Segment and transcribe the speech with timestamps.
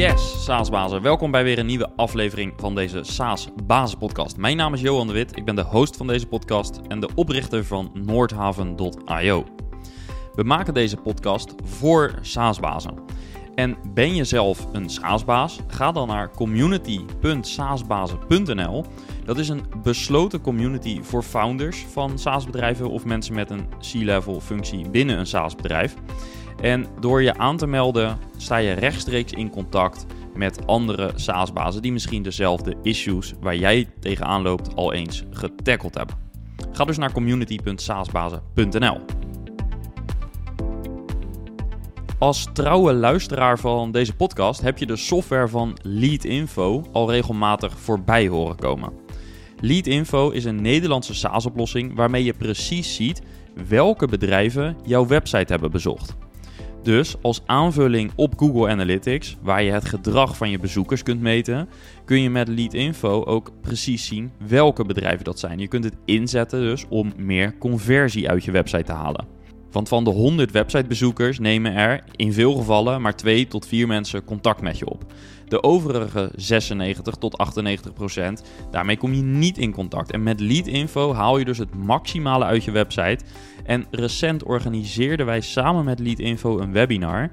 [0.00, 1.02] Yes, SaaS-bazen.
[1.02, 4.36] Welkom bij weer een nieuwe aflevering van deze SaaS-bazen-podcast.
[4.36, 7.08] Mijn naam is Johan de Wit, ik ben de host van deze podcast en de
[7.14, 9.44] oprichter van Noordhaven.io.
[10.34, 12.94] We maken deze podcast voor SaaS-bazen.
[13.54, 15.58] En ben je zelf een SaaS-baas?
[15.66, 18.84] Ga dan naar community.saasbazen.nl.
[19.24, 24.90] Dat is een besloten community voor founders van SaaS-bedrijven of mensen met een C-level functie
[24.90, 25.94] binnen een SaaS-bedrijf.
[26.60, 31.92] En door je aan te melden sta je rechtstreeks in contact met andere SaaS-bazen die
[31.92, 36.16] misschien dezelfde issues waar jij tegenaan loopt al eens getackled hebben.
[36.72, 39.00] Ga dus naar community.saasbazen.nl.
[42.18, 48.28] Als trouwe luisteraar van deze podcast heb je de software van Leadinfo al regelmatig voorbij
[48.28, 48.92] horen komen.
[49.60, 53.22] Leadinfo is een Nederlandse SaaS-oplossing waarmee je precies ziet
[53.68, 56.16] welke bedrijven jouw website hebben bezocht.
[56.82, 61.68] Dus als aanvulling op Google Analytics, waar je het gedrag van je bezoekers kunt meten,
[62.04, 65.58] kun je met Leadinfo ook precies zien welke bedrijven dat zijn.
[65.58, 69.26] Je kunt het inzetten dus om meer conversie uit je website te halen.
[69.70, 74.24] Want van de 100 websitebezoekers nemen er in veel gevallen maar 2 tot 4 mensen
[74.24, 75.12] contact met je op.
[75.50, 80.10] De overige 96 tot 98 procent, daarmee kom je niet in contact.
[80.10, 83.24] En met Leadinfo haal je dus het maximale uit je website.
[83.64, 87.30] En recent organiseerden wij samen met Leadinfo een webinar.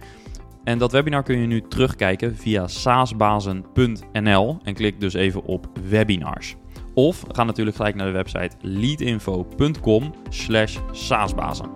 [0.63, 6.55] En dat webinar kun je nu terugkijken via saasbazen.nl en klik dus even op webinars.
[6.93, 11.69] Of ga natuurlijk gelijk naar de website leadinfo.com slash saasbazen.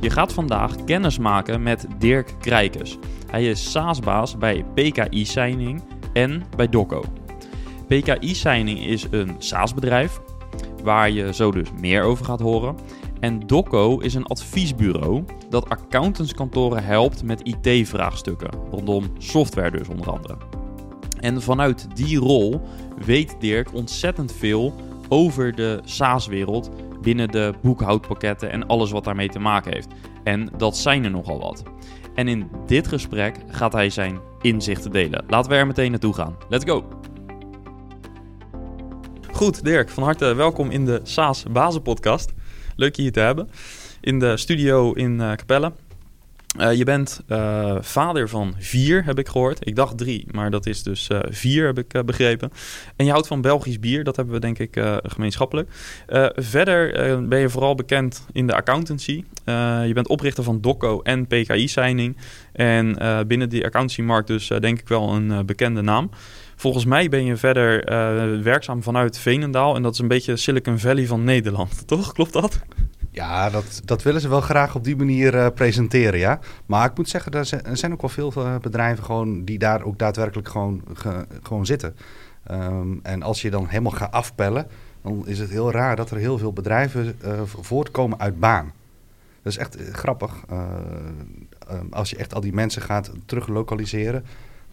[0.00, 2.98] Je gaat vandaag kennis maken met Dirk Krijkes.
[3.34, 5.82] Hij is SaaS-baas bij PKI Signing
[6.12, 7.04] en bij Doco.
[7.86, 10.20] PKI Signing is een SaaS-bedrijf
[10.82, 12.76] waar je zo dus meer over gaat horen.
[13.20, 20.36] En Doco is een adviesbureau dat accountantskantoren helpt met IT-vraagstukken, rondom software dus onder andere.
[21.20, 22.60] En vanuit die rol
[23.04, 24.74] weet Dirk ontzettend veel
[25.08, 26.70] over de SaaS-wereld
[27.02, 29.88] binnen de boekhoudpakketten en alles wat daarmee te maken heeft.
[30.24, 31.62] En dat zijn er nogal wat.
[32.14, 35.24] En in dit gesprek gaat hij zijn inzichten delen.
[35.28, 36.36] Laten we er meteen naartoe gaan.
[36.48, 36.84] Let's go!
[39.32, 42.32] Goed, Dirk, van harte welkom in de SaaS Bazen Podcast.
[42.76, 43.50] Leuk je hier te hebben.
[44.00, 45.72] In de studio in uh, Capelle.
[46.60, 49.66] Uh, je bent uh, vader van vier, heb ik gehoord.
[49.66, 52.50] Ik dacht drie, maar dat is dus uh, vier, heb ik begrepen.
[52.96, 55.68] En je houdt van Belgisch bier, dat hebben we denk ik gemeenschappelijk.
[56.34, 59.24] verder ben je vooral bekend in de accountancy.
[59.84, 62.16] je bent oprichter van Doco en PKI Signing.
[62.52, 66.10] En binnen die accountancy-markt dus denk ik wel een bekende naam.
[66.56, 67.84] Volgens mij ben je verder
[68.42, 69.76] werkzaam vanuit Veenendaal.
[69.76, 72.12] En dat is een beetje Silicon Valley van Nederland, toch?
[72.12, 72.60] Klopt dat?
[73.14, 76.38] Ja, dat, dat willen ze wel graag op die manier uh, presenteren, ja.
[76.66, 79.98] Maar ik moet zeggen, er zijn ook wel veel uh, bedrijven gewoon die daar ook
[79.98, 81.96] daadwerkelijk gewoon, ge, gewoon zitten.
[82.50, 84.66] Um, en als je dan helemaal gaat afpellen,
[85.02, 88.72] dan is het heel raar dat er heel veel bedrijven uh, voortkomen uit baan.
[89.42, 90.44] Dat is echt grappig.
[91.70, 94.24] Um, als je echt al die mensen gaat teruglokaliseren,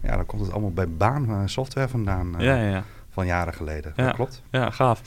[0.01, 2.33] ja, dan komt het allemaal bij baan software vandaan.
[2.37, 2.83] ja, ja, ja.
[3.09, 3.93] Van jaren geleden.
[3.95, 4.41] Ja, dat klopt.
[4.51, 5.01] Ja, gaaf.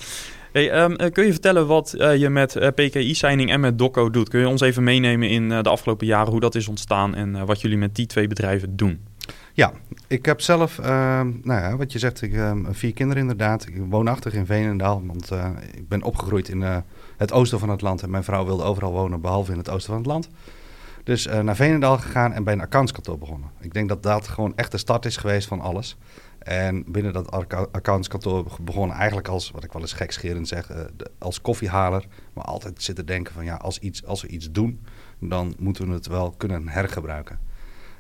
[0.55, 4.29] Hey, um, kun je vertellen wat uh, je met uh, PKI-signing en met Doco doet?
[4.29, 7.61] Kun je ons even meenemen in de afgelopen jaren hoe dat is ontstaan en wat
[7.61, 9.01] jullie met die twee bedrijven doen?
[9.53, 9.73] Ja,
[10.07, 13.67] ik heb zelf, ehm, nou ja, wat je zegt, ik, ehm, vier kinderen inderdaad.
[13.67, 15.31] Ik woonachtig in Veenendaal, want
[15.73, 16.63] ik ben opgegroeid in
[17.17, 18.03] het oosten van het land.
[18.03, 20.29] En mijn vrouw wilde overal wonen, behalve in het oosten van het land.
[21.05, 23.51] Dus naar Veenendaal gegaan en bij een accountskantoor begonnen.
[23.61, 25.97] Ik denk dat dat gewoon echt de start is geweest van alles.
[26.45, 27.31] En binnen dat
[27.73, 30.81] accountskantoor begonnen eigenlijk als, wat ik wel eens gekscherend zeg, uh,
[31.19, 32.07] als koffiehaler.
[32.33, 34.81] Maar altijd zitten denken van ja, als, iets, als we iets doen,
[35.19, 37.39] dan moeten we het wel kunnen hergebruiken.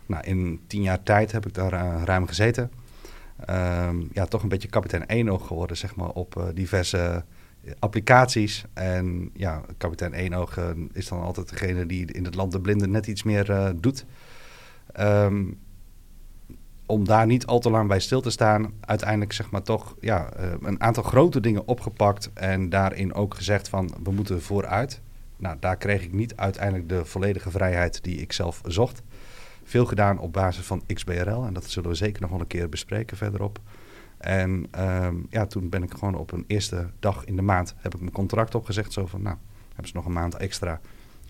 [0.06, 2.70] Nou, in tien jaar tijd heb ik daar uh, ruim gezeten.
[3.50, 7.24] Um, ja, toch een beetje kapitein Eenoog geworden, zeg maar, op uh, diverse
[7.78, 8.64] applicaties.
[8.72, 10.58] En ja, kapitein Eenoog
[10.92, 14.04] is dan altijd degene die in het land de blinden net iets meer doet.
[15.00, 15.58] Um,
[16.86, 20.28] om daar niet al te lang bij stil te staan, uiteindelijk zeg maar toch ja,
[20.40, 25.00] uh, een aantal grote dingen opgepakt en daarin ook gezegd van we moeten vooruit.
[25.36, 29.02] Nou, daar kreeg ik niet uiteindelijk de volledige vrijheid die ik zelf zocht.
[29.64, 32.68] Veel gedaan op basis van XBRL en dat zullen we zeker nog wel een keer
[32.68, 33.60] bespreken verderop.
[34.18, 37.94] En um, ja, toen ben ik gewoon op een eerste dag in de maand heb
[37.94, 38.92] ik mijn contract opgezegd.
[38.92, 39.36] Zo van, nou,
[39.68, 40.80] hebben ze nog een maand extra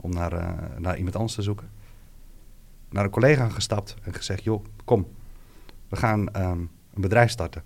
[0.00, 0.48] om naar, uh,
[0.78, 1.70] naar iemand anders te zoeken.
[2.88, 5.06] Naar een collega gestapt en gezegd, joh, kom,
[5.94, 7.62] we gaan um, een bedrijf starten.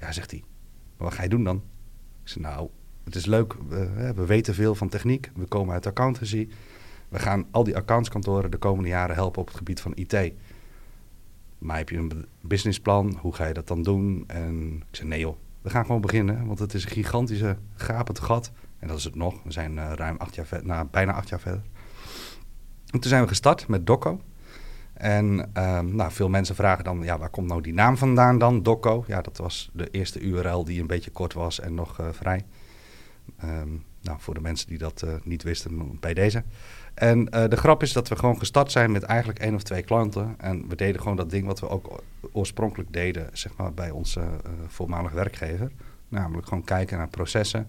[0.00, 0.44] Ja, zegt hij.
[0.96, 1.56] Maar wat ga je doen dan?
[2.22, 2.68] Ik zeg, nou,
[3.04, 3.54] het is leuk.
[3.68, 5.30] We, we weten veel van techniek.
[5.34, 6.48] We komen uit accountancy.
[7.08, 10.32] We gaan al die accountskantoren de komende jaren helpen op het gebied van IT.
[11.58, 13.16] Maar heb je een businessplan?
[13.20, 14.24] Hoe ga je dat dan doen?
[14.26, 16.46] En ik zei, nee joh, we gaan gewoon beginnen.
[16.46, 18.52] Want het is een gigantische gapend gat.
[18.78, 19.42] En dat is het nog.
[19.42, 21.62] We zijn uh, ruim acht jaar verder, nou, bijna acht jaar verder.
[22.90, 24.20] En toen zijn we gestart met Dokko.
[25.02, 28.62] En um, nou, veel mensen vragen dan, ja, waar komt nou die naam vandaan dan,
[28.62, 29.04] Dokko?
[29.06, 32.44] Ja, dat was de eerste URL die een beetje kort was en nog uh, vrij.
[33.44, 36.42] Um, nou, voor de mensen die dat uh, niet wisten, bij deze.
[36.94, 39.82] En uh, de grap is dat we gewoon gestart zijn met eigenlijk één of twee
[39.82, 40.34] klanten.
[40.38, 42.02] En we deden gewoon dat ding wat we ook
[42.32, 44.20] oorspronkelijk deden, zeg maar, bij onze
[44.66, 45.70] voormalige werkgever.
[46.08, 47.68] Namelijk gewoon kijken naar processen,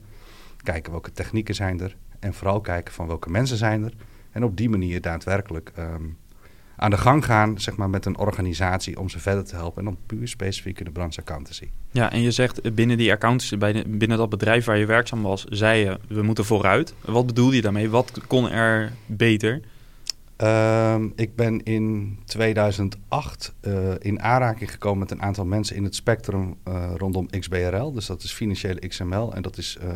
[0.63, 1.95] kijken welke technieken zijn er.
[2.19, 3.93] En vooral kijken van welke mensen zijn er.
[4.31, 6.17] En op die manier daadwerkelijk um,
[6.75, 9.79] aan de gang gaan zeg maar, met een organisatie om ze verder te helpen.
[9.79, 11.69] En dan puur specifiek in de branche accountancy.
[11.91, 15.83] Ja, en je zegt binnen die accountancy, binnen dat bedrijf waar je werkzaam was, zei
[15.83, 16.93] je we moeten vooruit.
[17.01, 17.89] Wat bedoelde je daarmee?
[17.89, 19.61] Wat kon er beter?
[20.37, 25.95] Um, ik ben in 2008 uh, in aanraking gekomen met een aantal mensen in het
[25.95, 27.91] spectrum uh, rondom XBRL.
[27.91, 29.33] Dus dat is financiële XML.
[29.33, 29.89] En dat is uh,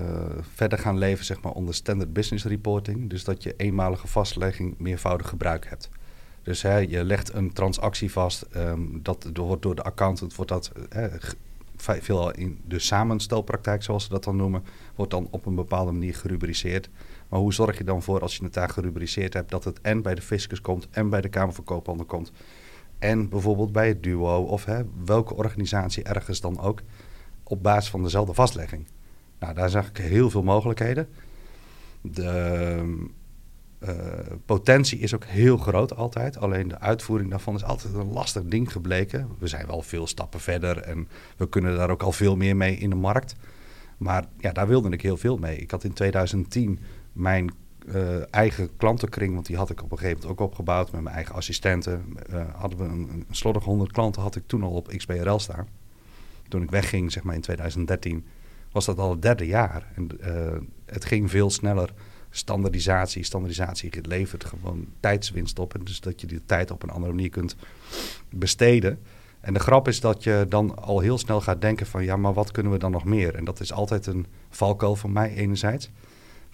[0.53, 3.09] verder gaan leven zeg maar, onder standard business reporting.
[3.09, 5.89] Dus dat je eenmalige vastlegging meervoudig gebruik hebt.
[6.47, 8.45] Dus hè, je legt een transactie vast.
[8.55, 11.03] Um, dat wordt door de accountant wordt dat eh,
[11.75, 14.63] veelal in de samenstelpraktijk, zoals ze dat dan noemen,
[14.95, 16.89] wordt dan op een bepaalde manier gerubriceerd.
[17.29, 20.01] Maar hoe zorg je dan voor als je het daar gerubriceerd hebt, dat het en
[20.01, 22.31] bij de fiscus komt en bij de Kamer van Koophandel komt.
[22.99, 26.81] En bijvoorbeeld bij het duo of hè, welke organisatie ergens dan ook
[27.43, 28.85] op basis van dezelfde vastlegging.
[29.39, 31.07] Nou, daar zag ik heel veel mogelijkheden.
[32.01, 33.09] De,
[33.79, 33.89] uh,
[34.45, 36.37] potentie is ook heel groot altijd.
[36.37, 39.27] Alleen de uitvoering daarvan is altijd een lastig ding gebleken.
[39.39, 41.07] We zijn wel veel stappen verder en
[41.37, 43.35] we kunnen daar ook al veel meer mee in de markt.
[43.97, 45.57] Maar ja, daar wilde ik heel veel mee.
[45.57, 46.79] Ik had in 2010
[47.13, 47.51] mijn
[47.85, 51.15] uh, eigen klantenkring, want die had ik op een gegeven moment ook opgebouwd met mijn
[51.15, 52.05] eigen assistenten.
[52.29, 55.67] Uh, hadden we een, een slordig 100 klanten, had ik toen al op XBRL staan.
[56.47, 58.25] Toen ik wegging, zeg maar in 2013,
[58.71, 59.91] was dat al het derde jaar.
[59.95, 60.09] En
[60.85, 61.93] het ging veel sneller
[62.29, 63.23] standaardisatie.
[63.23, 65.73] Standaardisatie levert gewoon tijdswinst op.
[65.73, 67.55] En dus dat je die tijd op een andere manier kunt
[68.29, 68.99] besteden.
[69.39, 72.03] En de grap is dat je dan al heel snel gaat denken van...
[72.03, 73.35] ja, maar wat kunnen we dan nog meer?
[73.35, 75.89] En dat is altijd een valkuil voor mij enerzijds.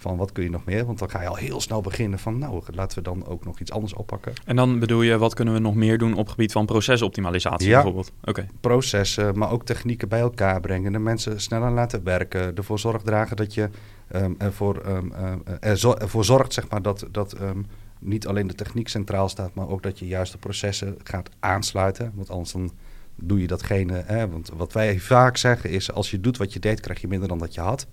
[0.03, 0.85] Van wat kun je nog meer?
[0.85, 2.37] Want dan ga je al heel snel beginnen van...
[2.37, 4.33] nou, laten we dan ook nog iets anders oppakken.
[4.45, 7.67] En dan bedoel je, wat kunnen we nog meer doen op het gebied van procesoptimalisatie
[7.67, 8.11] ja, bijvoorbeeld?
[8.23, 8.49] Okay.
[8.61, 10.91] processen, maar ook technieken bij elkaar brengen.
[10.91, 12.55] De mensen sneller laten werken.
[12.55, 13.69] Ervoor zorg dragen dat je
[14.15, 15.43] um, ervoor, um,
[15.75, 17.65] zo ervoor zorgt zeg maar, dat, dat um,
[17.99, 22.11] niet alleen de techniek centraal staat, maar ook dat je juist de processen gaat aansluiten.
[22.15, 22.71] Want anders dan
[23.15, 24.03] doe je datgene.
[24.05, 27.07] Hè, want wat wij vaak zeggen is: als je doet wat je deed, krijg je
[27.07, 27.87] minder dan dat je had.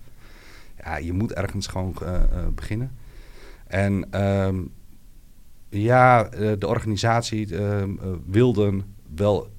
[0.83, 2.91] Ja, je moet ergens gewoon uh, uh, beginnen.
[3.67, 4.05] En
[5.69, 6.23] ja,
[6.59, 7.83] de organisatie uh,
[8.25, 8.83] wilde
[9.15, 9.49] wel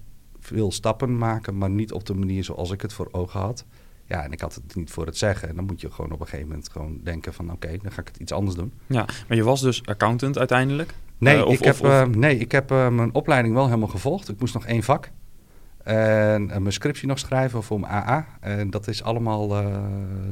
[0.41, 3.65] veel stappen maken, maar niet op de manier zoals ik het voor ogen had.
[4.07, 5.49] Ja, en ik had het niet voor het zeggen.
[5.49, 7.53] En dan moet je gewoon op een gegeven moment gewoon denken van...
[7.53, 8.73] oké, dan ga ik het iets anders doen.
[8.87, 10.95] Ja, maar je was dus accountant uiteindelijk?
[11.19, 13.89] Nee, uh, of, ik, heb, of, uh, nee ik heb uh, mijn opleiding wel helemaal
[13.89, 14.29] gevolgd.
[14.29, 15.11] Ik moest nog één vak.
[15.85, 18.27] En mijn scriptie nog schrijven voor mijn AA.
[18.41, 19.65] En dat is allemaal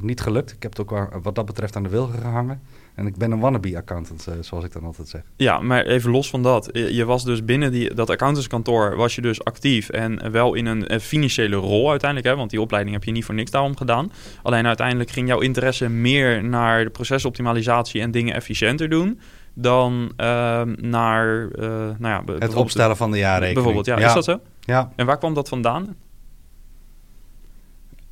[0.01, 0.53] niet gelukt.
[0.53, 2.61] Ik heb het ook wat dat betreft aan de wilgen gehangen.
[3.01, 5.23] En ik ben een wannabe-accountant, uh, zoals ik dan altijd zeg.
[5.37, 6.69] Ja, maar even los van dat.
[6.73, 10.93] Je was dus binnen die, dat accountantskantoor was je dus actief en wel in een,
[10.93, 12.31] een financiële rol uiteindelijk.
[12.31, 14.13] Hè, want die opleiding heb je niet voor niks daarom gedaan.
[14.43, 19.21] Alleen uiteindelijk ging jouw interesse meer naar de procesoptimalisatie en dingen efficiënter doen
[19.55, 23.55] dan uh, naar uh, nou ja, het opstellen van de jaarrekening.
[23.55, 23.99] Bijvoorbeeld, ja.
[23.99, 24.07] ja.
[24.07, 24.41] Is dat zo?
[24.61, 24.93] Ja.
[24.97, 25.97] En waar kwam dat vandaan?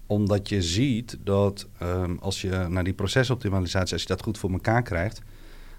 [0.07, 4.51] Omdat je ziet dat um, als je naar die procesoptimalisatie, als je dat goed voor
[4.51, 5.23] elkaar krijgt,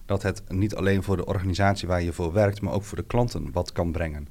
[0.06, 3.04] dat het niet alleen voor de organisatie waar je voor werkt, maar ook voor de
[3.04, 4.28] klanten wat kan brengen.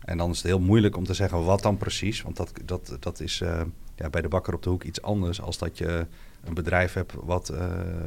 [0.00, 2.96] En dan is het heel moeilijk om te zeggen wat dan precies, want dat, dat,
[3.00, 3.60] dat is uh,
[3.96, 6.06] ja, bij de bakker op de hoek iets anders als dat je
[6.44, 7.60] een bedrijf hebt wat uh,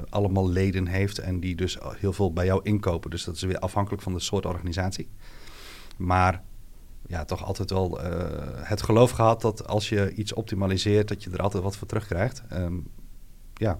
[0.09, 3.09] allemaal leden heeft en die dus heel veel bij jou inkopen.
[3.09, 5.09] Dus dat is weer afhankelijk van de soort organisatie.
[5.97, 6.43] Maar
[7.07, 8.11] ja, toch altijd wel uh,
[8.55, 12.43] het geloof gehad dat als je iets optimaliseert, dat je er altijd wat voor terugkrijgt.
[12.53, 12.87] Um,
[13.53, 13.79] ja,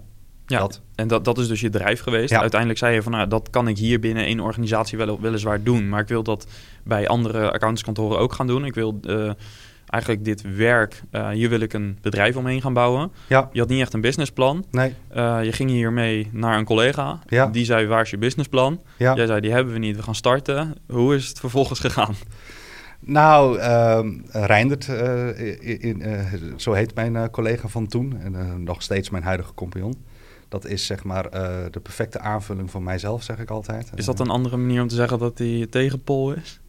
[0.50, 0.80] ja, dat.
[0.94, 2.30] en dat, dat is dus je drijf geweest.
[2.30, 2.40] Ja.
[2.40, 5.88] Uiteindelijk zei je van, nou, dat kan ik hier binnen één organisatie wel, weliswaar doen.
[5.88, 6.46] Maar ik wil dat
[6.84, 8.64] bij andere accountantskantoren ook gaan doen.
[8.64, 9.32] Ik wil uh,
[9.86, 13.12] eigenlijk dit werk, uh, hier wil ik een bedrijf omheen gaan bouwen.
[13.26, 13.48] Ja.
[13.52, 14.64] Je had niet echt een businessplan.
[14.70, 14.94] Nee.
[15.16, 17.18] Uh, je ging hiermee naar een collega.
[17.26, 17.46] Ja.
[17.46, 18.82] Die zei, waar is je businessplan?
[18.96, 19.14] Ja.
[19.14, 20.74] Jij zei, die hebben we niet, we gaan starten.
[20.88, 22.14] Hoe is het vervolgens gegaan?
[23.00, 29.22] Nou, uh, Reindert, in, uh, zo heet mijn collega van toen en nog steeds mijn
[29.22, 30.04] huidige compagnon.
[30.48, 31.30] Dat is zeg maar
[31.70, 33.90] de perfecte aanvulling van mijzelf, zeg ik altijd.
[33.94, 36.60] Is dat een andere manier om te zeggen dat hij tegenpol is?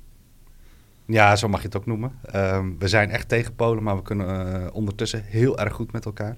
[1.11, 2.11] Ja, zo mag je het ook noemen.
[2.21, 6.05] Ehm, we zijn echt tegen Polen, maar we kunnen eh, ondertussen heel erg goed met
[6.05, 6.38] elkaar.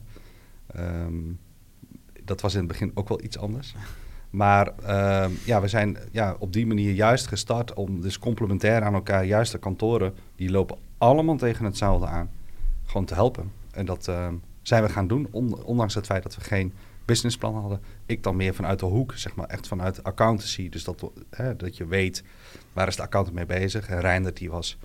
[0.68, 1.14] Ehm,
[2.24, 3.76] dat was in het begin ook wel iets anders.
[4.34, 8.94] Maar ehm, ja, we zijn ja, op die manier juist gestart om dus complementair aan
[8.94, 12.30] elkaar, juist de kantoren, die lopen allemaal tegen hetzelfde aan.
[12.86, 13.52] Gewoon te helpen.
[13.72, 14.12] En dat
[14.62, 15.28] zijn we gaan doen,
[15.66, 16.74] ondanks het feit dat we geen
[17.06, 17.82] businessplan hadden.
[18.06, 20.70] Ik dan meer vanuit de hoek, zeg maar echt vanuit accountancy.
[20.70, 22.24] Dus dat, hè, dat je weet
[22.74, 23.88] waar is de accountant mee bezig.
[23.88, 24.78] En Reinder die was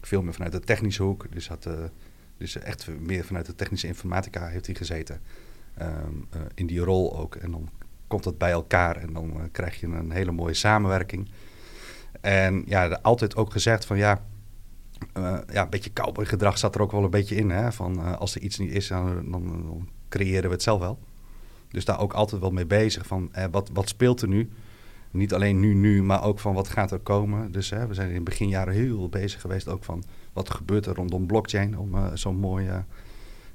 [0.00, 1.26] veel meer vanuit de technische hoek.
[1.32, 1.74] Dus, had, uh,
[2.36, 5.20] dus echt meer vanuit de technische informatica heeft hij gezeten.
[5.74, 5.92] Ehm,
[6.30, 7.34] eh, in die rol ook.
[7.34, 7.68] En dan
[8.06, 11.30] komt het bij elkaar en dan uh, krijg je een hele mooie samenwerking.
[12.20, 14.22] En ja, altijd ook gezegd van ja,
[15.52, 17.50] ja, een beetje cowboygedrag zat er ook wel een beetje in.
[17.50, 17.72] Hè?
[17.72, 20.98] Van als er iets niet is, dan, dan, creëren we het zelf wel.
[21.68, 24.50] Dus daar ook altijd wel mee bezig van eh, wat, wat speelt er nu?
[25.10, 27.52] Niet alleen nu, nu, maar ook van wat gaat er komen.
[27.52, 31.26] Dus we zijn in de beginjaren heel bezig geweest ook van wat gebeurt er rondom
[31.26, 32.84] blockchain, om zo'n mooie,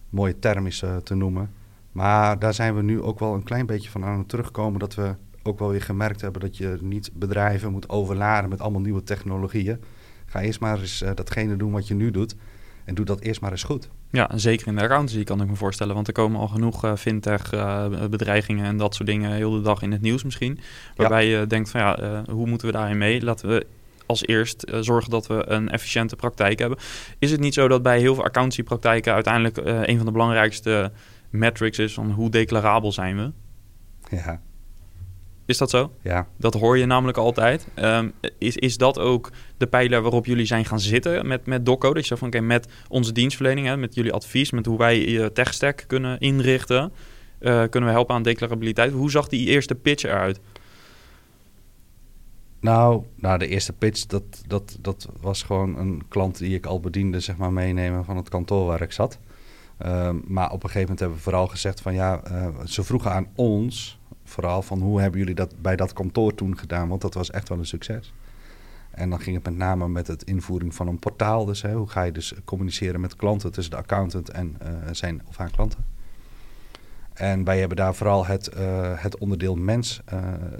[0.09, 1.49] mooie term is te noemen.
[1.91, 4.95] Maar daar zijn we nu ook wel een klein beetje van aan het terugkomen dat
[4.95, 9.03] we ook wel weer gemerkt hebben dat je niet bedrijven moet overladen met allemaal nieuwe
[9.03, 9.79] technologieën.
[10.25, 12.35] Ga eerst maar eens uh, datgene doen wat je nu doet
[12.85, 13.89] en doe dat eerst maar eens goed.
[14.09, 15.95] Ja, zeker in de accountancy kan ik me voorstellen.
[15.95, 19.91] Want er komen al genoeg uh, fintech-bedreigingen en dat soort dingen heel de dag in
[19.91, 20.59] het nieuws misschien.
[20.95, 23.23] Waarbij je denkt van ja, uh, hoe moeten we daarin mee?
[23.23, 23.67] Laten we
[24.05, 26.77] als eerst zorgen dat we een efficiënte praktijk hebben.
[27.19, 29.57] Is het niet zo dat bij heel veel accountancy-praktijken uiteindelijk
[29.87, 30.91] een van de belangrijkste
[31.31, 33.31] metrics is van hoe declarabel zijn we?
[34.15, 34.41] Ja,
[35.51, 35.91] is dat zo?
[36.01, 36.27] Ja.
[36.37, 37.67] Dat hoor je namelijk altijd.
[37.73, 41.93] Ehm, is, is dat ook de pijler waarop jullie zijn gaan zitten met, met Doco?
[41.93, 45.31] Dat je van, oké, met onze dienstverlening, hè, met jullie advies, met hoe wij je
[45.31, 46.91] techstack kunnen inrichten,
[47.39, 48.91] uh, kunnen we helpen aan declarabiliteit.
[48.91, 50.39] Hoe zag die eerste pitch eruit?
[52.59, 56.79] Nou, nou, de eerste pitch, dat, dat, dat was gewoon een klant die ik al
[56.79, 59.19] bediende, zeg maar, meenemen van het kantoor waar ik zat.
[59.83, 63.11] Ehm, maar op een gegeven moment hebben we vooral gezegd van ja, uh, ze vroegen
[63.11, 66.87] aan ons vooral van hoe hebben jullie dat bij dat kantoor toen gedaan?
[66.87, 68.13] Want dat was echt wel een succes.
[68.91, 71.45] En dan ging het met name met het invoering van een portaal.
[71.45, 75.21] Dus hè, hoe ga je dus communiceren met klanten tussen de accountant en uh, zijn
[75.27, 75.85] of haar klanten.
[77.13, 78.59] En wij hebben daar vooral het, uh,
[78.95, 80.01] het onderdeel mens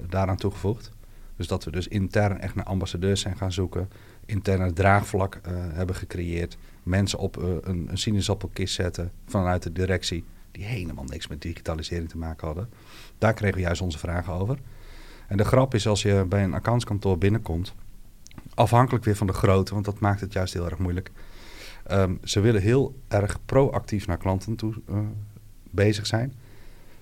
[0.08, 0.92] daaraan toegevoegd.
[1.36, 3.90] Dus dat we dus intern echt naar ambassadeurs zijn gaan zoeken.
[4.26, 5.40] Interne draagvlak
[5.72, 6.56] hebben gecreëerd.
[6.82, 10.24] Mensen op een, een sinaasappelkist zetten vanuit de directie.
[10.50, 12.68] Die helemaal niks met digitalisering te maken hadden.
[13.18, 14.58] Daar kregen we juist onze vragen over.
[15.28, 17.74] En de grap is als je bij een accountskantoor binnenkomt,
[18.54, 21.10] afhankelijk weer van de grootte, want dat maakt het juist heel erg moeilijk.
[21.90, 24.98] Um, ze willen heel erg proactief naar klanten toe uh,
[25.70, 26.34] bezig zijn.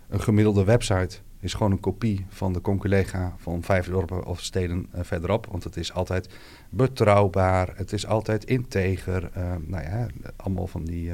[0.09, 4.87] Een gemiddelde website is gewoon een kopie van de conculega van vijf dorpen of steden
[4.95, 5.47] uh, verderop.
[5.47, 6.29] Want het is altijd
[6.71, 9.31] betrouwbaar, het is altijd integer.
[9.37, 11.13] Uh, nou ja, allemaal van die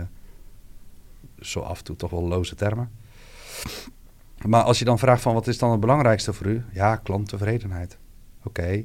[1.40, 2.90] zo af en toe toch wel loze termen.
[4.46, 6.64] Maar als je dan vraagt van wat is dan het belangrijkste voor u?
[6.72, 7.98] Ja, klanttevredenheid.
[8.42, 8.84] Oké,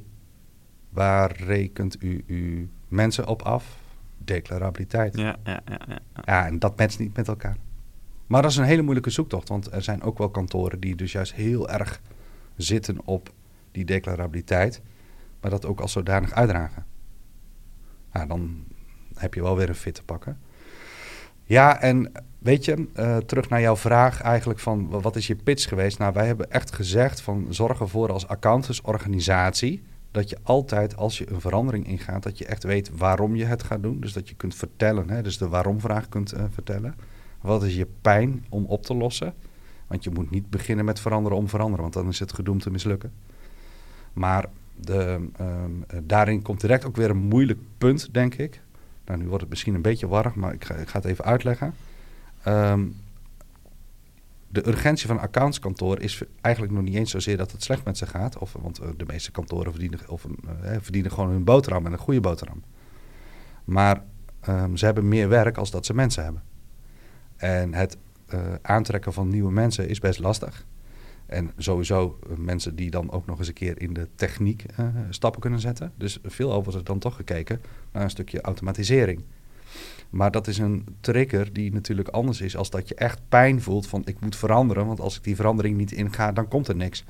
[0.90, 3.80] waar rekent u uw mensen op af?
[4.18, 5.18] Declarabiliteit.
[5.18, 6.00] Ja, ja, ja, ja.
[6.26, 7.58] ja, en dat matcht niet met elkaar.
[8.28, 11.12] Maar dat is een hele moeilijke zoektocht, want er zijn ook wel kantoren die dus
[11.12, 12.02] juist heel erg
[12.56, 13.34] zitten op
[13.72, 14.82] die declarabiliteit,
[15.42, 16.86] maar dat ook als zodanig uitdragen.
[18.14, 18.64] Ja, dan
[19.16, 20.40] heb je wel weer een fit te pakken.
[21.44, 25.68] Ja, en weet je, uh, terug naar jouw vraag eigenlijk van wat is je pitch
[25.68, 25.98] geweest?
[25.98, 31.32] Nou, wij hebben echt gezegd van zorg ervoor als accountantsorganisatie dat je altijd als je
[31.32, 34.00] een verandering ingaat, dat je echt weet waarom je het gaat doen.
[34.00, 36.96] Dus dat je kunt vertellen, hè, dus de waarom-vraag kunt uh, vertellen.
[37.42, 39.34] Wat is je pijn om op te lossen?
[39.88, 42.72] Want je moet niet beginnen met veranderen om veranderen, want dan is het gedoemd te
[42.72, 43.14] mislukken.
[44.14, 48.62] Maar de, um, daarin komt direct ook weer een moeilijk punt, denk ik.
[49.06, 51.26] Nou, nu wordt het misschien een beetje warrig, maar ik ga, ik ga het even
[51.26, 51.74] uitleggen.
[52.48, 52.96] Um,
[54.48, 57.98] de urgentie van een accountskantoor is eigenlijk nog niet eens zozeer dat het slecht met
[57.98, 58.38] ze gaat.
[58.38, 61.98] Of, want uh, de meeste kantoren verdienen, of, uh, verdienen gewoon hun boterham en een
[61.98, 62.64] goede boterham.
[63.64, 64.04] Maar
[64.50, 66.44] um, ze hebben meer werk als dat ze mensen hebben.
[67.36, 67.98] En het
[68.62, 70.66] aantrekken van nieuwe mensen is best lastig.
[71.32, 74.66] En sowieso mensen die dan ook nog eens een keer in de techniek
[75.10, 75.92] stappen kunnen zetten.
[75.96, 77.62] Dus veel over is dan toch gekeken
[77.92, 79.24] naar een stukje automatisering.
[80.10, 83.88] Maar dat is een trigger die natuurlijk anders is als dat je echt pijn voelt
[83.88, 84.86] van ik moet veranderen.
[84.86, 87.04] Want als ik die verandering niet inga, dan komt er niks.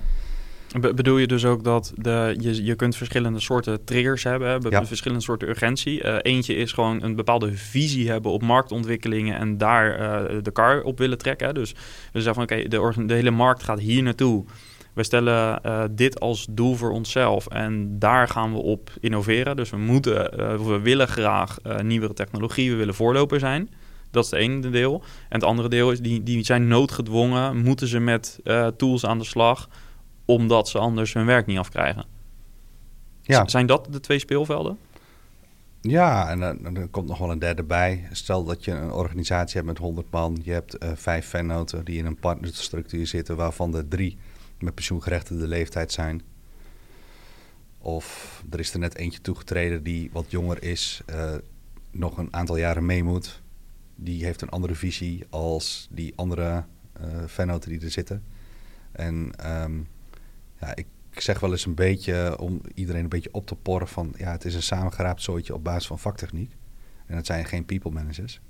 [0.80, 4.86] Be bedoel je dus ook dat de, je, je kunt verschillende soorten triggers hebben, ja.
[4.86, 6.04] verschillende soorten urgentie.
[6.04, 10.82] Uh, eentje is gewoon een bepaalde visie hebben op marktontwikkelingen en daar uh, de kar
[10.82, 11.54] op willen trekken.
[11.54, 11.72] Dus
[12.14, 14.46] we zeggen van oké, okay, de, de, hele markt gaat hier naartoe.
[14.94, 19.56] wij stellen eh, dit als doel voor onszelf en daar gaan we op innoveren.
[19.56, 20.16] Dus we moeten,
[20.66, 23.70] we willen graag nieuwere technologie, we willen voorloper zijn.
[24.12, 25.04] Dat is het ene deel.
[25.30, 28.40] En het andere deel is, die, die zijn noodgedwongen, moeten ze met
[28.78, 29.70] tools aan de slag,
[30.34, 32.06] omdat ze anders hun werk niet afkrijgen.
[33.22, 33.48] Ja.
[33.48, 34.78] zijn dat de twee speelvelden?
[35.82, 38.08] Ja, en dan, er komt nog wel een derde bij.
[38.12, 40.40] Stel dat je een organisatie hebt met 100 man.
[40.44, 44.18] Je hebt vijf fannoten die in een partnerstructuur zitten, waarvan de drie
[44.60, 46.22] met pensioengerechtigde leeftijd zijn.
[47.78, 51.34] Of er is er net eentje toegetreden die wat jonger is, uh,
[51.92, 53.42] nog een aantal jaren mee moet.
[53.96, 56.64] Die heeft een andere visie als die andere
[57.40, 58.24] uh, die er zitten.
[58.92, 59.88] En um,
[60.62, 60.88] ja, ik
[61.22, 64.14] zeg wel eens een beetje om iedereen een beetje op te porren van...
[64.18, 66.56] ja, het is een samengeraapt zooitje op basis van vaktechniek.
[67.06, 68.42] En het zijn geen people managers.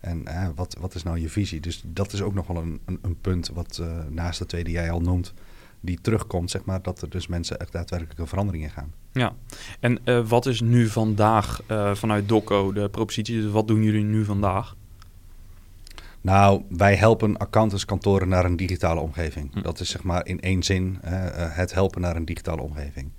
[0.00, 1.60] En uh, wat, wat is nou je visie?
[1.60, 4.64] Dus dat is ook nog wel een, een, een punt wat uh, naast de twee
[4.64, 5.34] die jij al noemt
[5.80, 8.92] die terugkomt, zeg maar, dat er dus mensen echt daadwerkelijk een verandering in gaan.
[9.12, 9.34] Ja,
[9.80, 11.60] en uh, wat is nu vandaag
[11.92, 13.40] vanuit DOCO de propositie?
[13.40, 14.76] Dus wat doen jullie nu vandaag?
[16.28, 19.52] Nou, wij helpen accountantskantoren naar een digitale omgeving.
[19.52, 19.62] Hm.
[19.62, 23.10] Dat is zeg maar in één zin uh, het helpen naar een digitale omgeving.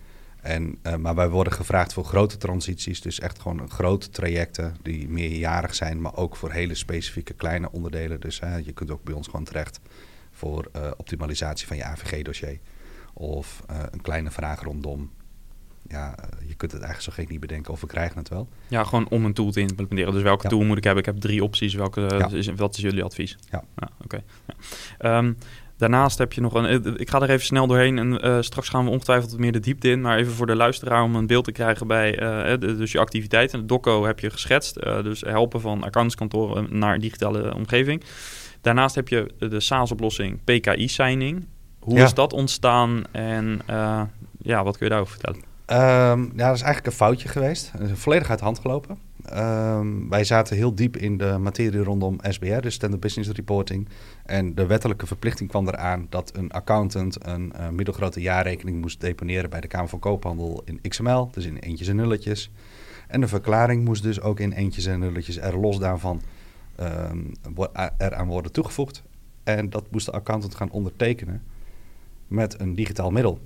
[0.42, 5.76] En, maar wij worden gevraagd voor grote transities, dus echt gewoon grote trajecten die meerjarig
[5.76, 8.20] zijn, maar ook voor hele specifieke kleine onderdelen.
[8.20, 9.80] Dus je kunt ook bij ons gewoon terecht
[10.32, 12.60] voor optimalisatie van je AVG-dossier.
[13.14, 15.12] Of een kleine vraag rondom.
[15.90, 18.48] Ja, uh, je kunt het eigenlijk zo gek niet bedenken of we krijgen het wel.
[18.68, 20.14] Ja, gewoon om een tool te implementeren.
[20.14, 20.50] Dus welke ja.
[20.50, 21.04] tool moet ik hebben?
[21.04, 21.74] Ik heb drie opties.
[21.74, 22.30] Welke, ja.
[22.32, 23.38] is, wat is jullie advies?
[23.52, 23.64] Ja.
[24.04, 24.22] Oké.
[24.98, 25.18] Okay.
[25.18, 25.38] Um,
[25.78, 27.00] daarnaast heb je nog een...
[27.00, 30.02] Ik ga er even snel doorheen en straks gaan we ongetwijfeld meer de diepte in.
[30.02, 32.12] Maar even voor de luisteraar om een beeld te krijgen bij
[32.58, 33.60] dus je activiteiten.
[33.60, 34.74] De DOCO heb je geschetst.
[34.84, 38.04] dus helpen van accountskantoren naar digitale omgeving.
[38.62, 41.48] Daarnaast heb je de SaaS-oplossing PKI-signing.
[41.80, 43.62] Hoe is dat ontstaan en
[44.42, 45.49] ja, wat kun je daarover vertellen?
[45.72, 45.78] Um,
[46.36, 47.72] ja, dat is eigenlijk een foutje geweest.
[47.94, 48.98] volledig uit de hand gelopen.
[49.34, 53.88] Um, wij zaten heel diep in de materie rondom SBR, dus Standard Business Reporting.
[54.26, 59.50] En de wettelijke verplichting kwam eraan dat een accountant een uh, middelgrote jaarrekening moest deponeren
[59.50, 62.52] bij de Kamer van Koophandel in XML, dus in eentjes en nulletjes.
[63.08, 66.22] En de verklaring moest dus ook in eentjes en nulletjes er los daarvan
[66.80, 67.32] um,
[67.98, 69.04] eraan worden toegevoegd.
[69.44, 71.44] En dat moest de accountant gaan ondertekenen
[72.28, 73.40] met een digitaal middel.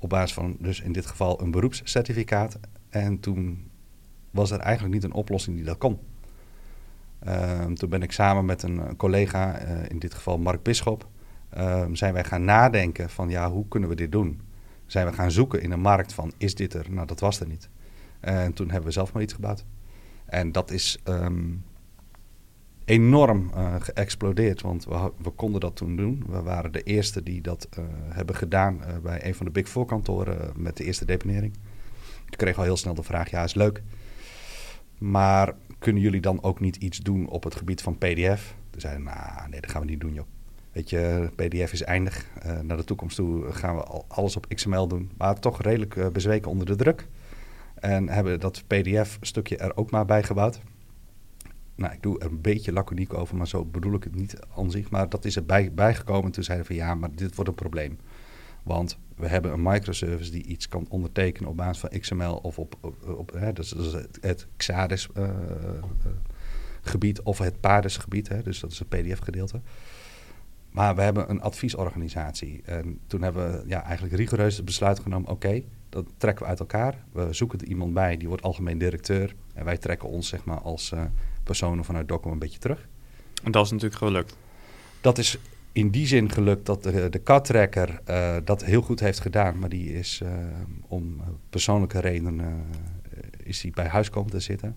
[0.00, 2.58] Op basis van dus in dit geval een beroepscertificaat.
[2.88, 3.70] En toen
[4.30, 5.98] was er eigenlijk niet een oplossing die dat kon.
[7.28, 11.08] Um, toen ben ik samen met een collega, uh, in dit geval Mark Bisschop,
[11.58, 14.40] um, zijn wij gaan nadenken van ja, hoe kunnen we dit doen?
[14.86, 16.86] Zijn we gaan zoeken in een markt van is dit er?
[16.90, 17.68] Nou, dat was er niet.
[18.20, 19.64] En toen hebben we zelf maar iets gebouwd.
[20.24, 21.64] En dat is um,
[22.86, 24.62] enorm uh, geëxplodeerd.
[24.62, 26.24] Want we, we, konden dat toen doen.
[26.28, 29.68] We waren de eerste die dat uh, hebben gedaan uh, bij een van de Big
[29.68, 31.52] Four kantoren met de eerste deponering.
[32.30, 33.82] Ik kreeg al heel snel de vraag, ja is leuk.
[34.98, 38.54] Maar kunnen jullie dan ook niet iets doen op het gebied van PDF?
[38.70, 40.26] Toen zeiden nou nee, dat gaan we niet doen joh.
[40.72, 42.26] Weet je, PDF is eindig.
[42.62, 45.10] naar de toekomst toe gaan we alles op XML doen.
[45.16, 47.06] Maar toch redelijk bezweken onder de druk.
[47.74, 50.60] En hebben dat PDF-stukje er ook maar bij gebouwd
[51.76, 54.70] nou, ik doe er een beetje laconiek over, maar zo bedoel ik het niet aan
[54.70, 54.90] zich.
[54.90, 56.30] Maar dat is erbij bijgekomen.
[56.30, 57.98] Toen zeiden van ja, maar dit wordt een probleem.
[58.62, 62.94] Want we hebben een microservice die iets kan ondertekenen op basis van XML of op,
[63.16, 65.30] op, hè, dus, het, het XADIS uh,
[66.80, 68.28] gebied of het PADIS gebied.
[68.28, 69.60] Hè, dus dat is het PDF gedeelte.
[70.70, 72.62] Maar we hebben een adviesorganisatie.
[72.64, 76.60] En toen hebben we ja, eigenlijk rigoureus het besluit genomen: oké, dat trekken we uit
[76.60, 77.04] elkaar.
[77.12, 79.34] We zoeken er iemand bij, die wordt algemeen directeur.
[79.54, 80.92] En wij trekken ons zeg maar als
[81.46, 82.88] personen vanuit Docom een beetje terug.
[83.44, 84.36] En dat is natuurlijk gelukt.
[85.00, 85.38] Dat is
[85.72, 87.20] in die zin gelukt dat de, de
[88.08, 89.58] uh, dat heel goed heeft gedaan.
[89.58, 90.30] Maar die is uh,
[90.86, 92.64] om persoonlijke redenen
[93.42, 94.76] is die bij huis komen te zitten.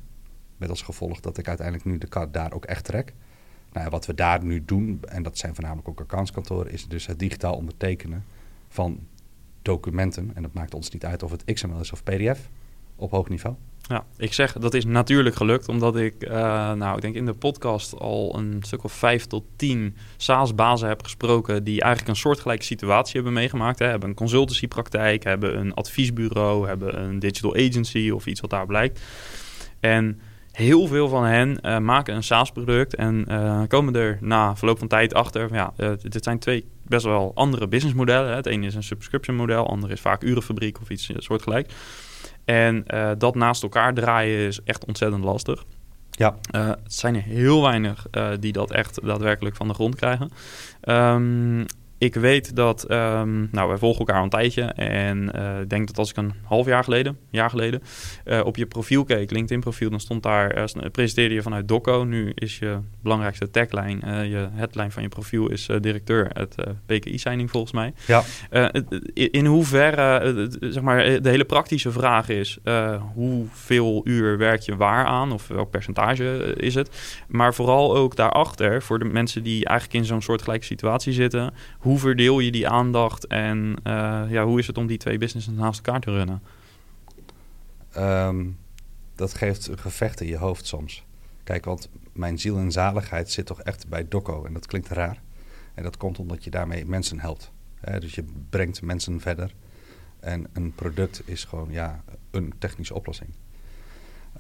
[0.58, 3.14] Met als gevolg dat ik uiteindelijk nu de kat daar ook echt trek.
[3.72, 7.06] Nou, ja, wat we daar nu doen, en dat zijn voornamelijk ook accountskantoren, is dus
[7.06, 8.26] het digitaal ondertekenen
[8.68, 9.00] van
[9.62, 10.32] documenten.
[10.34, 12.50] En dat maakt ons niet uit of het XML is of PDF
[12.96, 13.56] op hoog niveau.
[13.90, 16.32] Ja, ik zeg dat is natuurlijk gelukt, omdat ik, uh,
[16.72, 21.04] nou, ik denk in de podcast al een stuk of vijf tot tien SaaS-bazen heb
[21.04, 23.80] gesproken die eigenlijk een soortgelijke situatie hebben meegemaakt.
[23.80, 23.86] Hè.
[23.86, 29.02] Hebben een consultancypraktijk, hebben een adviesbureau, hebben een digital agency of iets wat daar blijkt.
[29.80, 30.20] En
[30.52, 34.88] heel veel van hen uh, maken een SaaS-product en uh, komen er na verloop van
[34.88, 35.54] tijd achter.
[35.54, 38.36] Ja, dit zijn twee best wel andere businessmodellen.
[38.36, 41.74] Het ene is een subscription model, het andere is vaak urenfabriek of iets soortgelijks.
[42.50, 45.64] En uh, dat naast elkaar draaien is echt ontzettend lastig.
[46.12, 46.36] Ja.
[46.56, 50.32] Uh, het zijn er heel weinig uh, die dat echt daadwerkelijk van de grond krijgen.
[50.84, 51.66] Um,
[52.00, 54.62] ik weet dat, ehm, nou, wij volgen elkaar al een tijdje.
[54.62, 57.82] En eh, ik denk dat als ik een half jaar geleden, jaar geleden,
[58.24, 62.04] eh, op je profiel keek, LinkedIn profiel, dan stond daar, uh, presenteerde je vanuit Doco.
[62.04, 67.74] Nu is je belangrijkste tagline, je headline van je profiel is directeur het PKI-signing volgens
[67.74, 67.94] mij.
[68.06, 68.24] Ja.
[69.14, 72.58] in hoeverre, zeg maar, de hele praktische vraag is,
[73.14, 75.32] hoeveel uur werk je waar aan?
[75.32, 77.24] Of welk percentage is het?
[77.28, 81.54] Maar vooral ook daarachter, voor de mensen die eigenlijk in zo'n soortgelijke situatie zitten,
[81.90, 85.54] hoe verdeel je die aandacht en uh, ja, hoe is het om die twee businesses
[85.54, 86.42] naast elkaar te runnen?
[87.98, 88.58] Um,
[89.16, 91.06] dat geeft gevechten in je hoofd soms.
[91.44, 94.46] Kijk, want mijn ziel en zaligheid zit toch echt bij Doco.
[94.46, 95.22] En dat klinkt raar.
[95.74, 97.52] En dat komt omdat je daarmee mensen helpt.
[98.00, 99.54] dus je brengt mensen verder.
[100.20, 103.30] En een product is gewoon ja, een technische oplossing.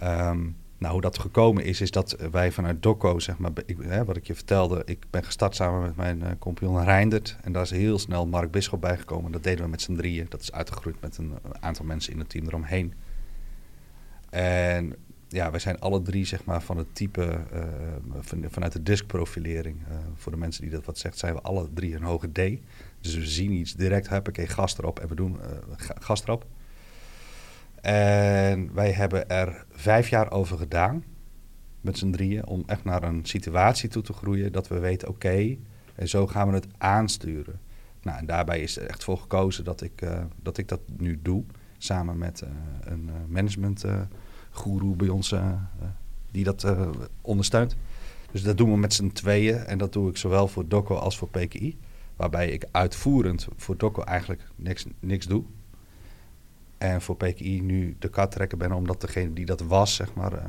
[0.04, 4.06] Um, nou, hoe dat gekomen is, is dat wij vanuit Doco, zeg maar, ik, hè,
[4.06, 7.38] wat ik je vertelde, ik ben gestart samen met mijn uh, compagnon Reindert.
[7.42, 9.32] En daar is heel snel Mark Bisschop bijgekomen.
[9.32, 10.26] Dat deden we met z'n drieën.
[10.30, 12.94] Dat is uitgegroeid met een aantal mensen in het team eromheen.
[14.30, 14.96] En
[15.28, 17.64] ja, wij zijn alle drie, zeg maar, van het type, uh,
[18.20, 19.78] van, vanuit de diskprofilering.
[19.80, 22.60] Uh, voor de mensen die dat wat zegt, zijn we alle drie een hoge D.
[23.02, 25.38] Dus we zien iets direct, ik gas erop en we doen
[25.78, 26.46] gas erop.
[27.82, 31.04] En wij hebben er vijf jaar over gedaan,
[31.82, 35.58] met z'n drieën, om echt naar een situatie toe te groeien dat we weten, oké,
[35.96, 37.60] en zo gaan we het aansturen.
[38.02, 41.20] Nou, en daarbij is er echt voor gekozen dat ik, uh, dat, ik dat nu
[41.22, 41.44] doe,
[41.78, 43.86] samen met uh, een uh, management
[44.52, 45.36] guru bij ons,
[46.32, 46.76] die dat
[47.22, 47.76] ondersteunt.
[48.32, 51.18] Dus dat doen we met z'n tweeën en dat doe ik zowel voor Doco als
[51.18, 51.78] voor PKI.
[52.16, 55.44] Waarbij ik uitvoerend voor Doco eigenlijk niks, niks doe.
[56.80, 60.34] En voor PKI nu de kat trekken ben omdat degene die dat was, zeg maar,
[60.34, 60.42] uh,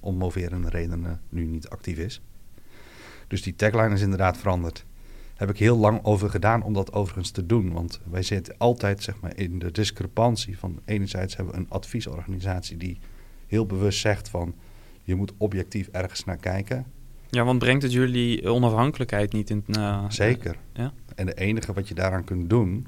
[0.00, 2.20] om moverende redenen nu niet actief is.
[3.28, 4.84] Dus die tagline is inderdaad veranderd.
[5.34, 7.72] Heb ik heel lang over gedaan om dat overigens te doen.
[7.72, 12.76] Want wij zitten altijd zeg maar, in de discrepantie van enerzijds hebben we een adviesorganisatie
[12.76, 12.98] die
[13.46, 14.54] heel bewust zegt van
[15.02, 16.86] je moet objectief ergens naar kijken.
[17.30, 19.64] Ja, want brengt het jullie onafhankelijkheid niet in?
[19.66, 20.56] Uh, Zeker.
[20.72, 20.92] ja?
[21.14, 22.86] En de enige wat je daaraan kunt doen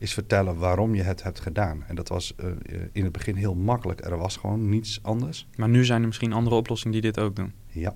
[0.00, 1.84] is vertellen waarom je het hebt gedaan.
[1.86, 2.50] En dat was uh,
[2.92, 4.04] in het begin heel makkelijk.
[4.04, 5.48] Er was gewoon niets anders.
[5.56, 7.52] Maar nu zijn er misschien andere oplossingen die dit ook doen.
[7.66, 7.94] Ja.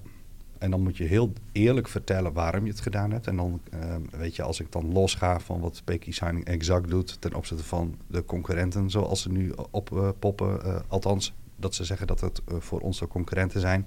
[0.59, 3.27] En dan moet je heel eerlijk vertellen waarom je het gedaan hebt.
[3.27, 7.21] En dan, uh, weet je, als ik dan losga van wat Peky Signing exact doet...
[7.21, 10.61] ten opzichte van de concurrenten zoals ze nu oppoppen...
[10.67, 13.87] Uh, althans, dat ze zeggen dat het voor ons de concurrenten zijn...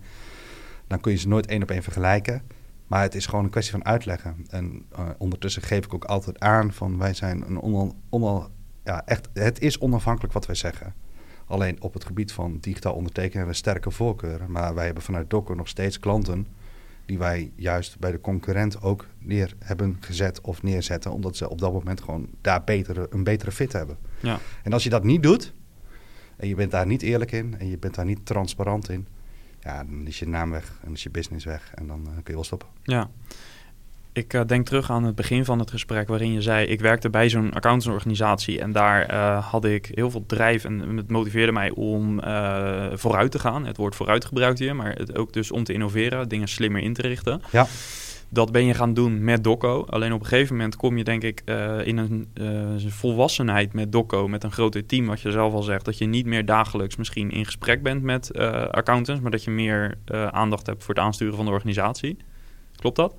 [0.87, 2.41] dan kun je ze nooit één op één vergelijken...
[2.87, 4.45] Maar het is gewoon een kwestie van uitleggen.
[4.49, 8.47] En uh, ondertussen geef ik ook altijd aan van wij zijn een on, on,
[8.83, 10.93] ja, echt, het is onafhankelijk wat wij zeggen.
[11.45, 14.51] Alleen op het gebied van digitaal ondertekenen hebben we sterke voorkeuren.
[14.51, 16.47] Maar wij hebben vanuit Docker nog steeds klanten
[17.05, 21.11] die wij juist bij de concurrent ook neer hebben gezet of neerzetten.
[21.11, 23.97] Omdat ze op dat moment gewoon daar betere, een betere fit hebben.
[24.19, 24.39] Ja.
[24.63, 25.53] En als je dat niet doet
[26.37, 29.07] en je bent daar niet eerlijk in en je bent daar niet transparant in
[29.67, 32.23] ja, dan is je naam weg en is je business weg en dan uh, kun
[32.25, 32.67] je wel stoppen.
[32.83, 33.09] Ja.
[34.11, 36.67] Ik uh, denk terug aan het begin van het gesprek waarin je zei...
[36.67, 40.63] ik werkte bij zo'n accountantsorganisatie en daar uh, had ik heel veel drijf...
[40.63, 42.19] en het motiveerde mij om
[42.93, 43.65] vooruit te gaan.
[43.65, 46.29] Het woord vooruit gebruikte je, maar het ook dus om te innoveren...
[46.29, 47.41] dingen slimmer in te richten.
[47.51, 47.67] Ja.
[48.29, 49.85] Dat ben je gaan doen met Doco.
[49.89, 53.91] Alleen op een gegeven moment kom je denk ik uh, in een uh, volwassenheid met
[53.91, 56.95] Doco, met een groter team, wat je zelf al zegt, dat je niet meer dagelijks
[56.95, 59.97] misschien in gesprek bent met uh, accountants, maar dat je meer
[60.31, 62.17] aandacht hebt voor het aansturen van de organisatie.
[62.75, 63.15] Klopt dat?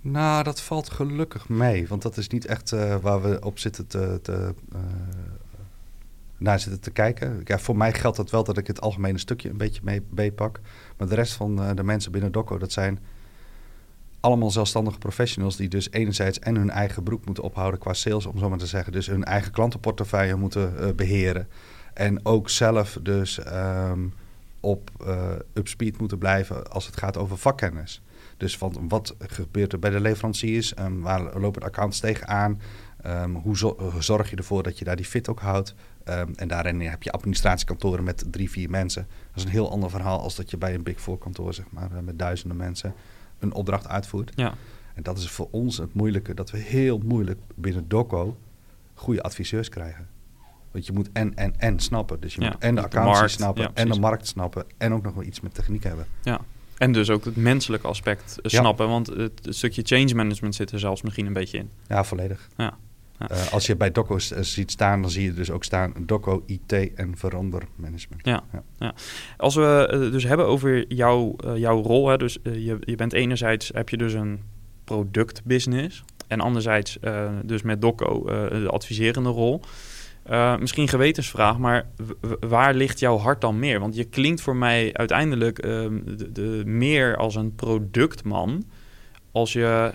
[0.00, 4.18] Nou, dat valt gelukkig mee, want dat is niet echt waar we op zitten te,
[4.22, 4.54] te
[6.36, 7.40] naar zitten te kijken.
[7.44, 10.60] Ja, voor mij geldt dat wel dat ik het algemene stukje een beetje mee meepak.
[10.96, 12.98] Maar de rest van de mensen binnen Doco, dat zijn
[14.20, 18.38] allemaal zelfstandige professionals die dus enerzijds en hun eigen broek moeten ophouden qua sales, om
[18.38, 18.92] zo maar te zeggen.
[18.92, 21.48] Dus hun eigen klantenportefeuille moeten uh, beheren.
[21.94, 24.12] En ook zelf dus um,
[24.60, 28.02] op uh, upspeed moeten blijven als het gaat over vakkennis.
[28.36, 30.78] Dus van wat gebeurt er bij de leveranciers?
[30.78, 32.60] Um, waar lopen de accounts tegenaan?
[33.06, 35.74] Um, hoe zo zorg je ervoor dat je daar die fit ook houdt?
[36.36, 39.06] En daarin heb je administratiekantoren met drie, vier mensen.
[39.28, 41.64] Dat is een heel ander verhaal als dat je bij een Big Four kantoor, zeg
[41.70, 42.94] maar, met duizenden mensen
[43.40, 44.32] een opdracht uitvoert.
[44.34, 44.54] Ja.
[44.94, 48.36] En dat is voor ons het moeilijke, dat we heel moeilijk binnen DOCO
[48.94, 50.08] goede adviseurs krijgen.
[50.70, 52.20] Want je moet en, en, en snappen.
[52.20, 55.24] Dus je moet en de accountancy snappen, en de markt snappen, en ook nog wel
[55.24, 56.06] iets met techniek hebben.
[56.22, 56.40] Ja,
[56.76, 61.02] en dus ook het menselijke aspect snappen, want het, stukje change management zit er zelfs
[61.02, 61.70] misschien een beetje in.
[61.86, 62.48] Ja, volledig.
[63.28, 63.36] Ja.
[63.36, 66.94] Uh, als je bij Doco ziet staan, dan zie je dus ook staan Doco IT
[66.94, 68.20] en verandermanagement.
[68.22, 68.62] Ja, ja.
[68.78, 68.94] ja.
[69.36, 73.12] Als we uh, dus hebben over jouw, uh, jouw rol, hè, dus je, je bent
[73.12, 74.40] enerzijds heb je dus een
[74.84, 76.98] productbusiness en anderzijds
[77.44, 79.60] dus met Dokko de adviserende rol.
[80.58, 81.86] misschien gewetensvraag, maar
[82.40, 83.80] waar ligt jouw hart dan meer?
[83.80, 88.64] Want je klinkt voor mij uiteindelijk ehm, de, de, meer als een productman
[89.32, 89.92] als je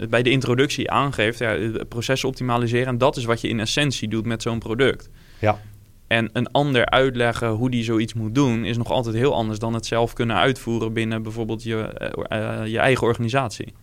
[0.00, 4.08] uh, bij de introductie aangeeft, ja, processen optimaliseren, en dat is wat je in essentie
[4.08, 5.10] doet met zo'n product.
[5.40, 5.58] Ja.
[6.06, 9.74] En een ander uitleggen hoe die zoiets moet doen, is nog altijd heel anders dan
[9.74, 13.74] het zelf kunnen uitvoeren binnen bijvoorbeeld je, eh, eh, je eigen organisatie.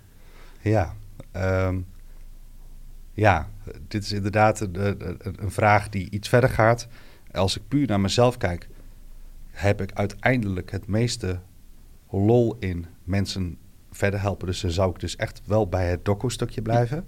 [0.61, 0.93] Ja,
[1.31, 1.79] ehm,
[3.13, 3.49] ja,
[3.87, 6.87] dit is inderdaad een, een vraag die iets verder gaat.
[7.31, 8.67] Als ik puur naar mezelf kijk,
[9.51, 11.39] heb ik uiteindelijk het meeste
[12.09, 13.57] lol in mensen
[13.95, 14.47] verder helpen.
[14.47, 17.05] Dus dan zou ik dus echt wel bij het doco-stukje blijven.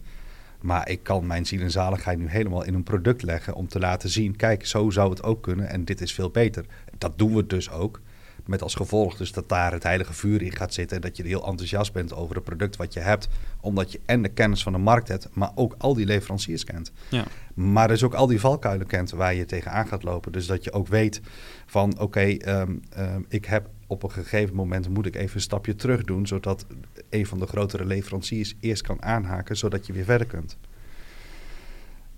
[0.62, 3.80] Maar ik kan mijn ziel en zaligheid nu helemaal in een product leggen om te
[3.80, 6.65] laten zien, kijk, zo zou het ook kunnen en dit is veel beter.
[6.98, 8.02] Dat doen we dus ook.
[8.45, 10.95] Met als gevolg dus dat daar het heilige vuur in gaat zitten.
[10.95, 13.28] En dat je heel enthousiast bent over het product wat je hebt.
[13.60, 16.91] Omdat je en de kennis van de markt hebt, maar ook al die leveranciers kent.
[17.10, 17.26] Ja.
[17.54, 20.32] Maar dus ook al die valkuilen kent waar je tegenaan gaat lopen.
[20.32, 21.21] Dus dat je ook weet
[21.65, 25.76] van oké, ehm, ehm, ik heb op een gegeven moment moet ik even een stapje
[25.76, 26.28] terug doen.
[26.28, 26.65] Zodat
[27.10, 30.58] een van de grotere leveranciers eerst kan aanhaken, zodat je weer verder kunt.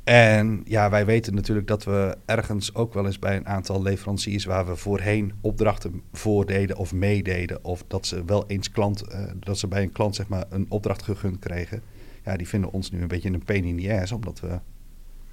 [0.08, 4.46] En ja, wij weten natuurlijk dat we ergens ook wel eens bij een aantal leveranciers
[4.46, 9.58] waar we voorheen opdrachten voordeden of meededen, of dat ze wel eens klant, uh, dat
[9.58, 11.82] ze bij een klant zeg maar een opdracht gegund kregen.
[12.24, 14.48] Ja, die vinden ons nu een beetje een pain in the ass, omdat we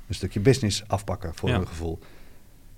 [0.06, 1.98] een stukje business afpakken voor hun gevoel.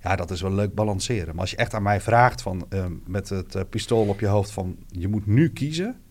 [0.07, 1.27] Ja, dat is wel leuk balanceren.
[1.27, 4.27] Maar als je echt aan mij vraagt van uh, met het uh, pistool op je
[4.27, 6.01] hoofd van je moet nu kiezen,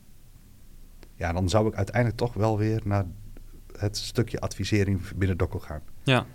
[1.15, 3.05] ja, dan zou ik uiteindelijk toch wel weer naar
[3.79, 5.81] het stukje advisering binnen Dokko gaan.
[6.03, 6.27] Ja.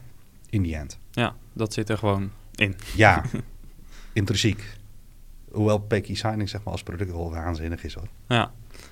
[0.49, 0.99] In die end.
[1.11, 2.75] Ja, dat zit er gewoon in.
[2.95, 3.23] Ja,
[4.13, 4.77] intrinsiek.
[5.51, 8.07] Hoewel Peky Signing zeg maar als product wel waanzinnig is hoor.
[8.27, 8.51] Ja,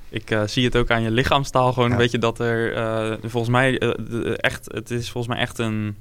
[0.10, 1.90] ik uh, zie het ook aan je lichaamstaal gewoon.
[1.90, 1.96] Ja.
[1.98, 5.96] Weet je dat er uh, volgens mij uh, echt, het is volgens mij echt een.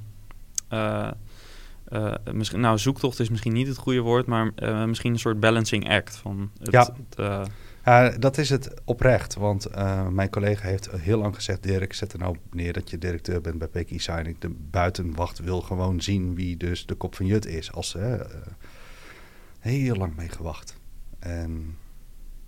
[2.33, 4.53] Misschien, nou, zoektocht is misschien niet het goede woord, maar
[4.87, 6.94] misschien een soort balancing act van het, ja.
[7.16, 7.51] Het,
[7.88, 9.35] ja, dat is het oprecht.
[9.35, 11.62] Want uh, mijn collega heeft heel lang gezegd...
[11.62, 14.38] Dirk, zet er nou neer dat je directeur bent bij PKI Signing.
[14.38, 17.72] De buitenwacht wil gewoon zien wie dus de kop van Jut is.
[17.72, 18.37] Als ze uh,
[19.59, 20.77] heel lang mee gewacht.
[21.18, 21.77] En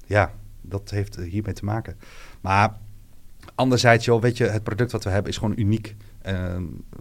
[0.07, 1.97] ja, dat heeft hiermee te maken.
[2.41, 2.79] Maar
[3.55, 5.97] anderzijds, joh, weet je, het product wat we hebben is gewoon uniek.
[6.27, 6.57] Uh,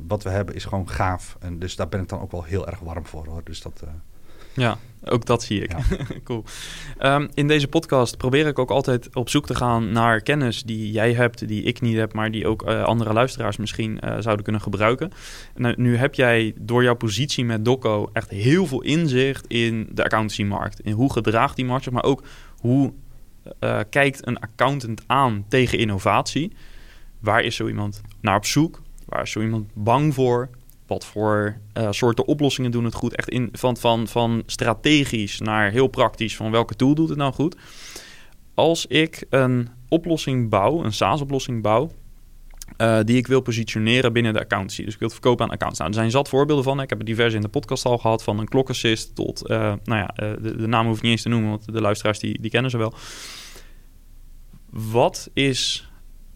[0.08, 1.38] wat we hebben is gewoon gaaf.
[1.40, 3.42] En dus daar ben ik dan ook wel heel erg warm voor, hoor.
[3.44, 3.84] Dus dat...
[4.54, 5.72] Ja, ook dat zie ik.
[5.72, 5.98] Ja.
[6.24, 6.44] cool.
[7.02, 10.92] Um, in deze podcast probeer ik ook altijd op zoek te gaan naar kennis die
[10.92, 14.44] jij hebt, die ik niet heb, maar die ook uh, andere luisteraars misschien uh, zouden
[14.44, 15.12] kunnen gebruiken.
[15.56, 20.04] Nou, nu heb jij door jouw positie met Doco echt heel veel inzicht in de
[20.04, 20.80] accountancymarkt.
[20.80, 22.24] In hoe gedraagt die markt, maar ook
[22.58, 22.94] hoe
[23.90, 26.54] kijkt een accountant aan tegen innovatie.
[27.20, 28.82] Waar is zo iemand naar op zoek?
[29.10, 30.50] Waar is zo iemand bang voor?
[30.90, 33.16] wat voor uh, soorten oplossingen doen het goed.
[33.16, 37.34] Echt in, van, van, van strategisch naar heel praktisch van welke tool doet het nou
[37.34, 37.56] goed.
[38.54, 41.92] Als ik een oplossing bouw, een SaaS-oplossing bouw,
[42.78, 44.84] uh, die ik wil positioneren binnen de accountancy.
[44.84, 45.78] Dus ik wil het verkopen aan accounts.
[45.78, 46.82] Nou, er zijn zat voorbeelden van.
[46.82, 48.24] Ik heb er diverse in de podcast al gehad.
[48.24, 51.30] Van een klokassist tot, uh, nou ja, de, de, naam hoef ik niet eens te
[51.30, 52.94] noemen, want de luisteraars die, die kennen ze wel.
[54.70, 55.89] Wat is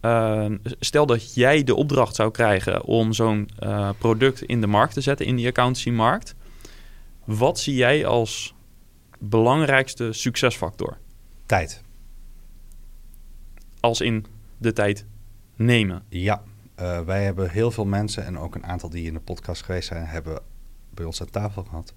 [0.04, 0.46] uh,
[0.80, 5.00] stel dat jij de opdracht zou krijgen om zo'n uh, product in de markt te
[5.00, 6.34] zetten, in die accountancy-markt.
[7.24, 8.54] Wat zie jij als
[9.18, 10.98] belangrijkste succesfactor?
[11.46, 11.82] Tijd.
[13.80, 15.06] Als in de tijd
[15.56, 16.02] nemen.
[16.08, 16.42] Ja,
[16.80, 19.88] uh, wij hebben heel veel mensen en ook een aantal die in de podcast geweest
[19.88, 20.40] zijn, hebben
[20.90, 21.94] bij ons aan tafel gehad.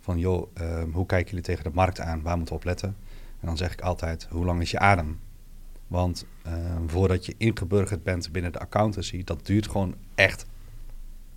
[0.00, 2.22] Van joh, ehm, hoe kijken jullie tegen de markt aan?
[2.22, 2.96] Waar moeten we op letten?
[3.40, 5.20] En dan zeg ik altijd, hoe lang is je adem?
[5.88, 10.46] Want uh, voordat je ingeburgerd bent binnen de accountancy, dat duurt gewoon echt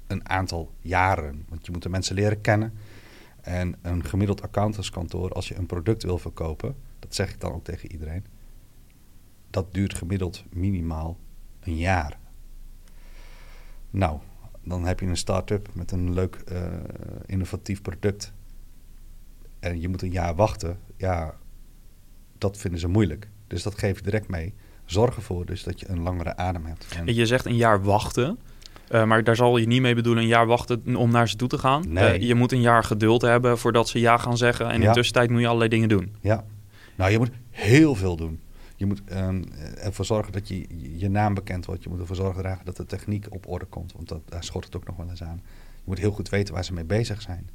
[0.08, 1.46] een aantal jaren.
[1.50, 2.74] Want je moet de mensen leren kennen.
[3.42, 7.64] En een gemiddeld accountantskantoor, als je een product wil verkopen, dat zeg ik dan ook
[7.64, 8.26] tegen iedereen,
[9.50, 11.18] dat duurt gemiddeld minimaal
[11.60, 12.20] een jaar.
[13.90, 14.20] Nou,
[14.64, 16.68] dan heb je een start-up met een leuk uh,
[17.26, 18.34] innovatief product.
[19.60, 20.80] En je moet een jaar wachten.
[20.98, 21.38] Ja,
[22.38, 23.30] dat vinden ze moeilijk.
[23.52, 24.54] Dus dat geef ik direct mee.
[24.86, 26.86] Zorg ervoor dus dat je een langere adem hebt.
[27.06, 28.40] En je zegt een jaar wachten.
[28.92, 31.48] Uh, maar daar zal je niet mee bedoelen een jaar wachten om naar ze toe
[31.48, 31.84] te gaan.
[31.88, 32.20] Nee.
[32.20, 34.70] Uh, je moet een jaar geduld hebben voordat ze ja gaan zeggen.
[34.70, 36.16] En in de tussentijd moet je allerlei dingen doen.
[36.22, 36.44] Ja,
[36.96, 38.40] nou je moet heel veel doen.
[38.76, 39.44] Je moet um,
[39.78, 40.66] ervoor zorgen dat je,
[40.98, 41.84] je naam bekend wordt.
[41.84, 43.94] Je moet ervoor zorgen dragen dat de techniek op orde komt.
[43.94, 45.42] Want dat, daar schort het ook nog wel eens aan.
[45.76, 47.50] Je moet heel goed weten waar ze mee bezig zijn.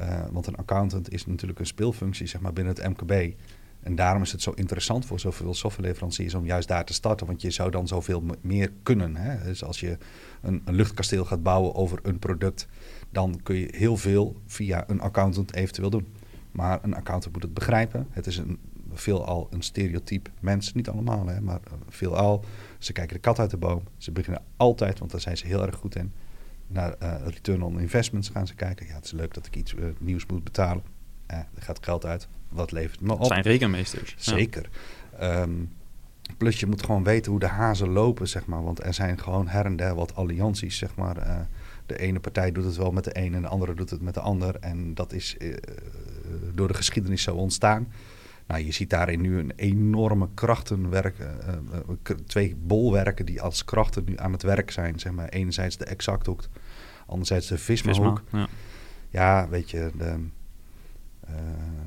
[0.00, 3.34] Uh, want een accountant is natuurlijk een speelfunctie zeg maar, binnen het MKB.
[3.86, 7.26] En daarom is het zo interessant voor zoveel softwareleveranciers om juist daar te starten.
[7.26, 9.16] Want je zou dan zoveel meer kunnen.
[9.16, 9.44] Hè?
[9.44, 9.98] Dus als je
[10.42, 12.66] een, luchtkasteel gaat bouwen over een product,
[13.10, 16.06] dan kun je heel veel via een accountant eventueel doen.
[16.50, 18.06] Maar een accountant moet het begrijpen.
[18.10, 18.58] Het is een,
[18.92, 20.72] veelal een stereotype mens.
[20.72, 22.44] Niet allemaal, hè, maar veelal.
[22.78, 23.82] Ze kijken de kat uit de boom.
[23.96, 26.12] Ze beginnen altijd, want daar zijn ze heel erg goed in.
[26.66, 28.86] Naar uh, return on investments gaan ze kijken.
[28.86, 30.82] Ja, het is leuk dat ik iets uh, nieuws moet betalen.
[31.26, 32.28] Eh, er gaat geld uit.
[32.48, 33.18] Wat levert me op?
[33.18, 34.14] Het zijn rekenmeesters.
[34.18, 34.68] Zeker.
[35.18, 35.42] Ja.
[35.42, 35.70] Um,
[36.36, 38.64] plus je moet gewoon weten hoe de hazen lopen, zeg maar.
[38.64, 41.16] Want er zijn gewoon her en der wat allianties, zeg maar.
[41.16, 41.40] Uh,
[41.86, 44.14] de ene partij doet het wel met de een en de andere doet het met
[44.14, 44.56] de ander.
[44.60, 45.56] En dat is uh,
[46.54, 47.88] door de geschiedenis zo ontstaan.
[48.46, 54.14] Nou, je ziet daarin nu een enorme krachtenwerk, uh, twee bolwerken die als krachten nu
[54.16, 54.98] aan het werk zijn.
[54.98, 55.28] Zeg maar.
[55.28, 56.44] Enerzijds de Exacthoek,
[57.06, 58.22] anderzijds de Visma-hoek.
[58.32, 58.46] ja.
[59.10, 59.48] ja.
[59.48, 60.14] weet je, de,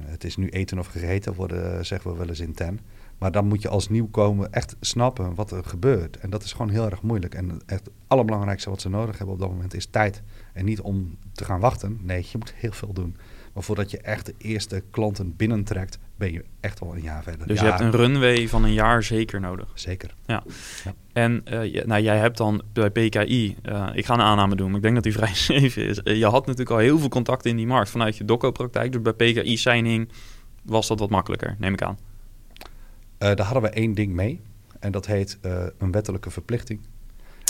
[0.06, 2.80] het is nu eten of gegeten worden, zeggen we wel eens in ten.
[3.18, 6.18] Maar dan moet je als nieuwkomer echt snappen wat er gebeurt.
[6.18, 7.36] En dat is gewoon heel erg moeilijk.
[7.36, 10.22] En het allerbelangrijkste wat ze nodig hebben op dat moment is tijd.
[10.54, 12.00] En niet om te gaan wachten.
[12.02, 13.16] Nee, je moet heel veel doen.
[13.54, 17.48] Maar voordat je echt de eerste klanten binnentrekt, ben je echt wel een jaar verder.
[17.48, 19.68] Dus je hebt een runway van een jaar zeker nodig.
[19.74, 20.14] Zeker.
[20.26, 20.44] Ja.
[20.84, 20.94] ja.
[21.14, 24.76] En uh, nou, jij hebt dan bij PKI, uh, ik ga een aanname doen, maar
[24.76, 26.02] ik denk dat die vrij safe is.
[26.04, 28.92] Uh, je had natuurlijk al heel veel contacten in die markt vanuit je doco-praktijk.
[28.92, 30.10] Dus bij PKI signing
[30.64, 31.98] was dat wat makkelijker, neem ik aan.
[33.18, 34.42] daar hadden we één ding mee.
[34.80, 35.38] En dat heet
[35.78, 36.80] een wettelijke verplichting.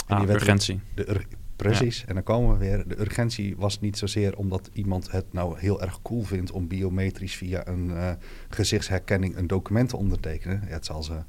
[0.06, 0.80] En ah, die urgentie.
[0.94, 1.20] De,
[1.62, 2.88] Precies, en dan komen we weer.
[2.88, 7.36] De urgentie was niet zozeer omdat iemand het nou heel erg cool vindt om biometrisch
[7.36, 8.10] via een uh,
[8.48, 10.62] gezichtsherkenning een document te ondertekenen.
[10.66, 11.22] Ja, het zal ze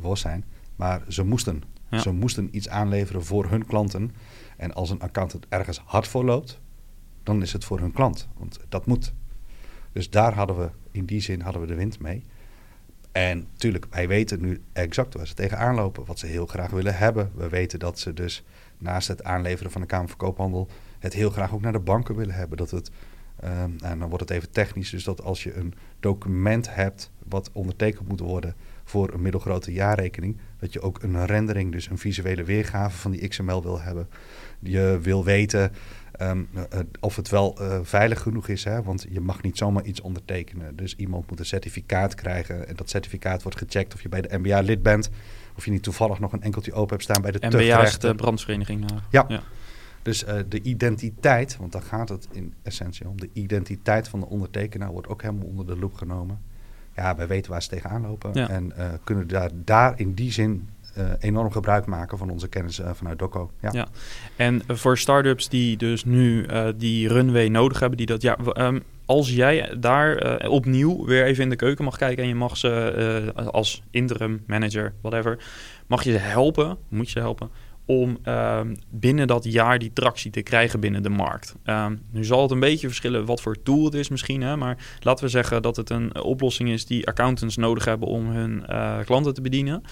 [0.00, 0.44] voor zijn.
[0.76, 1.62] Maar ze moesten.
[1.90, 4.10] Ze moesten iets aanleveren voor hun klanten.
[4.56, 6.60] En als een accountant ergens hard voor loopt,
[7.22, 8.28] dan is het voor hun klant.
[8.38, 9.12] Want dat moet.
[9.92, 12.22] Dus daar hadden we, in die zin hadden we de wind mee.
[13.12, 16.96] En natuurlijk, wij weten nu exact waar ze tegenaan lopen, wat ze heel graag willen
[16.96, 17.30] hebben.
[17.34, 18.44] We weten dat ze dus
[18.78, 22.16] naast het aanleveren van de Kamer van Koophandel het heel graag ook naar de banken
[22.16, 22.56] willen hebben.
[22.56, 22.90] Dat het,
[23.44, 27.50] um, en dan wordt het even technisch, dus dat als je een document hebt wat
[27.52, 32.44] ondertekend moet worden voor een middelgrote jaarrekening, dat je ook een rendering, dus een visuele
[32.44, 34.08] weergave van die XML wil hebben.
[34.58, 35.72] Je wil weten
[36.20, 36.62] um, uh,
[37.00, 38.82] of het wel uh, veilig genoeg is, hè?
[38.82, 40.76] want je mag niet zomaar iets ondertekenen.
[40.76, 44.38] Dus iemand moet een certificaat krijgen en dat certificaat wordt gecheckt of je bij de
[44.38, 45.10] MBA lid bent.
[45.56, 48.14] Of je niet toevallig nog een enkeltje open hebt staan bij de MBA is de
[48.14, 48.90] brandsvereniging.
[48.90, 49.24] Uh, ja.
[49.28, 49.42] ja.
[50.02, 53.20] Dus uh, de identiteit, want daar gaat het in essentie om.
[53.20, 56.40] De identiteit van de ondertekenaar wordt ook helemaal onder de loep genomen.
[56.96, 58.30] Ja, wij weten waar ze tegenaan lopen.
[58.34, 58.48] Ja.
[58.48, 60.68] En uh, kunnen daar, daar in die zin
[61.18, 63.50] enorm gebruik maken van onze kennis uh, vanuit DOCO.
[63.60, 63.88] Ja.
[64.36, 69.34] En voor start-ups die dus nu die runway nodig hebben, die dat ja, um, als
[69.34, 73.82] jij daar opnieuw weer even in de keuken mag kijken en je mag ze als
[73.90, 75.38] interim manager, whatever,
[75.86, 77.50] mag je ze helpen, moet je ze helpen,
[77.86, 81.54] om uh, binnen dat jaar die tractie te krijgen binnen de markt.
[81.64, 84.76] Um, nu zal het een beetje verschillen wat voor tool het is misschien, hè, maar
[85.00, 88.64] laten we zeggen dat het een oplossing is die accountants nodig hebben om hun
[89.04, 89.82] klanten te bedienen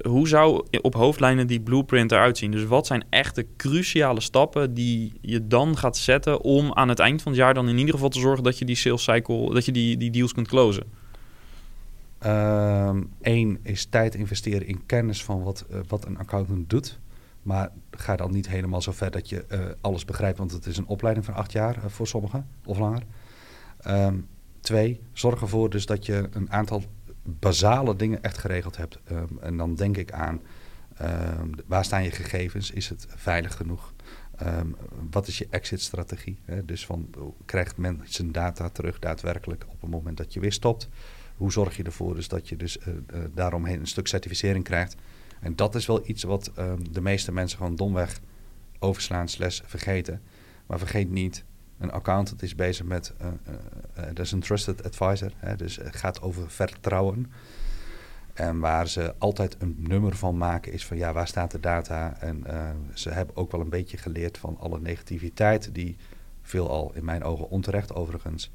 [0.00, 2.50] hoe zou op hoofdlijnen die blueprint eruit zien?
[2.50, 6.98] Dus wat zijn echt de cruciale stappen die je dan gaat zetten om aan het
[6.98, 9.54] eind van het jaar dan in ieder geval te zorgen dat je die sales cycle,
[9.54, 10.84] dat je die, die deals kunt closen?
[12.18, 16.98] Eén ehm, is tijd investeren in kennis van wat, uh, wat een accountant doet.
[17.42, 20.76] Maar ga dan niet helemaal zo ver dat je uh, alles begrijpt, want het is
[20.76, 23.02] een opleiding van acht jaar uh, voor sommigen of langer.
[23.88, 24.26] Um,
[24.60, 26.82] twee, zorg ervoor dus dat je een aantal
[27.22, 28.98] basale dingen echt geregeld hebt.
[29.10, 30.40] Um, en dan denk ik aan
[31.02, 32.70] um, waar staan je gegevens?
[32.70, 33.92] Is het veilig genoeg?
[34.42, 34.76] Um,
[35.10, 36.38] wat is je exit-strategie?
[36.64, 37.10] Dus van
[37.44, 40.88] krijgt men zijn data terug daadwerkelijk op het moment dat je weer stopt?
[41.36, 42.94] Hoe zorg je ervoor dus dat je dus uh,
[43.34, 44.96] daaromheen een stuk certificering krijgt?
[45.40, 46.50] En dat is wel iets wat
[46.90, 48.20] de meeste mensen gewoon domweg
[48.78, 50.22] overslaan slash vergeten.
[50.66, 51.44] Maar vergeet niet
[51.82, 55.96] een accountant is bezig met, uh, uh, dat is een trusted advisor, hè, dus het
[55.96, 57.32] gaat over vertrouwen.
[58.34, 62.16] En waar ze altijd een nummer van maken is van ja, waar staat de data?
[62.20, 62.44] En
[62.94, 65.96] ze hebben ook wel een beetje geleerd van alle negativiteit die
[66.42, 68.50] veelal in mijn ogen onterecht overigens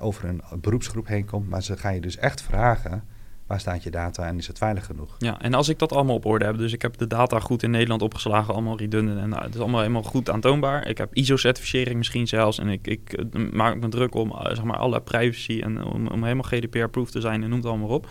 [0.00, 1.48] over een beroepsgroep heen komt.
[1.48, 3.04] Maar ze gaan je dus echt vragen
[3.50, 5.14] waar staat je data en is het veilig genoeg?
[5.18, 7.62] Ja, en als ik dat allemaal op orde heb, dus ik heb de data goed
[7.62, 10.88] in Nederland opgeslagen, allemaal redundant en nou, het is allemaal helemaal goed aantoonbaar.
[10.88, 14.64] Ik heb ISO-certificering misschien zelfs en ik, ik eh, maak me druk om eh, zeg
[14.64, 18.08] maar alle privacy en om, om helemaal GDPR-proof te zijn en noem het allemaal op.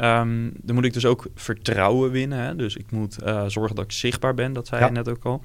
[0.00, 2.38] Um, dan moet ik dus ook vertrouwen winnen.
[2.38, 2.56] Hè?
[2.56, 4.86] Dus ik moet uh, zorgen dat ik zichtbaar ben, dat zei ja.
[4.86, 5.42] je net ook al.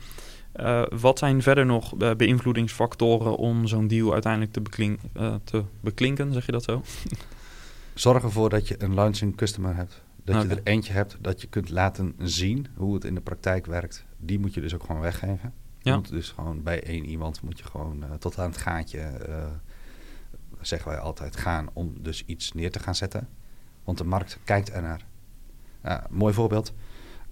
[0.55, 4.99] Uh, wat zijn verder nog uh, beïnvloedingsfactoren om zo'n deal uiteindelijk te, beklink,
[5.43, 6.81] te beklinken, zeg je dat zo?
[7.93, 10.01] Zorg ervoor dat je een launching customer hebt.
[10.23, 13.65] Dat je er eentje hebt dat je kunt laten zien hoe het in de praktijk
[13.65, 14.05] werkt.
[14.17, 15.53] Die moet je dus ook gewoon weggeven.
[15.79, 18.99] Je moet dus gewoon bij één iemand moet je gewoon eh, tot aan het gaatje,
[18.99, 19.45] eh,
[20.61, 23.29] zeggen wij altijd, gaan om dus iets neer te gaan zetten.
[23.83, 25.05] Want de markt kijkt ernaar.
[25.83, 26.73] Ja, mooi voorbeeld.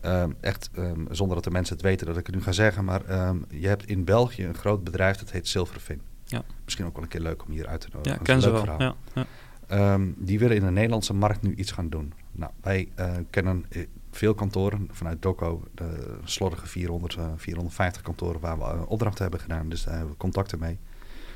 [0.01, 2.85] Ehm, echt, ehm, zonder dat de mensen het weten dat ik het nu ga zeggen.
[2.85, 6.01] Maar ehm, je hebt in België een groot bedrijf dat heet Silverfin.
[6.23, 6.43] Ja.
[6.63, 8.17] Misschien ook wel een keer leuk om hier uit te nodigen.
[8.17, 8.65] Ja, ken ze wel.
[8.65, 9.25] Ja, ja.
[9.71, 12.13] Ehm, die willen in de Nederlandse markt nu iets gaan doen.
[12.31, 18.41] Nou, wij eh, kennen eh, veel kantoren vanuit Doco, de slordige 400, eh, 450 kantoren
[18.41, 19.69] waar we eh, opdrachten hebben gedaan.
[19.69, 20.79] Dus daar hebben we contacten mee.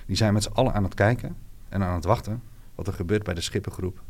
[0.06, 1.36] Die zijn met z'n allen aan het kijken
[1.70, 2.42] en aan het wachten
[2.76, 4.02] wat er gebeurt bij de Schippengroep.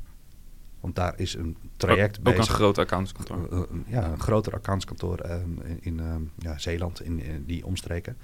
[0.79, 2.47] Want daar is een traject ook, ook bezig.
[2.49, 3.47] een groot accountskantoor.
[3.51, 7.65] Eh, eh, ja, een groter accountskantoor ehm, in, in ehm, ja, Zeeland, in, in die
[7.65, 8.17] omstreken.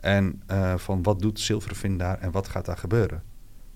[0.00, 3.22] En eh, van wat doet Silverfin daar en wat gaat daar gebeuren?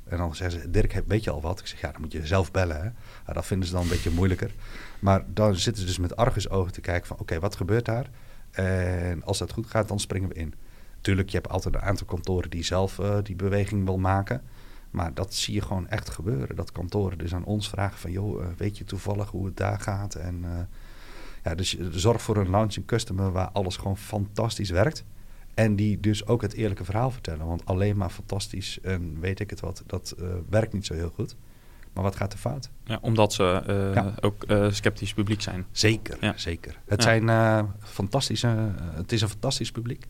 [0.08, 1.60] En dan zeggen ze, Dirk, weet je al wat?
[1.60, 2.76] Ik zeg, ja, dan moet je zelf bellen.
[2.76, 2.88] Hè?
[3.26, 4.50] Ja, dat vinden ze dan een beetje moeilijker.
[4.98, 8.10] Maar dan zitten ze dus met argusogen te kijken van, oké, wat gebeurt daar?
[8.50, 10.54] En als dat goed gaat, dan springen we in.
[11.00, 14.42] Tuurlijk, je hebt altijd een aantal kantoren die zelf eh, die beweging wil maken.
[14.90, 16.56] Maar dat zie je gewoon echt gebeuren.
[16.56, 18.10] Dat kantoren dus aan ons vragen van...
[18.10, 20.14] joh, eh, weet je toevallig hoe het daar gaat?
[20.14, 20.50] En eh,
[21.42, 23.32] ja, dus zorg voor een launching customer...
[23.32, 25.04] waar alles gewoon fantastisch werkt.
[25.56, 27.46] En die dus ook het eerlijke verhaal vertellen.
[27.46, 29.82] Want alleen maar fantastisch en weet ik het wat...
[29.86, 31.36] dat eh, werkt niet zo heel goed.
[31.92, 32.70] Maar wat gaat er fout?
[32.84, 34.14] Ja, omdat ze eh, Ja.
[34.20, 35.64] ook eh, sceptisch publiek zijn.
[35.70, 36.32] Zeker, Ja.
[36.36, 36.78] zeker.
[36.86, 37.30] Het, zijn,
[37.78, 40.06] fantastische, het is een fantastisch publiek.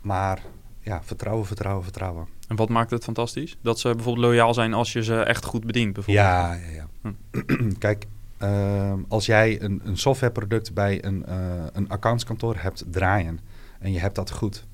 [0.00, 0.42] Maar
[0.80, 2.26] ja, vertrouwen, vertrouwen, vertrouwen.
[2.48, 3.56] En wat maakt het fantastisch?
[3.60, 6.26] Dat ze bijvoorbeeld loyaal zijn als je ze echt goed bedient, bijvoorbeeld.
[6.26, 7.12] Ja, ja, ja.
[7.78, 8.06] Kijk,
[8.38, 11.24] ehm, als jij een, een softwareproduct bij een,
[11.72, 13.40] een accountskantoor hebt draaien
[13.80, 14.66] en je hebt dat goed,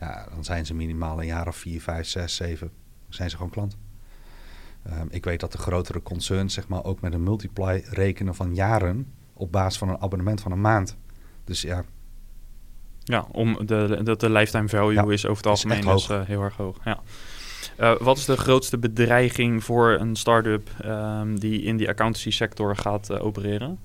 [0.00, 2.70] ja, dan zijn ze minimaal een jaar of vier, vijf, zes, zeven,
[3.08, 3.76] zijn ze gewoon klant.
[4.82, 8.54] Ehm, ik weet dat de grotere concerns zeg maar, ook met een multiply rekenen van
[8.54, 10.96] jaren op basis van een abonnement van een maand.
[11.44, 11.84] Dus ja,
[13.04, 16.42] Ja, om de, dat de lifetime value Ja, is over het algemeen dus, eh, heel
[16.42, 16.78] erg hoog.
[16.84, 17.00] Ja.
[17.76, 22.76] Eh, wat is de grootste bedreiging voor een start-up ehm, die in die accountancy sector
[22.76, 23.78] gaat eh, opereren?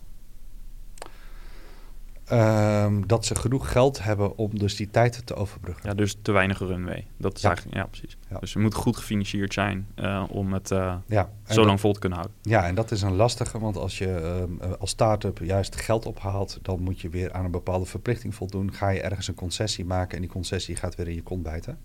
[2.28, 5.90] Ehm, dat ze genoeg geld hebben om dus die tijd te overbruggen.
[5.90, 7.06] Ja, dus te weinig runway.
[7.18, 7.48] Dat is Ja.
[7.48, 8.18] eigenlijk, ja, precies.
[8.30, 8.40] Ja.
[8.40, 11.94] Dus je moet goed gefinancierd zijn eh, om het eh, Ja, zo dat- lang vol
[11.94, 12.38] te kunnen houden.
[12.42, 16.06] Ja, en dat is een lastige, want als je ehm, eh, als start-up juist geld
[16.06, 18.74] ophaalt, dan moet je weer aan een bepaalde verplichting voldoen.
[18.74, 21.78] Ga je ergens een concessie maken en die concessie gaat weer in je kont bijten.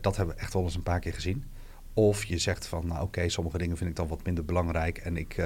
[0.00, 1.44] Dat hebben we echt wel eens een paar keer gezien.
[1.94, 4.98] Of je zegt van, nou oké, sommige dingen vind ik dan wat minder belangrijk.
[4.98, 5.36] En ik,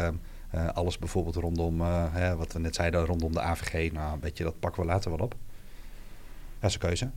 [0.51, 4.39] eh, alles bijvoorbeeld rondom, eh, hè, wat we net zeiden, rondom de AVG, nou weet
[4.39, 5.35] je, dat pakken we later wel op.
[6.61, 7.11] Dat is een keuze.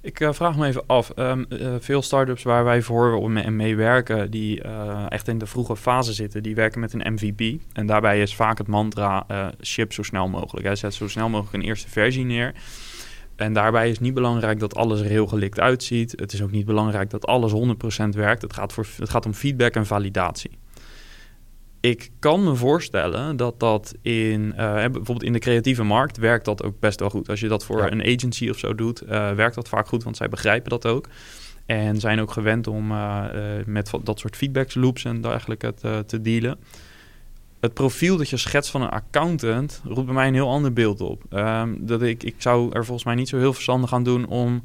[0.00, 1.10] Ik eh, vraag me even af.
[1.10, 1.32] eh,
[1.78, 4.62] veel start-ups waar wij voor me- mee werken, die
[5.08, 7.60] echt in de vroege fase zitten, die werken met een MVP.
[7.72, 9.26] En daarbij is vaak het mantra
[9.62, 10.66] ship zo snel mogelijk.
[10.66, 12.54] Hij zet zo snel mogelijk een eerste versie neer.
[13.36, 16.12] En daarbij is niet belangrijk dat alles er heel gelikt uitziet.
[16.16, 18.42] Het is ook niet belangrijk dat alles 100% werkt.
[18.42, 20.50] Het gaat, voor, het gaat om feedback en validatie.
[21.80, 26.62] Ik kan me voorstellen dat dat in, eh, bijvoorbeeld in de creatieve markt werkt dat
[26.62, 27.28] ook best wel goed.
[27.28, 27.90] Als je dat voor Ja.
[27.92, 31.08] een agency of zo doet, eh, werkt dat vaak goed, want zij begrijpen dat ook.
[31.66, 33.24] En zijn ook gewend om eh,
[33.66, 36.58] met dat soort feedback loops en dergelijke eh, te dealen.
[37.60, 41.00] Het profiel dat je schetst van een accountant roept bij mij een heel ander beeld
[41.00, 41.22] op.
[41.30, 44.62] Ehm, dat ik, ik zou er volgens mij niet zo heel verstandig aan doen om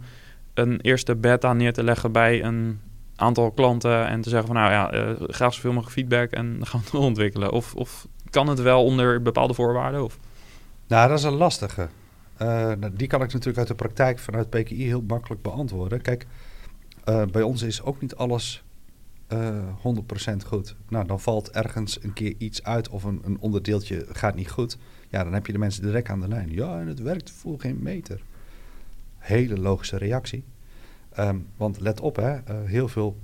[0.54, 2.80] een eerste beta neer te leggen bij een
[3.24, 6.80] aantal klanten en te zeggen van nou ja, eh, graag zoveel mogelijk feedback en gaan
[6.80, 7.52] we het ontwikkelen.
[7.52, 10.04] Of, of kan het wel onder bepaalde voorwaarden?
[10.04, 10.20] Of?
[10.88, 11.88] Nou, dat is een lastige.
[12.38, 16.02] Eh, nou, die kan ik natuurlijk uit de praktijk vanuit PKI heel makkelijk beantwoorden.
[16.02, 16.28] Kijk,
[17.04, 18.64] eh, bij ons is ook niet alles
[19.28, 20.76] eh 100% goed.
[20.90, 24.78] Nou, dan valt ergens een keer iets uit of een, een onderdeeltje gaat niet goed.
[25.10, 26.54] Ja, dan heb je de mensen direct aan de lijn.
[26.54, 28.22] Ja, en het werkt voor geen meter.
[29.18, 30.44] Hele logische reactie.
[31.16, 33.18] Ehm, want let op, hè, eh, heel veel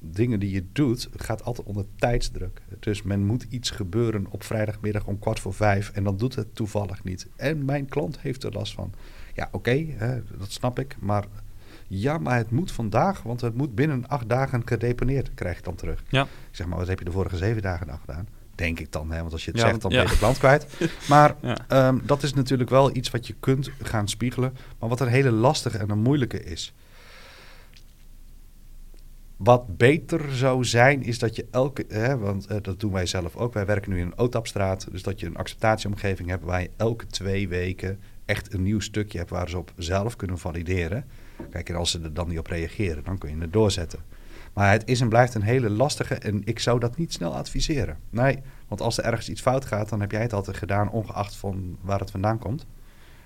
[0.00, 2.62] dingen die je doet, gaat altijd onder tijdsdruk.
[2.80, 6.54] Dus men moet iets gebeuren op vrijdagmiddag om kwart voor vijf en dan doet het
[6.54, 7.26] toevallig niet.
[7.36, 8.92] En mijn klant heeft er last van.
[9.34, 9.86] Ja, oké,
[10.38, 11.24] dat snap ik, maar
[11.86, 15.74] ja, maar het moet vandaag, want het moet binnen acht dagen gedeponeerd, krijg ik dan
[15.74, 16.02] terug.
[16.08, 16.22] Ja.
[16.22, 18.28] Ik zeg maar, wat heb je de vorige zeven dagen dan gedaan?
[18.54, 19.20] Denk ik dan, hè?
[19.20, 19.96] want als je het Ja, zegt, dan ja.
[19.96, 20.66] ben je de klant kwijt.
[21.08, 21.56] Maar Ja.
[21.68, 24.56] Ehm, dat is natuurlijk wel iets wat je kunt gaan spiegelen.
[24.78, 26.74] Maar wat een hele lastige en een moeilijke is.
[29.44, 31.84] Wat beter zou zijn, is dat je elke...
[31.88, 33.52] Hè, want eh, dat doen wij zelf ook.
[33.54, 34.86] Wij werken nu in een OTAP-straat.
[34.90, 36.44] Dus dat je een acceptatieomgeving hebt...
[36.44, 39.30] waar je elke twee weken echt een nieuw stukje hebt...
[39.30, 41.04] waar ze op zelf kunnen valideren.
[41.50, 43.98] Kijk, en als ze er dan niet op reageren, dan kun je het doorzetten.
[44.52, 47.98] Maar het is en blijft een hele lastige en ik zou dat niet snel adviseren.
[48.10, 48.38] Nee,
[48.68, 51.76] want als er ergens iets fout gaat, dan heb jij het altijd gedaan, ongeacht van
[51.80, 52.66] waar het vandaan komt.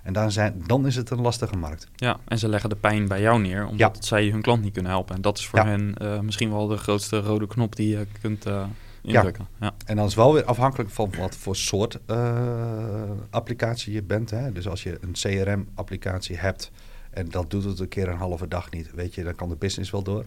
[0.09, 1.88] En dan, zijn, dan is het een lastige markt.
[1.96, 4.90] Ja, en ze leggen de pijn bij jou neer, omdat zij hun klant niet kunnen
[4.90, 5.14] helpen.
[5.14, 8.46] En dat is voor hen uh, misschien wel de grootste rode knop die je kunt
[8.46, 8.64] uh,
[9.02, 9.46] indrukken.
[9.61, 9.66] Ja.
[9.66, 9.74] ja.
[9.86, 14.30] en dan is wel weer afhankelijk van wat voor soort uh, applicatie je bent.
[14.30, 14.52] Hè?
[14.52, 16.70] Dus als je een CRM-applicatie hebt
[17.11, 19.56] en dat doet het een keer een halve dag niet, weet je, dan kan de
[19.56, 20.24] business wel door.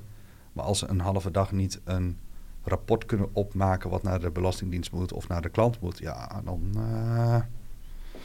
[0.53, 2.17] Maar als ze een halve dag niet een
[2.63, 6.71] rapport kunnen opmaken wat naar de Belastingdienst moet of naar de klant moet, ja, dan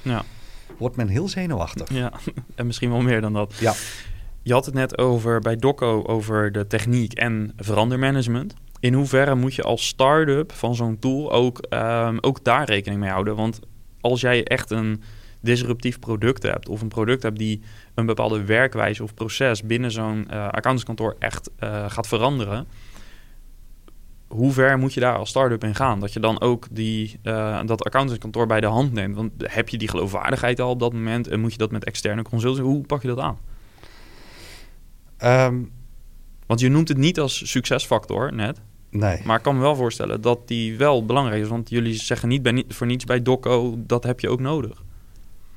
[0.02, 0.24] ja.
[0.78, 1.92] Wordt men heel zenuwachtig.
[1.92, 2.12] Ja,
[2.54, 3.54] en misschien wel meer dan dat.
[3.58, 3.74] Ja.
[4.42, 8.54] Je had het net over bij Doco over de techniek en verandermanagement.
[8.80, 13.10] In hoeverre moet je als start-up van zo'n tool ook, um, ook daar rekening mee
[13.10, 13.36] houden?
[13.36, 13.60] Want
[14.00, 15.02] als jij echt een
[15.40, 17.62] disruptief product hebt of een product hebt die
[17.94, 22.66] een bepaalde werkwijze of proces binnen zo'n uh, accountantskantoor echt uh, gaat veranderen,
[24.26, 26.00] hoe ver moet je daar als start-up in gaan?
[26.00, 29.16] Dat je dan ook die, uh, dat accountantskantoor bij de hand neemt.
[29.16, 32.22] Want heb je die geloofwaardigheid al op dat moment en moet je dat met externe
[32.22, 32.68] consultants?
[32.68, 33.38] Hoe pak je dat aan?
[35.24, 35.72] Um,
[36.46, 38.60] want je noemt het niet als succesfactor net.
[38.90, 39.20] Nee.
[39.24, 41.48] Maar ik kan me wel voorstellen dat die wel belangrijk is.
[41.48, 44.82] Want jullie zeggen niet bij, voor niets bij Doco, dat heb je ook nodig.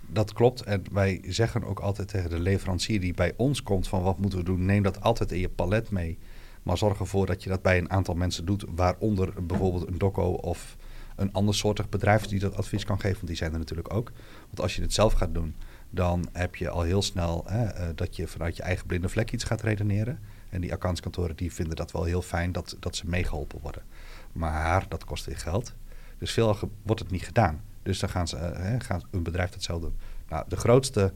[0.07, 0.63] Dat klopt.
[0.63, 4.39] En wij zeggen ook altijd tegen de leverancier die bij ons komt van wat moeten
[4.39, 6.17] we doen, neem dat altijd in je palet mee.
[6.63, 10.23] Maar zorg ervoor dat je dat bij een aantal mensen doet, waaronder bijvoorbeeld een Doco
[10.23, 10.77] of
[11.15, 13.15] een ander soortig bedrijf die dat advies kan geven.
[13.15, 14.11] Want die zijn er natuurlijk ook.
[14.45, 15.55] Want als je het zelf gaat doen,
[15.89, 19.31] dan heb je al heel snel hè, uh, dat je vanuit je eigen blinde vlek
[19.31, 20.19] iets gaat redeneren.
[20.49, 23.83] En die accountskantoren die vinden dat wel heel fijn dat, dat ze meegeholpen worden.
[24.31, 25.73] Maar dat kost weer geld.
[26.17, 27.61] Dus veel wordt het niet gedaan.
[27.83, 29.95] Dus dan gaan, ze, uh, hè, gaan een bedrijf dat zelf doen.
[30.29, 31.13] Nou, de grootste,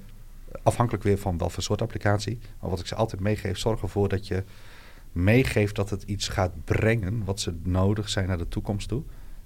[0.64, 2.40] afhankelijk weer van welke soort applicatie.
[2.60, 4.44] Maar wat ik ze altijd meegeef, zorg ervoor dat je
[5.14, 9.04] meegeeft dat het iets gaat brengen wat ze nodig zijn naar de toekomst toe.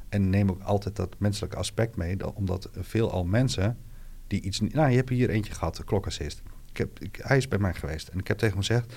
[0.10, 3.78] En neem ook altijd dat menselijke aspect mee, omdat veel al mensen
[4.28, 4.60] die iets.
[4.60, 6.42] Nou, je hebt hier eentje gehad, de klokassist.
[6.70, 8.96] Ik heb, ik, hij is bij mij geweest en ik heb tegen hem gezegd: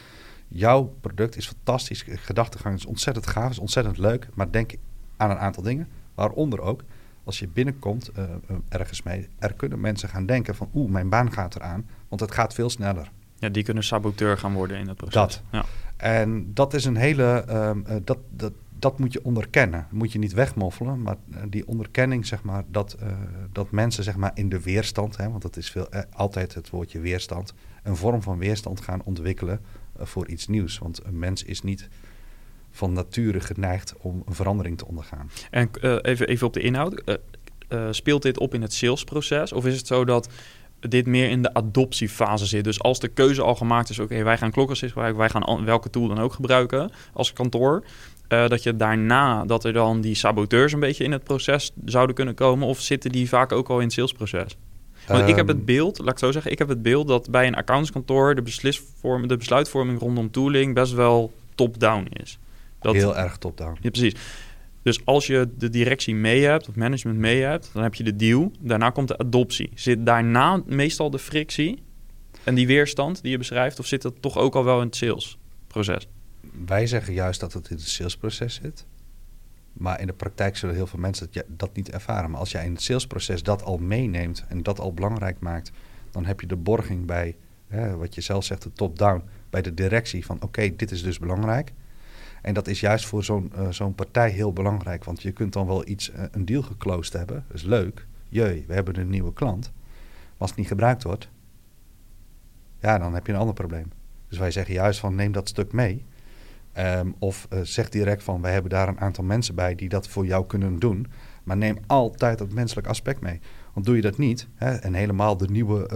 [0.49, 4.73] Jouw product is fantastisch, gedachtegang is ontzettend gaaf, is ontzettend leuk, maar denk
[5.17, 6.85] aan een aantal dingen, waaronder ook
[7.25, 8.25] als je binnenkomt uh,
[8.69, 12.31] ergens mee, er kunnen mensen gaan denken van oeh, mijn baan gaat eraan, want het
[12.31, 13.11] gaat veel sneller.
[13.39, 15.15] Ja, die kunnen saboteur gaan worden in het proces.
[15.15, 15.43] Dat.
[15.51, 15.65] Ja.
[16.01, 19.87] En dat is een hele, um, uh, dat, dat, dat moet je onderkennen.
[19.91, 23.09] moet je niet wegmoffelen, maar uh, die onderkenning, zeg maar, dat, uh,
[23.53, 27.01] dat mensen zeg maar, in de weerstand, hè, want dat is veel, altijd het woordje
[27.01, 29.61] weerstand, een vorm van weerstand gaan ontwikkelen
[29.97, 30.79] voor iets nieuws.
[30.79, 31.89] Want een mens is niet
[32.71, 35.31] van nature geneigd om een verandering te ondergaan.
[35.51, 35.71] En
[36.03, 37.19] even, even op de inhoud.
[37.91, 39.53] speelt dit op in het salesproces?
[39.53, 40.29] Of is het zo dat
[40.81, 42.65] dit meer in de adoptiefase zit.
[42.65, 45.91] Dus als de keuze al gemaakt is, oké, wij gaan klokkers gebruiken, wij gaan welke
[45.91, 47.85] tool dan ook gebruiken als kantoor.
[48.29, 52.15] Uh, dat je daarna, dat er dan die saboteurs een beetje in het proces zouden
[52.15, 54.57] kunnen komen, of zitten die vaak ook al in het salesproces?
[55.07, 57.31] Want um, ik heb het beeld, laat ik zo zeggen, ik heb het beeld dat
[57.31, 62.39] bij een accountskantoor de, beslisvorm, de besluitvorming rondom tooling best wel top-down is.
[62.81, 63.79] Dat, Heel erg top-down.
[63.81, 64.15] Ja, precies.
[64.83, 68.17] Dus als je de directie mee hebt, of management mee hebt, dan heb je de
[68.17, 68.53] deal.
[68.61, 69.71] Daarna komt de adoptie.
[69.75, 71.83] Zit daarna meestal de frictie
[72.45, 74.97] en die weerstand die je beschrijft, of zit dat toch ook al wel in het
[74.97, 76.09] salesproces?
[76.67, 78.87] Wij zeggen juist dat het in het salesproces zit.
[79.73, 82.31] Maar in de praktijk zullen heel veel mensen dat, niet ervaren.
[82.31, 85.71] Maar als jij in het salesproces dat al meeneemt en dat al belangrijk maakt,
[86.11, 87.37] dan heb je de borging bij,
[87.69, 91.19] hè, wat je zelf zegt, de top-down, bij de directie van oké, dit is dus
[91.19, 91.73] belangrijk.
[92.43, 95.05] En dat is juist voor zo'n uh, zo'n partij heel belangrijk.
[95.05, 97.45] Want je kunt dan wel iets, uh, een deal geclosed hebben.
[97.47, 98.07] Dat is leuk.
[98.29, 99.73] Jee, we hebben een nieuwe klant.
[99.73, 101.29] Maar als het niet gebruikt wordt,
[102.79, 103.93] ja, dan heb je een ander probleem.
[104.29, 106.05] Dus wij zeggen juist van neem dat stuk mee.
[106.79, 110.09] Um, of uh, zeg direct van wij hebben daar een aantal mensen bij die dat
[110.09, 111.07] voor jou kunnen doen.
[111.45, 113.41] Maar neem altijd dat menselijk aspect mee.
[113.75, 115.89] Want doe je dat niet, hè, en helemaal de nieuwe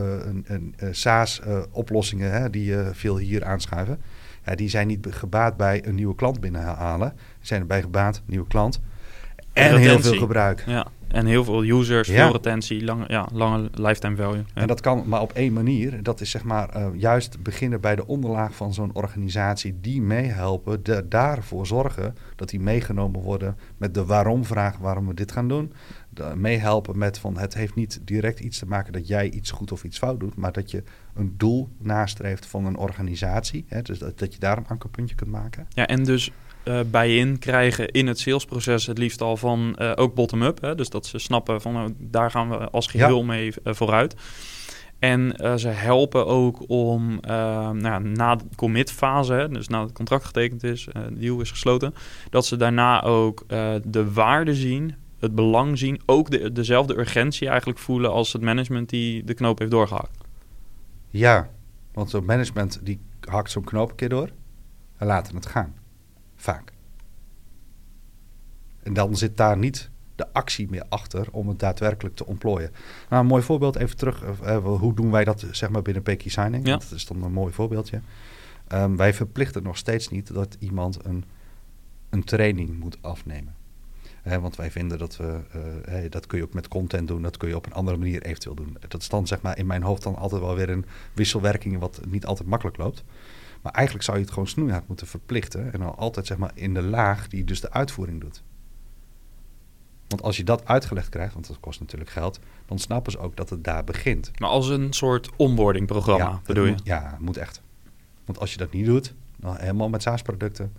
[0.91, 4.01] SaaS-oplossingen die veel hier aanschuiven
[4.45, 7.13] ja, die zijn niet gebaat bij een nieuwe klant binnenhalen.
[7.17, 8.81] Die zijn erbij gebaat, nieuwe klant.
[9.53, 10.65] En heel veel gebruik.
[10.67, 12.15] Ja, en heel veel users, ja.
[12.15, 14.37] veel retentie, lange, ja, lange lifetime value.
[14.37, 14.45] Ja.
[14.55, 16.03] En dat kan maar op één manier.
[16.03, 19.79] Dat is zeg maar uh, juist beginnen bij de onderlaag van zo'n organisatie.
[19.81, 25.33] Die meehelpen, de, daarvoor zorgen dat die meegenomen worden met de waarom-vraag waarom we dit
[25.33, 25.73] gaan doen.
[26.15, 29.73] De, meehelpen met van het heeft niet direct iets te maken dat jij iets goed
[29.73, 30.37] of iets fout doet.
[30.37, 30.83] Maar dat je
[31.15, 33.65] een doel nastreeft van een organisatie.
[33.69, 35.67] Hè, dus dat, dat je daar een ankerpuntje kunt maken.
[35.69, 36.31] Ja, en dus
[36.65, 40.73] uh, bij in krijgen in het salesproces het liefst al van uh, ook bottom-up.
[40.77, 43.25] Dus dat ze snappen van uh, daar gaan we als geheel ja.
[43.25, 44.15] mee vooruit.
[44.99, 47.21] En eh, ze helpen ook om
[47.73, 51.95] nou, na de commit-fase, dus nadat het contract getekend is, de deal is gesloten,
[52.31, 53.45] dat ze daarna ook
[53.85, 54.95] de waarde zien,
[55.25, 59.59] het belang zien, ook de, dezelfde urgentie eigenlijk voelen als het management die de knoop
[59.59, 60.19] heeft doorgehakt.
[61.11, 61.51] Ja,
[61.93, 64.31] want zo'n management die hakt zo'n knoop een keer door
[64.97, 65.75] en laten het gaan.
[66.37, 66.73] Vaak.
[68.83, 72.71] En dan zit daar niet de actie meer achter om het daadwerkelijk te ontplooien.
[73.09, 74.23] Nou, een mooi voorbeeld even terug.
[74.43, 76.67] Uh, hoe doen wij dat zeg maar binnen Peky Signing?
[76.67, 76.77] Ja.
[76.77, 78.01] Dat is dan een mooi voorbeeldje.
[78.73, 81.25] Um, wij verplichten nog steeds niet dat iemand een,
[82.11, 83.55] een training moet afnemen.
[84.25, 85.41] He, want wij vinden dat we,
[85.85, 88.23] hey, dat kun je ook met content doen, dat kun je op een andere manier
[88.23, 88.77] eventueel doen.
[88.89, 92.01] Dat is dan zeg maar in mijn hoofd dan altijd wel weer een wisselwerking wat
[92.09, 93.05] niet altijd makkelijk loopt.
[93.63, 96.75] Maar eigenlijk zou je het gewoon snoeihard moeten verplichten en dan altijd zeg maar in
[96.75, 98.43] de laag die dus de uitvoering doet.
[100.09, 103.37] Want als je dat uitgelegd krijgt, want dat kost natuurlijk geld, dan snappen ze ook
[103.37, 104.31] dat het daar begint.
[104.39, 106.71] Maar als een soort onboarding programma, ja, bedoel je?
[106.71, 107.63] Moet, ja, moet echt.
[108.25, 110.73] Want als je dat niet doet, dan helemaal met SaaS-producten,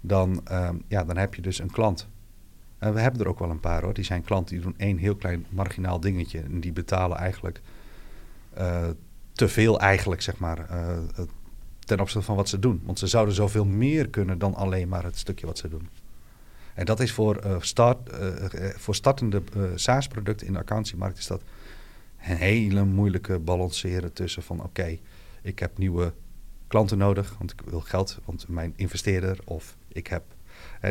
[0.00, 2.08] dan, um, ja, dan heb je dus een klant.
[2.84, 3.94] En we hebben er ook wel een paar hoor.
[3.94, 6.40] Die zijn klanten die doen één heel klein marginaal dingetje.
[6.40, 7.60] En die betalen eigenlijk
[8.58, 8.88] uh,
[9.32, 10.98] te veel eigenlijk, zeg maar, uh,
[11.78, 12.82] ten opzichte van wat ze doen.
[12.84, 15.88] Want ze zouden zoveel meer kunnen dan alleen maar het stukje wat ze doen.
[16.74, 18.10] En dat is voor, start,
[18.76, 19.42] voor startende
[19.74, 21.42] SaaS-producten in de accountancymarkt is dat
[22.26, 24.98] een hele moeilijke balanceren tussen van oké,
[25.42, 26.12] ik heb nieuwe
[26.66, 30.33] klanten nodig, want ik wil geld, want mijn investeerder of ik heb.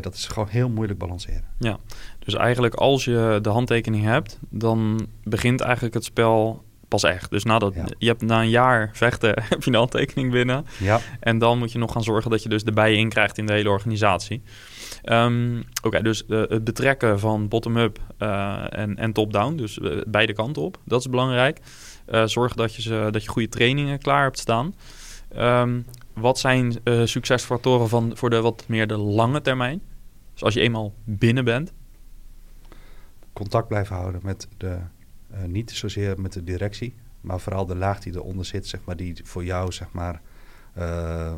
[0.02, 1.44] Dat is gewoon heel moeilijk balanceren.
[1.60, 1.78] Ja,
[2.20, 7.30] dus eigenlijk als je de handtekening hebt, dan begint eigenlijk het spel pas echt.
[7.30, 7.86] Dus nadat ja.
[7.98, 10.66] je hebt na een jaar vechten, heb je een handtekening binnen.
[10.80, 11.00] Ja.
[11.20, 13.54] En dan moet je nog gaan zorgen dat je dus erbij in krijgt in de
[13.54, 14.42] hele organisatie.
[15.04, 20.02] Um, Oké, okay, dus uh, het betrekken van bottom-up uh, en, en top-down, dus uh,
[20.08, 21.60] beide kanten op, dat is belangrijk.
[22.26, 24.76] zorg dat je, ze, dat je goede trainingen klaar hebt staan.
[25.38, 29.82] Um, wat zijn succesfactoren van, voor de wat meer de lange termijn?
[30.34, 31.74] Dus als je eenmaal binnen bent.
[33.34, 34.78] Contact blijven houden met de,
[35.46, 39.22] niet zozeer met de directie, maar vooral de laag die eronder zit, zeg maar, die
[39.24, 40.22] voor jou zeg maar,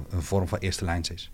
[0.09, 1.31] een vorm van eerste lijns is.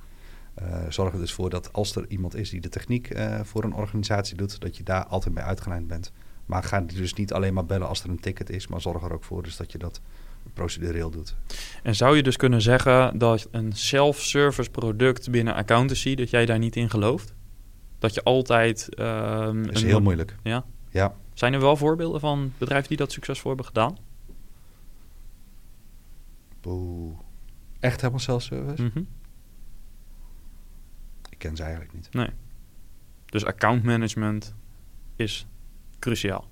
[0.89, 3.11] Zorg er dus voor dat als er iemand is die de techniek
[3.43, 6.11] voor een organisatie doet, dat je daar altijd bij uitgelijnd bent.
[6.45, 9.13] Maar ga dus niet alleen maar bellen als er een ticket is, maar zorg er
[9.13, 10.01] ook voor dus dat je dat
[10.53, 11.35] procedureel doet.
[11.83, 16.59] En zou je dus kunnen zeggen dat een self-service product binnen accountancy, dat jij daar
[16.59, 17.33] niet in gelooft?
[17.99, 18.89] Dat je altijd...
[18.99, 20.35] Uh, dat is heel moeilijk.
[20.43, 20.65] Ja?
[20.89, 21.15] Ja.
[21.33, 23.97] Zijn er wel voorbeelden van bedrijven die dat succesvol hebben gedaan?
[26.65, 27.19] Oeh.
[27.79, 28.81] Echt helemaal self-service?
[28.81, 29.07] Mm -hmm
[31.41, 32.13] ken ze eigenlijk niet.
[32.13, 32.29] Nee.
[33.25, 34.55] Dus account management
[35.15, 35.47] is
[35.99, 36.49] cruciaal.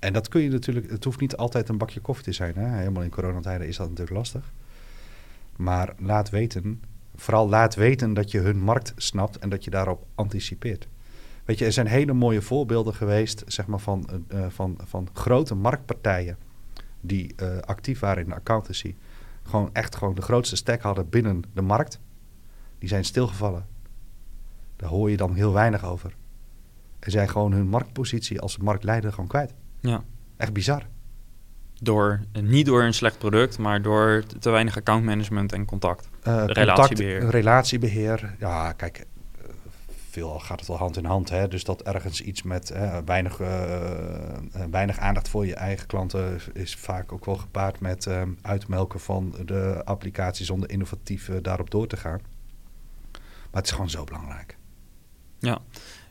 [0.00, 2.54] En dat kun je natuurlijk, het hoeft niet altijd een bakje koffie te zijn.
[2.54, 2.76] Hè?
[2.76, 4.52] Helemaal in coronatijden is dat natuurlijk lastig.
[5.56, 6.82] Maar laat weten,
[7.14, 10.88] vooral laat weten dat je hun markt snapt en dat je daarop anticipeert.
[11.44, 15.54] Weet je, er zijn hele mooie voorbeelden geweest zeg maar, van, uh, van, van grote
[15.54, 16.36] marktpartijen
[17.00, 18.94] die uh, actief waren in de accountancy.
[19.42, 22.00] Gewoon echt gewoon de grootste stack hadden binnen de markt
[22.78, 23.66] die zijn stilgevallen.
[24.76, 26.14] Daar hoor je dan heel weinig over.
[26.98, 29.54] En zijn gewoon hun marktpositie als marktleider gewoon kwijt.
[29.80, 30.04] Ja.
[30.36, 30.86] Echt bizar.
[31.82, 36.08] Door, niet door een slecht product, maar door te weinig accountmanagement en contact.
[36.28, 37.12] Uh, relatiebeheer.
[37.18, 38.36] Contact, relatiebeheer.
[38.38, 39.06] Ja, kijk,
[40.10, 41.28] veel gaat het wel hand in hand.
[41.28, 41.48] Hè?
[41.48, 43.48] Dus dat ergens iets met uh, weinig, uh,
[44.70, 48.08] weinig aandacht voor je eigen klanten is vaak ook wel gepaard met
[48.42, 52.20] uitmelken van de applicatie zonder innovatief daarop door te gaan.
[53.12, 54.56] Maar het is gewoon zo belangrijk.
[55.38, 55.58] Ja,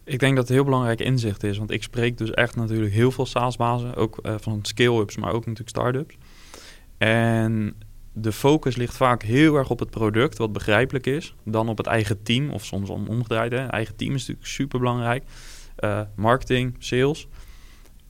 [0.09, 1.57] ik denk dat het heel belangrijk inzicht is.
[1.57, 3.95] Want ik spreek dus echt natuurlijk heel veel SaaS-bazen.
[3.95, 6.15] Ook uh, van scale-ups, maar ook natuurlijk start-ups.
[6.97, 7.75] En
[8.13, 11.35] de focus ligt vaak heel erg op het product, wat begrijpelijk is.
[11.45, 13.51] Dan op het eigen team, of soms omgedraaid.
[13.51, 13.65] Hè.
[13.65, 15.23] Eigen team is natuurlijk super belangrijk.
[15.79, 17.27] Uh, marketing, sales.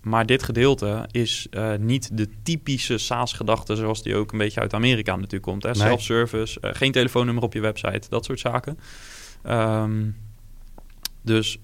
[0.02, 4.74] Maar dit gedeelte is uh, niet de typische SaaS-gedachte zoals die ook een beetje uit
[4.74, 5.64] Amerika natuurlijk komt.
[5.64, 5.74] Nee.
[5.74, 8.80] Self-service, uh, geen telefoonnummer op je website, dat soort zaken.
[9.44, 10.16] Um,
[11.22, 11.60] dus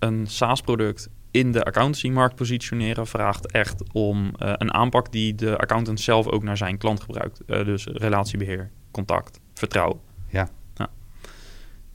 [0.00, 6.00] een SaaS-product in de accountancy-markt positioneren vraagt echt om uh, een aanpak die de accountant
[6.00, 7.42] zelf ook naar zijn klant gebruikt.
[7.46, 10.00] dus relatiebeheer, contact, vertrouwen.
[10.28, 10.48] Ja.
[10.74, 10.90] ja.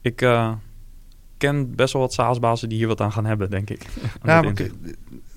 [0.00, 0.16] Ik
[1.36, 3.86] ken best wel wat SaaS-bazen die hier wat aan gaan hebben, denk ik.
[4.22, 4.72] Nou, ik,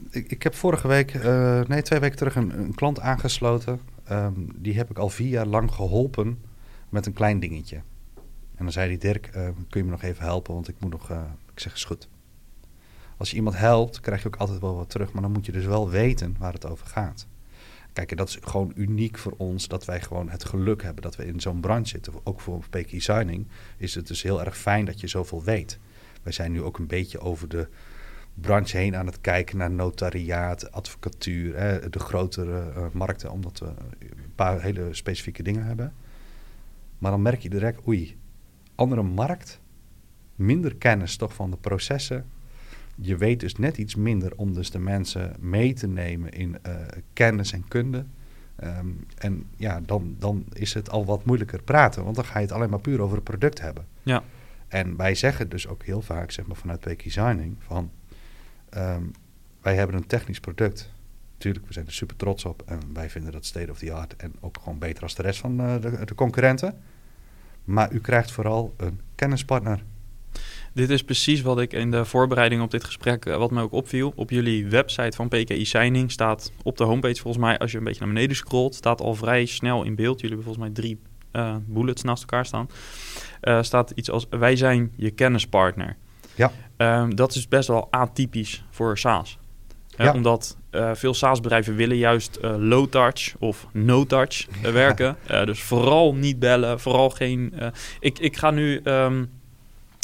[0.09, 1.23] ik, ik, heb vorige week,
[1.67, 3.79] nee, twee weken terug een, een klant aangesloten.
[4.11, 6.39] Um, die heb ik al vier jaar lang geholpen
[6.89, 7.75] met een klein dingetje.
[8.55, 10.53] En dan zei hij, Dirk, kun je me nog even helpen?
[10.53, 11.09] Want ik moet nog,
[11.53, 12.07] ik zeg, is goed.
[13.19, 15.11] Als je iemand helpt, krijg je ook altijd wel wat terug.
[15.11, 17.27] Maar dan moet je dus wel weten waar het over gaat.
[17.93, 21.15] Kijk, en dat is gewoon uniek voor ons dat wij gewoon het geluk hebben dat
[21.15, 22.13] we in zo'n branche zitten.
[22.23, 23.47] Ook voor PKI Signing
[23.77, 25.79] is het dus heel erg fijn dat je zoveel weet.
[26.23, 27.67] Wij zijn nu ook een beetje over de
[28.33, 33.65] branche heen aan het kijken naar notariaat, advocatuur, hè, de grotere uh, markten, omdat we
[33.99, 35.93] een paar hele specifieke dingen hebben.
[36.97, 38.17] Maar dan merk je direct, oei,
[38.75, 39.59] andere markt,
[40.35, 42.25] minder kennis toch van de processen.
[43.01, 46.73] Je weet dus net iets minder om dus de mensen mee te nemen in uh,
[47.13, 48.05] kennis en kunde.
[48.63, 52.45] Um, en ja, dan, dan is het al wat moeilijker praten, want dan ga je
[52.45, 53.85] het alleen maar puur over het product hebben.
[54.03, 54.23] Ja.
[54.67, 57.91] En wij zeggen dus ook heel vaak, zeg maar vanuit PK Designing, van
[58.77, 59.11] um,
[59.61, 60.93] wij hebben een technisch product.
[61.37, 64.15] Tuurlijk, we zijn er super trots op en wij vinden dat state of the art
[64.15, 66.77] en ook gewoon beter als de rest van uh, de, de concurrenten.
[67.63, 69.83] Maar u krijgt vooral een kennispartner.
[70.79, 73.71] Dit is precies wat ik in de voorbereiding op dit gesprek, uh, wat me ook
[73.71, 74.13] opviel.
[74.15, 77.83] Op jullie website van PKI Signing staat op de homepage volgens mij, als je een
[77.83, 80.19] beetje naar beneden scrolt, staat al vrij snel in beeld.
[80.19, 80.99] Jullie hebben volgens mij drie
[81.33, 82.69] uh, bullets naast elkaar staan.
[83.41, 85.95] Uh, staat iets als wij zijn je kennispartner.
[86.35, 86.51] Ja.
[86.77, 89.37] Um, dat is best wel atypisch voor SaaS.
[89.87, 90.13] Ja.
[90.13, 95.17] Omdat uh, veel SaaS-bedrijven willen juist uh, low-touch of no-touch uh, werken.
[95.45, 97.53] dus vooral niet bellen, vooral geen...
[97.99, 99.29] ik, ik ga nu um,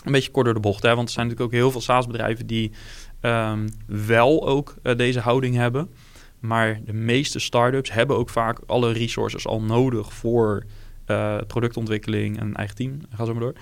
[0.05, 2.47] een beetje kort door de bocht, hè, want er zijn natuurlijk ook heel veel SaaS-bedrijven
[2.47, 2.71] die
[3.21, 5.89] um, wel ook deze houding hebben.
[6.39, 10.63] Maar de meeste start-ups hebben ook vaak alle resources al nodig voor
[11.47, 12.99] productontwikkeling en eigen team.
[13.09, 13.55] Ga zo maar door.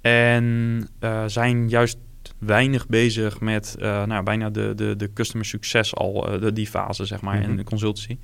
[0.00, 0.88] En
[1.26, 1.98] zijn juist
[2.38, 7.20] weinig bezig met nou, bijna de, de, de customer succes al, de, die fase zeg
[7.20, 7.50] maar, mm -hmm.
[7.50, 8.18] in de consultancy.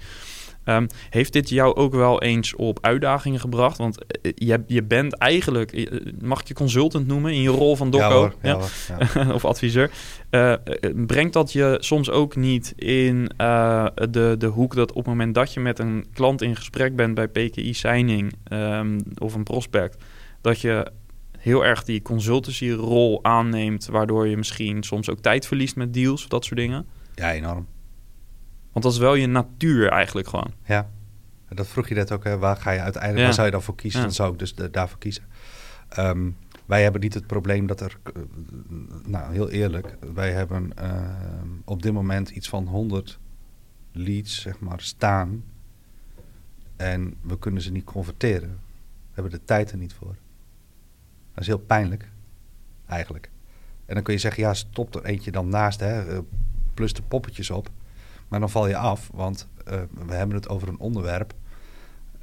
[0.68, 3.78] Um, heeft dit jou ook wel eens op uitdagingen gebracht?
[3.78, 5.90] Want uh, je, je bent eigenlijk,
[6.20, 8.04] mag ik je consultant noemen in je rol van doco?
[8.04, 8.54] Ja, hoor, ja, ja?
[8.54, 9.32] Hoor, ja.
[9.38, 9.90] of adviseur.
[10.30, 10.54] Uh,
[11.06, 15.34] brengt dat je soms ook niet in uh, de, de hoek dat op het moment
[15.34, 20.04] dat je met een klant in gesprek bent bij PKI Signing um, of een prospect,
[20.40, 20.92] dat je
[21.38, 26.28] heel erg die consultancy-rol aanneemt, waardoor je misschien soms ook tijd verliest met deals of
[26.28, 26.86] dat soort dingen?
[27.14, 27.66] Ja, enorm.
[28.79, 30.53] Want dat is wel je natuur eigenlijk gewoon.
[30.64, 30.91] Ja,
[31.49, 32.24] dat vroeg je net ook.
[32.24, 32.39] Hè.
[32.39, 33.24] Waar ga je uiteindelijk, ja.
[33.24, 34.01] waar zou je dan voor kiezen?
[34.01, 34.07] Ja.
[34.07, 35.24] Dan zou ik dus de, daarvoor kiezen.
[35.99, 38.22] Um, wij hebben niet het probleem dat er, uh,
[39.05, 41.03] nou heel eerlijk, wij hebben uh,
[41.64, 43.18] op dit moment iets van 100
[43.93, 45.45] leads, zeg maar, staan.
[46.76, 48.49] En we kunnen ze niet converteren.
[49.01, 50.16] We hebben de tijd er niet voor.
[51.33, 52.11] Dat is heel pijnlijk,
[52.87, 53.31] eigenlijk.
[53.87, 56.22] En dan kun je zeggen, ja, stop er eentje dan naast, hè,
[56.74, 57.70] plus de poppetjes op.
[58.29, 61.35] Maar dan val je af, want uh, we hebben het over een onderwerp,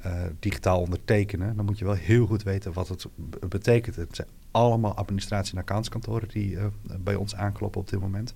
[0.06, 1.56] uh, digitaal ondertekenen.
[1.56, 3.06] Dan moet je wel heel goed weten wat het
[3.48, 3.96] betekent.
[3.96, 6.64] Het zijn allemaal administratie- en accountskantoren die uh,
[7.00, 8.34] bij ons aankloppen op dit moment.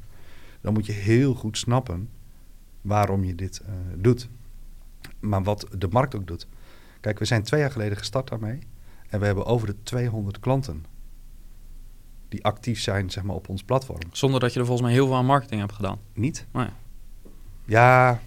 [0.61, 2.09] Dan moet je heel goed snappen
[2.81, 3.62] waarom je dit
[3.97, 4.29] doet.
[5.21, 6.47] Maar wat de markt ook doet.
[7.01, 8.59] Kijk, we zijn twee jaar geleden gestart daarmee.
[9.09, 10.85] En we hebben over de 200 klanten
[12.29, 14.01] die actief zijn zeg maar, op ons platform.
[14.12, 15.99] Zonder dat je er volgens mij heel veel aan marketing hebt gedaan.
[16.12, 16.47] Niet?
[16.53, 16.64] Oh
[17.71, 18.21] ja.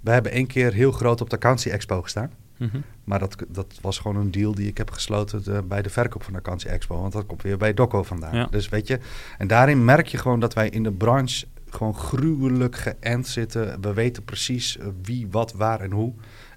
[0.00, 2.30] we hebben één keer heel groot op de Accountie Expo gestaan.
[2.58, 2.82] Mm -hmm.
[3.04, 6.22] Maar dat, dat was gewoon een deal die ik heb gesloten de, bij de verkoop
[6.22, 7.00] van de Accountie Expo.
[7.00, 8.36] Want dat komt weer bij Doco vandaan.
[8.36, 8.46] Ja.
[8.50, 8.98] Dus weet je,
[9.38, 13.80] en daarin merk je gewoon dat wij in de branche gewoon gruwelijk geënt zitten.
[13.80, 16.12] We weten precies wie, wat, waar en hoe.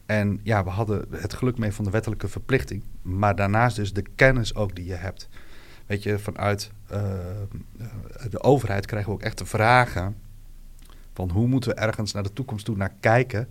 [0.05, 2.84] En ja, we hadden het geluk mee van de wettelijke verplichting.
[3.01, 5.30] Maar daarnaast dus de kennis ook die je hebt.
[5.86, 7.01] Weet je, vanuit uh,
[8.30, 10.15] de overheid krijgen we ook echt de vragen...
[11.18, 13.47] van hoe moeten we ergens naar de toekomst toe naar kijken...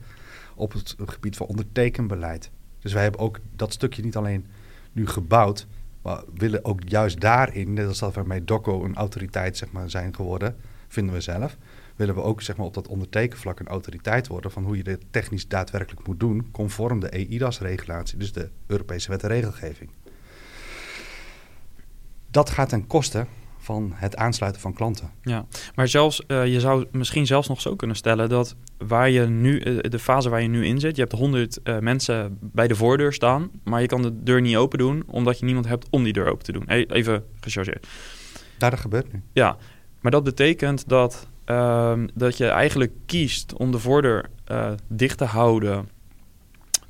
[0.54, 2.50] op het gebied van ondertekenbeleid.
[2.78, 4.46] Dus wij hebben ook dat stukje niet alleen
[4.92, 5.66] nu gebouwd...
[6.02, 9.90] maar willen ook juist daarin, net als dat we bij DOCO een autoriteit zeg maar,
[9.90, 10.56] zijn geworden...
[10.88, 11.56] vinden we zelf
[11.96, 15.04] willen we ook zeg maar, op dat ondertekenvlak een autoriteit worden van hoe je dit
[15.10, 19.90] technisch daadwerkelijk moet doen, conform de EIDAS-regulatie, dus de Europese wet en regelgeving.
[22.30, 23.26] Dat gaat ten koste
[23.66, 25.10] van het aansluiten van klanten.
[25.22, 29.20] Ja, maar zelfs, uh, je zou misschien zelfs nog zo kunnen stellen dat waar je
[29.20, 32.68] nu, uh, de fase waar je nu in zit, je hebt 100 uh, mensen bij
[32.68, 35.86] de voordeur staan, maar je kan de deur niet open doen omdat je niemand hebt
[35.90, 36.68] om die deur open te doen.
[36.68, 37.86] Even gechargeerd.
[38.58, 39.22] Daar dat gebeurt nu.
[39.32, 39.56] Ja,
[40.00, 44.30] maar dat betekent dat Um, dat je eigenlijk kiest om de voordeur
[44.88, 45.88] dicht te houden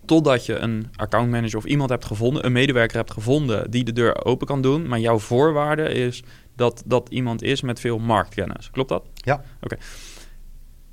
[0.07, 4.25] totdat je een accountmanager of iemand hebt gevonden, een medewerker hebt gevonden die de deur
[4.25, 4.89] open kan doen.
[4.89, 6.23] Maar jouw voorwaarde is
[6.57, 8.71] dat dat iemand is met veel marktkennis.
[8.71, 9.05] Klopt dat?
[9.15, 9.35] Ja.
[9.35, 9.45] Oké.
[9.61, 9.79] Okay.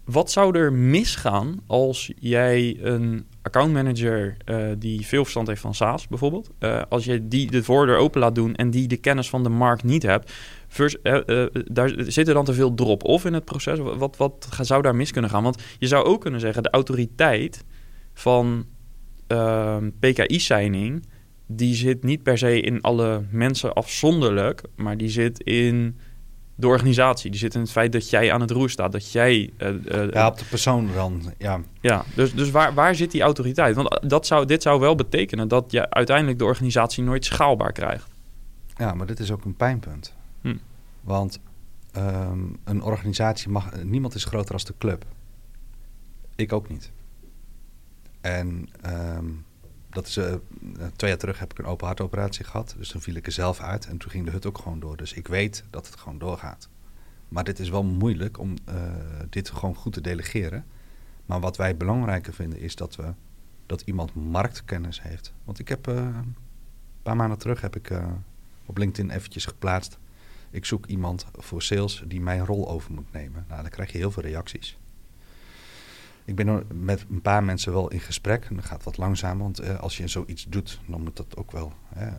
[0.06, 6.08] wat zou er misgaan als jij een accountmanager uh, die veel verstand heeft van SaaS
[6.08, 9.44] bijvoorbeeld, uh, als je die de voordeur open laat doen en die de kennis van
[9.44, 10.34] de markt niet hebt,
[10.78, 13.80] uh, daar zit er dan te veel drop-off in het proces?
[13.80, 15.44] Wat, wat zou daar mis kunnen gaan?
[15.44, 17.64] Want je zou ook kunnen zeggen, de autoriteit
[18.14, 18.66] van
[19.28, 21.06] ehm, PKI-signing,
[21.56, 25.98] die zit niet per se in alle mensen afzonderlijk, maar die zit in
[26.56, 27.32] de organisatie.
[27.32, 28.92] Die zit in het feit dat jij aan het roer staat.
[28.92, 29.50] Dat jij...
[29.58, 31.62] Uh, ja, op de persoon dan, ja.
[31.82, 33.76] Ja, dus, dus waar, waar zit die autoriteit?
[33.76, 38.10] Want dat zou, dit zou wel betekenen dat je uiteindelijk de organisatie nooit schaalbaar krijgt.
[38.76, 40.16] Ja, maar dit is ook een pijnpunt.
[40.42, 40.56] Hm.
[41.02, 41.40] Want
[41.92, 43.84] ehm, een organisatie mag...
[43.84, 45.06] Niemand is groter als de club.
[46.36, 46.92] Ik ook niet.
[48.22, 48.70] En...
[49.18, 49.46] Um,
[49.94, 50.34] dat is, uh,
[50.96, 52.76] twee jaar terug heb ik een open hartoperatie gehad.
[52.78, 54.98] Dus toen viel ik er zelf uit en toen ging de hut ook gewoon door.
[54.98, 56.70] Dus ik weet dat het gewoon doorgaat.
[57.28, 58.76] Maar dit is wel moeilijk om uh,
[59.30, 60.66] dit gewoon goed te delegeren.
[61.26, 63.14] Maar wat wij belangrijker vinden is dat, we,
[63.66, 65.34] dat iemand marktkennis heeft.
[65.44, 66.36] Want ik heb een
[67.04, 67.92] paar maanden terug heb ik
[68.66, 69.98] op LinkedIn eventjes geplaatst.
[70.50, 73.46] Ik zoek iemand voor sales die mijn rol over moet nemen.
[73.48, 74.78] Nou, dan krijg je heel veel reacties.
[76.26, 78.46] Ik ben met een paar mensen wel in gesprek.
[78.46, 81.52] En dat gaat wat langzamer, want uh, als je zoiets doet, dan moet dat ook
[81.52, 81.74] wel.
[81.94, 82.14] Hè, uh,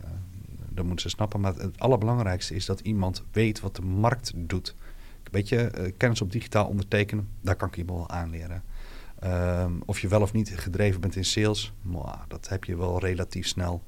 [0.69, 1.39] dan moeten ze snappen.
[1.39, 4.75] Maar het allerbelangrijkste is dat iemand weet wat de markt doet.
[5.23, 8.63] Een beetje uh, kennis op digitaal ondertekenen, daar kan ik iemand wel aanleren.
[9.19, 11.73] Ehm, of je wel of niet gedreven bent in sales,
[12.27, 13.83] dat heb je wel relatief snel.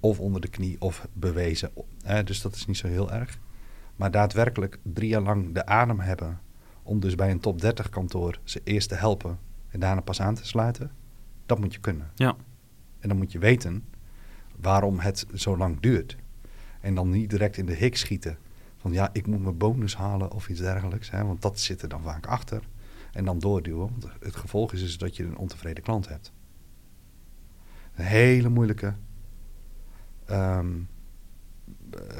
[0.00, 1.70] of onder de knie of bewezen.
[2.24, 3.38] dus dat is niet zo heel erg.
[3.96, 6.40] Maar daadwerkelijk drie jaar lang de adem hebben
[6.90, 9.38] om dus bij een top 30 kantoor ze eerst te helpen
[9.68, 10.90] en daarna pas aan te sluiten,
[11.46, 12.10] dat moet je kunnen.
[12.14, 12.36] Ja.
[12.98, 13.84] En dan moet je weten
[14.56, 16.16] waarom het zo lang duurt.
[16.80, 18.38] En dan niet direct in de hik schieten
[18.76, 21.10] van ja, ik moet mijn bonus halen of iets dergelijks.
[21.10, 22.62] Hè, want dat zit er dan vaak achter.
[23.12, 23.90] En dan doorduwen.
[23.90, 26.32] Want het gevolg is dus dat je een ontevreden klant hebt.
[27.94, 28.96] Een hele moeilijke um,
[30.26, 30.99] eh,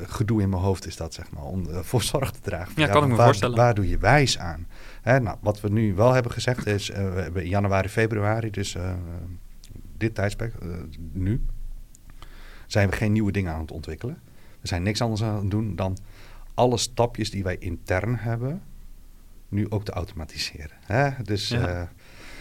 [0.02, 2.72] gedoe in mijn hoofd is dat, zeg maar, om voor zorg te dragen.
[2.76, 3.56] Ja, kan ik me waar, voorstellen.
[3.56, 4.66] Waar doe je wijs aan?
[5.02, 8.50] Hè, nou, wat we nu wel hebben gezegd is, uh, we hebben in januari, februari,
[8.50, 8.76] dus
[9.96, 10.54] dit tijdsperk,
[11.12, 11.44] nu,
[12.66, 14.18] zijn we geen nieuwe dingen aan het ontwikkelen.
[14.60, 15.98] We zijn niks anders aan het doen dan
[16.54, 18.62] alle stapjes die wij intern hebben,
[19.48, 20.76] nu ook te automatiseren.
[20.80, 21.10] Hè?
[21.22, 21.92] Dus ja.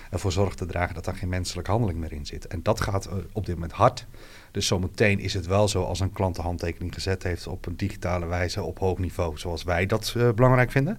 [0.10, 2.48] ervoor zorg te dragen dat er geen menselijke handeling meer in zit.
[2.48, 4.08] En dat gaat op dit moment hard.
[4.52, 7.76] Dus zometeen is het wel zo als een klant de handtekening gezet heeft op een
[7.76, 10.98] digitale wijze op hoog niveau, zoals wij dat uh, belangrijk vinden.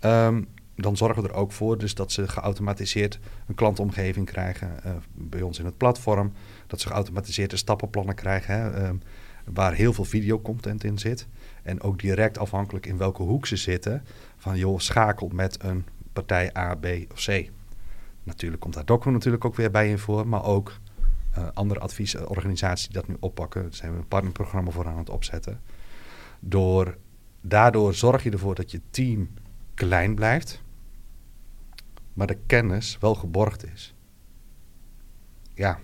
[0.00, 4.92] Um, dan zorgen we er ook voor dus dat ze geautomatiseerd een klantomgeving krijgen uh,
[5.14, 6.32] bij ons in het platform.
[6.66, 9.02] Dat ze geautomatiseerde stappenplannen krijgen hè, um,
[9.44, 11.26] waar heel veel videocontent in zit.
[11.62, 14.04] En ook direct afhankelijk in welke hoek ze zitten.
[14.36, 17.50] Van joh, schakel met een partij A, B of C.
[18.22, 20.72] Natuurlijk komt daar Doco natuurlijk ook weer bij in voor, maar ook
[21.38, 23.62] uh, andere adviesorganisaties die dat nu oppakken.
[23.62, 25.60] Daar zijn we een partnerprogramma voor aan het opzetten.
[26.40, 26.96] Door,
[27.40, 29.30] daardoor zorg je ervoor dat je team
[29.74, 30.62] klein blijft,
[32.12, 33.94] maar de kennis wel geborgd is.
[35.54, 35.78] Ja,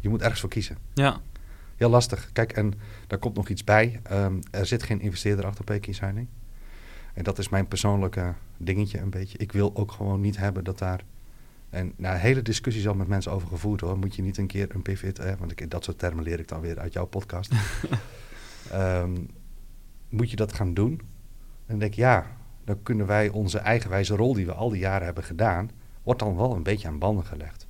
[0.00, 0.78] je moet ergens voor kiezen.
[0.94, 1.20] Ja.
[1.76, 2.32] Heel lastig.
[2.32, 2.74] Kijk, en
[3.06, 4.00] daar komt nog iets bij.
[4.12, 6.28] Um, er zit geen investeerder achter Peking Signing.
[7.14, 9.38] En dat is mijn persoonlijke dingetje een beetje.
[9.38, 11.00] Ik wil ook gewoon niet hebben dat daar
[11.74, 13.98] en nou, hele discussies al met mensen over gevoerd hoor.
[13.98, 16.48] Moet je niet een keer een pivot, hè, want ik, dat soort termen leer ik
[16.48, 17.52] dan weer uit jouw podcast.
[18.72, 19.28] um,
[20.08, 20.92] moet je dat gaan doen?
[20.92, 24.80] En dan denk ik, ja, dan kunnen wij onze eigenwijze rol die we al die
[24.80, 25.70] jaren hebben gedaan,
[26.02, 27.66] wordt dan wel een beetje aan banden gelegd.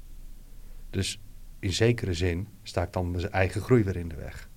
[0.90, 1.20] Dus
[1.58, 4.48] in zekere zin sta ik dan mijn eigen groei weer in de weg.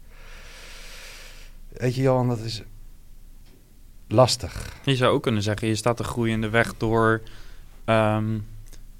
[1.69, 2.63] Weet je, Johan, dat is
[4.07, 4.79] lastig.
[4.85, 7.21] Je zou ook kunnen zeggen, je staat de groei in de weg door
[7.85, 8.45] um,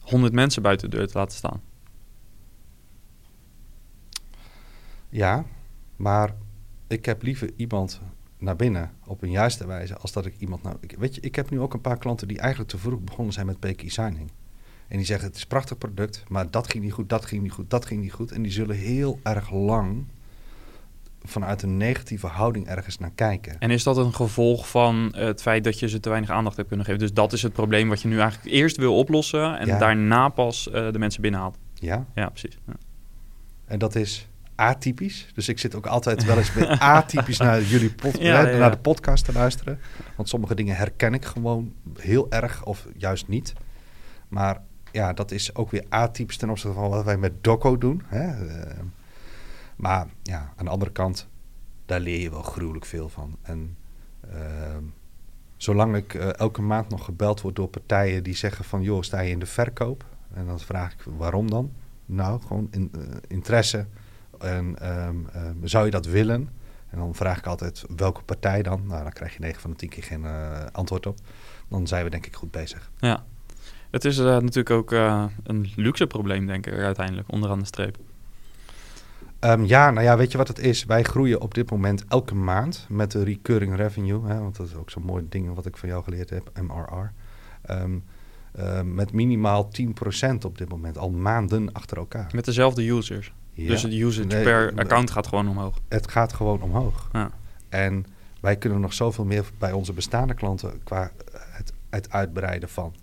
[0.10, 1.62] 100 mensen buiten de deur te laten staan.
[5.10, 5.46] Ja,
[5.96, 6.36] maar
[6.88, 8.02] ik heb liever iemand
[8.38, 10.78] naar binnen op een juiste wijze als dat ik iemand nou.
[10.98, 13.46] weet je, ik heb nu ook een paar klanten die eigenlijk te vroeg begonnen zijn
[13.46, 14.32] met PKI signing.
[14.88, 17.42] En die zeggen: het is een prachtig product, maar dat ging niet goed, dat ging
[17.42, 18.32] niet goed, dat ging niet goed.
[18.32, 20.06] En die zullen heel erg lang
[21.28, 23.56] vanuit een negatieve houding ergens naar kijken.
[23.60, 26.68] En is dat een gevolg van het feit dat je ze te weinig aandacht hebt
[26.68, 27.00] kunnen geven?
[27.00, 30.68] Dus dat is het probleem wat je nu eigenlijk eerst wil oplossen en daarna pas
[30.68, 31.58] uh, de mensen binnenhaalt.
[31.74, 32.06] Ja.
[32.16, 32.58] Ja, precies.
[32.68, 32.74] Ja.
[33.66, 35.28] En dat is atypisch.
[35.34, 38.78] Dus ik zit ook altijd wel eens met atypisch naar jullie pod ja, naar de
[38.78, 39.80] podcast te luisteren.
[40.16, 43.54] Want sommige dingen herken ik gewoon heel erg of juist niet.
[44.28, 44.62] Maar
[44.92, 48.04] ja, dat is ook weer atypisch ten opzichte van wat wij met Doco doen.
[48.06, 48.28] Hè?
[49.78, 51.28] Maar ja, aan de andere kant,
[51.86, 53.38] daar leer je wel gruwelijk veel van.
[53.42, 53.78] En
[54.34, 54.78] uh,
[55.58, 58.82] zolang ik eh, elke maand nog gebeld word door partijen die zeggen van...
[58.82, 60.06] joh, sta je in de verkoop?
[60.34, 61.72] En dan vraag ik, waarom dan?
[62.06, 63.86] Nou, gewoon in, eh, interesse.
[64.40, 66.50] En ehm, ehm, zou je dat willen?
[66.90, 68.88] En dan vraag ik altijd, welke partij dan?
[68.88, 71.18] Nou, dan krijg je 9 van de 10 keer geen eh, antwoord op.
[71.68, 72.92] Dan zijn we denk ik goed bezig.
[72.98, 73.26] Ja,
[73.92, 74.92] het is natuurlijk ook
[75.44, 77.98] een luxe probleem, denk ik, uiteindelijk, onderaan de streep.
[79.40, 80.86] Ehm, ja, nou ja, weet je wat het is?
[80.86, 84.26] Wij groeien op dit moment elke maand met de recurring revenue.
[84.26, 87.12] Hè, want dat is ook zo'n mooi ding wat ik van jou geleerd heb, MRR.
[87.62, 87.98] Ehm,
[88.52, 92.32] eh, met minimaal 10% op dit moment, al maanden achter elkaar.
[92.34, 93.34] Met dezelfde users.
[93.54, 93.68] Ja.
[93.68, 95.80] Dus de usage Nee, per account gaat gewoon omhoog.
[95.88, 97.10] Het gaat gewoon omhoog.
[97.12, 97.32] Ja.
[97.70, 98.06] En
[98.40, 102.96] wij kunnen nog zoveel meer bij onze bestaande klanten qua het, het uitbreiden van.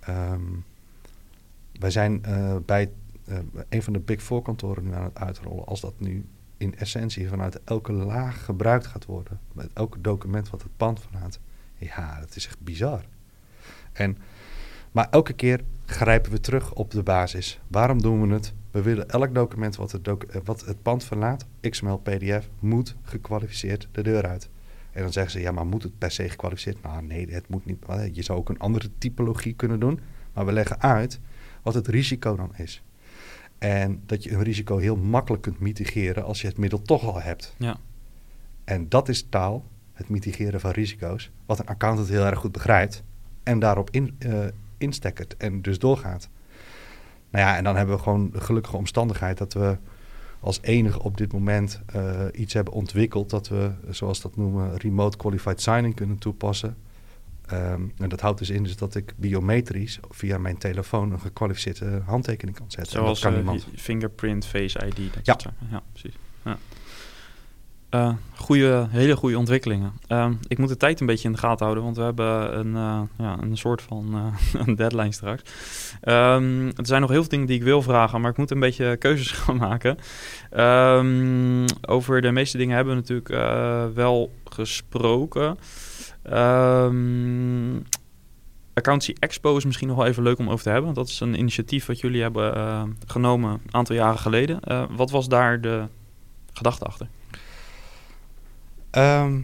[0.00, 0.40] Ehm,
[1.72, 2.90] wij zijn eh, bij
[3.68, 5.66] een van de Big Four kantoren nu aan het uitrollen.
[5.66, 9.40] Als dat nu in essentie vanuit elke laag gebruikt gaat worden.
[9.52, 11.40] Met elke document wat het pand verlaat.
[11.78, 13.04] Ja, dat is echt bizar.
[13.92, 14.18] En,
[14.92, 17.60] maar elke keer grijpen we terug op de basis.
[17.68, 18.52] Waarom doen we het?
[18.70, 20.14] We willen elk document wat het, eh,
[20.44, 24.48] wat het pand verlaat, XML, PDF, moet gekwalificeerd de deur uit.
[24.92, 26.82] En dan zeggen ze, ja, maar moet het per se gekwalificeerd?
[26.82, 27.78] Nou, nee, het moet niet.
[28.12, 30.00] Je zou ook een andere typologie kunnen doen.
[30.32, 31.20] Maar we leggen uit
[31.62, 32.82] wat het risico dan is.
[33.62, 37.20] En dat je een risico heel makkelijk kunt mitigeren als je het middel toch al
[37.20, 37.54] hebt.
[37.58, 37.76] Ja.
[38.64, 43.02] En dat is taal, het mitigeren van risico's, wat een accountant heel erg goed begrijpt
[43.42, 44.46] en daarop in, eh
[44.78, 46.28] instekkert en dus doorgaat.
[47.30, 49.76] Nou ja, en dan hebben we gewoon de gelukkige omstandigheid dat we
[50.40, 55.16] als enige op dit moment eh, iets hebben ontwikkeld dat we, zoals dat noemen, remote
[55.16, 56.76] qualified signing kunnen toepassen.
[57.52, 62.00] Ehm, en dat houdt dus in dus dat ik biometrisch via mijn telefoon een gekwalificeerde
[62.06, 62.96] handtekening kan zetten.
[62.96, 63.66] En Zoals dat kan eh, niemand.
[63.80, 65.14] fingerprint, face ID.
[65.14, 65.34] Dat Ja.
[65.38, 66.14] soort ja precies.
[66.44, 66.58] Ja.
[67.88, 69.92] Eh, goeie, hele goede ontwikkelingen.
[70.06, 72.76] Ehm, ik moet de tijd een beetje in de gaten houden, want we hebben een,
[72.76, 74.32] eh, ja, een soort van
[74.66, 75.42] een deadline straks.
[76.00, 78.60] Ehm, er zijn nog heel veel dingen die ik wil vragen, maar ik moet een
[78.60, 79.96] beetje keuzes gaan maken.
[81.88, 83.28] Over de meeste dingen hebben we natuurlijk
[83.94, 85.58] wel gesproken.
[86.22, 87.80] Ehm
[88.74, 90.94] Accountancy Expo is misschien nog wel even leuk om over te hebben.
[90.94, 94.60] Dat is een initiatief wat jullie hebben eh, genomen een aantal jaren geleden.
[94.60, 95.86] Eh, wat was daar de
[96.52, 97.08] gedachte achter?
[98.90, 99.40] Ehm,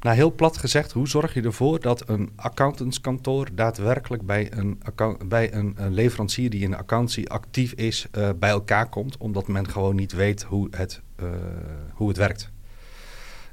[0.00, 4.80] nou, heel plat gezegd, hoe zorg je ervoor dat een accountantskantoor daadwerkelijk bij een,
[5.26, 9.48] bij een, een leverancier die in de accountancy actief is, eh, bij elkaar komt, omdat
[9.48, 11.02] men gewoon niet weet hoe het,
[11.92, 12.52] hoe het werkt.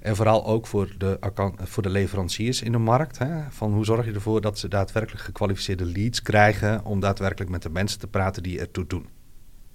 [0.02, 1.20] En vooral ook voor de,
[1.58, 3.18] voor de leveranciers in de markt.
[3.18, 7.62] Hè, van hoe zorg je ervoor dat ze daadwerkelijk gekwalificeerde leads krijgen om daadwerkelijk met
[7.62, 9.08] de mensen te praten die ertoe doen.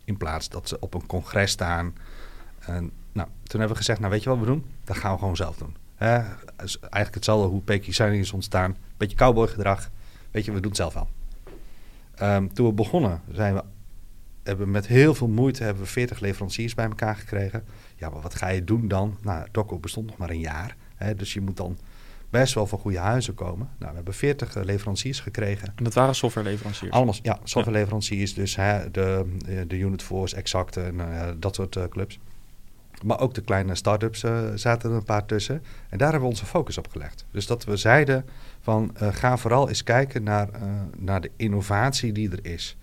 [0.04, 1.94] In plaats dat ze op een congres staan.
[2.58, 4.64] En, nou, toen hebben we gezegd, nou weet je wat we doen?
[4.84, 5.76] Dat gaan we gewoon zelf doen.
[5.94, 6.18] Hè?
[6.64, 8.76] is eigenlijk hetzelfde hoe Peking Signing is ontstaan.
[8.96, 9.90] Beetje cowboygedrag.
[10.30, 11.08] Weet je, we doen het zelf wel.
[12.14, 13.62] Ehm, toen we begonnen, zijn we,
[14.42, 17.64] hebben we met heel veel moeite hebben we 40 leveranciers bij elkaar gekregen.
[17.96, 19.16] Ja, maar wat ga je doen dan?
[19.22, 20.76] Nou, Dokko bestond nog maar een jaar.
[20.94, 21.78] Hè, dus je moet dan
[22.30, 23.68] best wel van goede huizen komen.
[23.78, 25.72] Nou, we hebben 40 eh, leveranciers gekregen.
[25.76, 26.92] En dat waren softwareleveranciers.
[26.92, 28.34] Allemaal, ja, softwareleveranciers.
[28.34, 32.18] Dus hè, de, eh, de Unit Force, Exact en eh, dat soort clubs.
[33.02, 34.24] Maar ook de kleine start-ups
[34.54, 35.62] zaten er een paar tussen.
[35.88, 37.26] En daar hebben we onze focus op gelegd.
[37.30, 38.24] Dus dat we zeiden
[38.60, 40.48] van ga vooral eens kijken naar,
[40.96, 42.76] naar de innovatie die er is.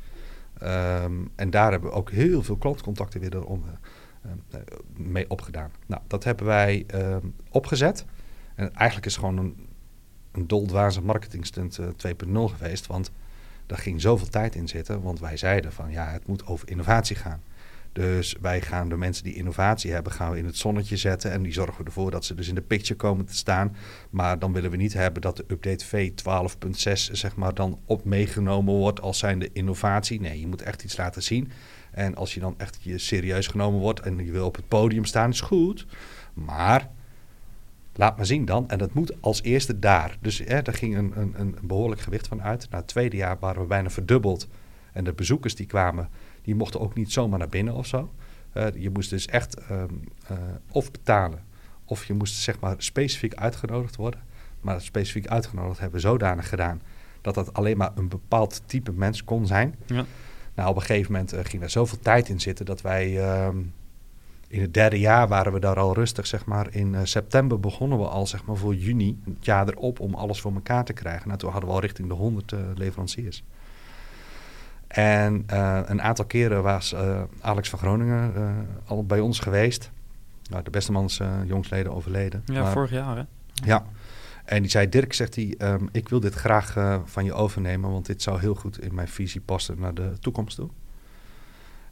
[0.63, 3.47] Ehm, en daar hebben we ook heel veel klantcontacten weer eh,
[4.95, 5.71] mee opgedaan.
[5.85, 8.05] Nou, dat hebben wij ehm, opgezet.
[8.55, 9.67] En eigenlijk is het gewoon een,
[10.31, 12.87] een doldwaze marketingstunt eh, 2.0 geweest.
[12.87, 13.11] Want
[13.65, 15.01] daar ging zoveel tijd in zitten.
[15.01, 17.41] Want wij zeiden van ja, het moet over innovatie gaan.
[17.93, 21.31] Dus wij gaan de mensen die innovatie hebben, gaan we in het zonnetje zetten.
[21.31, 23.75] En die zorgen we ervoor dat ze dus in de picture komen te staan.
[24.09, 28.73] Maar dan willen we niet hebben dat de update V12.6 zeg maar dan op meegenomen
[28.73, 30.21] wordt als zijnde innovatie.
[30.21, 31.51] Nee, je moet echt iets laten zien.
[31.93, 35.05] En als je dan echt je serieus genomen wordt en je wil op het podium
[35.05, 35.85] staan, is goed.
[36.33, 36.89] Maar
[37.95, 38.69] laat maar zien dan.
[38.69, 40.17] En dat moet als eerste daar.
[40.21, 42.67] Dus hè, daar ging een, een, een behoorlijk gewicht van uit.
[42.69, 44.47] Na het tweede jaar waren we bijna verdubbeld.
[44.91, 46.09] En de bezoekers die kwamen,
[46.41, 48.13] die mochten ook niet zomaar naar binnen of zo.
[48.53, 49.89] Eh, je moest dus echt ehm,
[50.27, 50.37] eh,
[50.71, 51.43] of betalen,
[51.85, 54.21] of je moest zeg maar specifiek uitgenodigd worden.
[54.61, 56.81] Maar specifiek uitgenodigd hebben we zodanig gedaan
[57.21, 59.75] dat dat alleen maar een bepaald type mens kon zijn.
[59.85, 60.05] Ja.
[60.55, 63.57] Nou, op een gegeven moment eh, ging er zoveel tijd in zitten dat wij ehm,
[64.47, 66.67] in het derde jaar waren we daar al rustig, zeg maar.
[66.71, 70.41] In eh, september begonnen we al, zeg maar, voor juni, het jaar erop, om alles
[70.41, 71.27] voor elkaar te krijgen.
[71.27, 73.43] Nou, toen hadden we al richting de 100 eh, leveranciers.
[74.87, 75.43] En
[75.85, 76.95] een aantal keren was
[77.41, 78.33] Alex van Groningen
[78.85, 79.91] al bij ons geweest.
[80.49, 82.41] Nou, de beste man is jongsleden overleden.
[82.45, 83.23] Ja, Maar- vorig jaar hè?
[83.53, 83.85] ja.
[84.43, 87.91] En die zei, Dirk, zegt hij, ehm, ik wil dit graag eh, van je overnemen,
[87.91, 90.69] want dit zou heel goed in mijn visie passen naar de toekomst toe.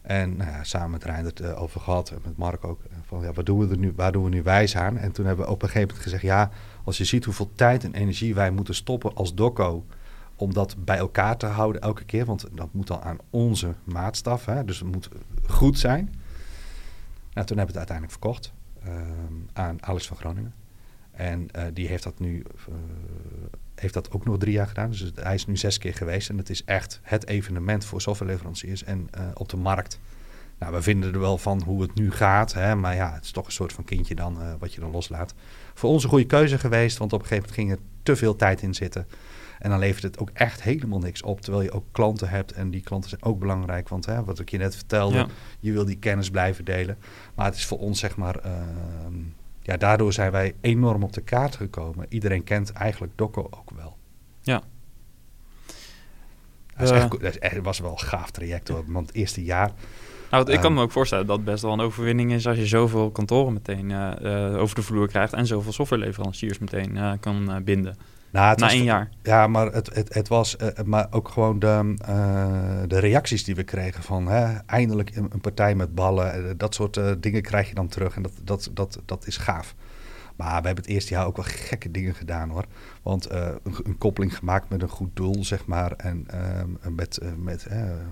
[0.01, 2.79] En nou ja, samen met Reindert uh, over gehad en met Mark ook.
[3.05, 4.97] Van ja, wat doen we er nu, waar doen we nu wijs aan?
[4.97, 6.49] En toen hebben we op een gegeven moment gezegd: ja,
[6.83, 9.85] als je ziet hoeveel tijd en energie wij moeten stoppen als doco
[10.35, 12.25] om dat bij elkaar te houden elke keer.
[12.25, 14.45] Want dat moet dan aan onze maatstaf.
[14.45, 14.65] Hè?
[14.65, 15.09] Dus het moet
[15.47, 16.13] goed zijn.
[17.33, 20.53] Nou, toen hebben we het uiteindelijk verkocht ehm, aan Alex van Groningen.
[21.11, 22.37] En uh, die heeft dat nu
[22.69, 22.75] uh,
[23.75, 24.89] heeft dat ook nog drie jaar gedaan.
[24.89, 26.29] Dus hij is nu zes keer geweest.
[26.29, 29.99] En het is echt het evenement voor softwareleveranciers en uh, op de markt.
[30.59, 32.53] Nou, we vinden er wel van hoe het nu gaat.
[32.53, 35.33] Hè, maar ja, het is toch een soort van kindje dan wat je dan loslaat.
[35.73, 36.97] Voor ons een goede keuze geweest.
[36.97, 39.07] Want op een gegeven moment ging er te veel tijd in zitten.
[39.59, 41.41] En dan levert het ook echt helemaal niks op.
[41.41, 42.51] Terwijl je ook klanten hebt.
[42.51, 43.89] En die klanten zijn ook belangrijk.
[43.89, 45.27] Want hè, wat ik je net vertelde, ja.
[45.59, 46.97] je wil die kennis blijven delen.
[47.35, 48.39] Maar het is voor ons zeg maar...
[49.61, 52.05] Ja, daardoor zijn wij enorm op de kaart gekomen.
[52.09, 53.97] Iedereen kent eigenlijk Dokko ook wel.
[54.41, 54.61] Ja.
[56.77, 58.83] Dat, is echt, dat echt, was wel een gaaf traject hoor.
[58.87, 59.71] Want het eerste jaar...
[60.31, 62.65] Nou, ik kan me ook voorstellen dat het best wel een overwinning is als je
[62.65, 67.61] zoveel kantoren meteen uh, uh, over de vloer krijgt en zoveel softwareleveranciers meteen uh, kan
[67.63, 67.97] binden.
[68.31, 69.09] Nou, Na één jaar.
[69.23, 73.55] Ja, maar het, het, het was uh, maar ook gewoon de, uh, de reacties die
[73.55, 76.57] we kregen van hè, eindelijk een, een, partij met ballen.
[76.57, 79.75] Dat soort uh, dingen krijg je dan terug en dat, dat, dat, dat is gaaf.
[80.35, 82.65] Maar we hebben het eerste jaar ook wel gekke dingen gedaan hoor.
[83.01, 85.91] Want uh, een, een, koppeling gemaakt met een goed doel, zeg maar.
[85.91, 87.67] En uh, met, uh, met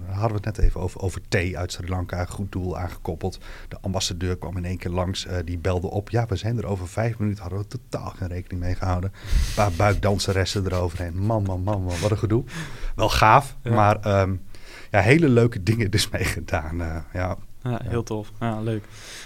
[0.05, 3.39] hadden we het net even over, over thee uit Sri Lanka, goed doel aangekoppeld.
[3.67, 6.09] De ambassadeur kwam in één keer langs, die belde op.
[6.09, 9.11] Ja, we zijn er over vijf minuten, hadden we totaal geen rekening mee gehouden.
[9.13, 11.17] Een paar buikdanseressen eroverheen.
[11.17, 12.43] Man, man, man, man, wat een gedoe.
[12.95, 13.74] Wel gaaf, ja.
[13.74, 14.41] maar um,
[14.91, 17.03] ja, hele leuke dingen dus mee gedaan.
[17.13, 17.38] ja.
[17.70, 18.32] Ja, heel tof.
[18.39, 18.84] Ja, leuk.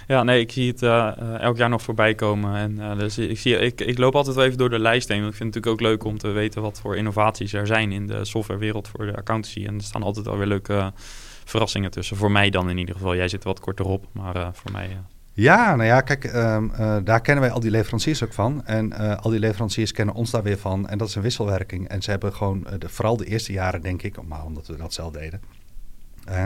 [0.08, 2.56] Ja, nee, ik zie het uh, uh, elk jaar nog voorbij komen.
[2.56, 5.22] En uh, dus ik, zie, ik, ik loop altijd wel even door de lijst heen.
[5.22, 7.91] Want ik vind het natuurlijk ook leuk om te weten wat voor innovaties er zijn
[7.91, 9.66] in de softwarewereld voor de accountancy.
[9.66, 10.91] En er staan altijd alweer leuke
[11.46, 12.18] verrassingen tussen.
[12.18, 13.16] Voor mij dan in ieder geval.
[13.16, 14.98] Jij zit wat korter op, maar voor mij...
[15.36, 16.72] Ja, nou ja, kijk, um,
[17.04, 18.66] daar kennen wij al die leveranciers ook van.
[18.66, 20.88] En al die leveranciers kennen ons daar weer van.
[20.89, 21.88] En dat is een wisselwerking.
[21.88, 24.94] En ze hebben gewoon, de, vooral de eerste jaren denk ik, maar omdat we dat
[24.94, 25.41] zelf deden.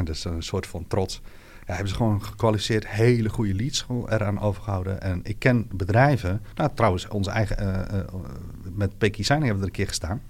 [0.04, 1.22] dus een soort van trots
[1.76, 5.02] hebben ze gewoon gekwalificeerd hele goede leads eraan overgehouden.
[5.02, 8.22] En ik ken bedrijven, nou trouwens, onze eigen, uh, uh,
[8.74, 10.22] met Peky Signing hebben we er een keer gestaan.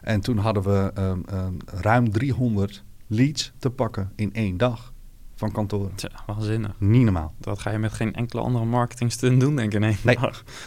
[0.00, 4.92] En toen hadden we um, um, ruim 300 leads te pakken in één dag
[5.36, 5.92] van kantoren.
[5.96, 6.74] Ja, waanzinnig.
[6.78, 7.34] Niet normaal.
[7.38, 9.80] Dat ga je met geen enkele andere marketingstunt doen, denk ik.
[9.80, 10.18] Nee, nee.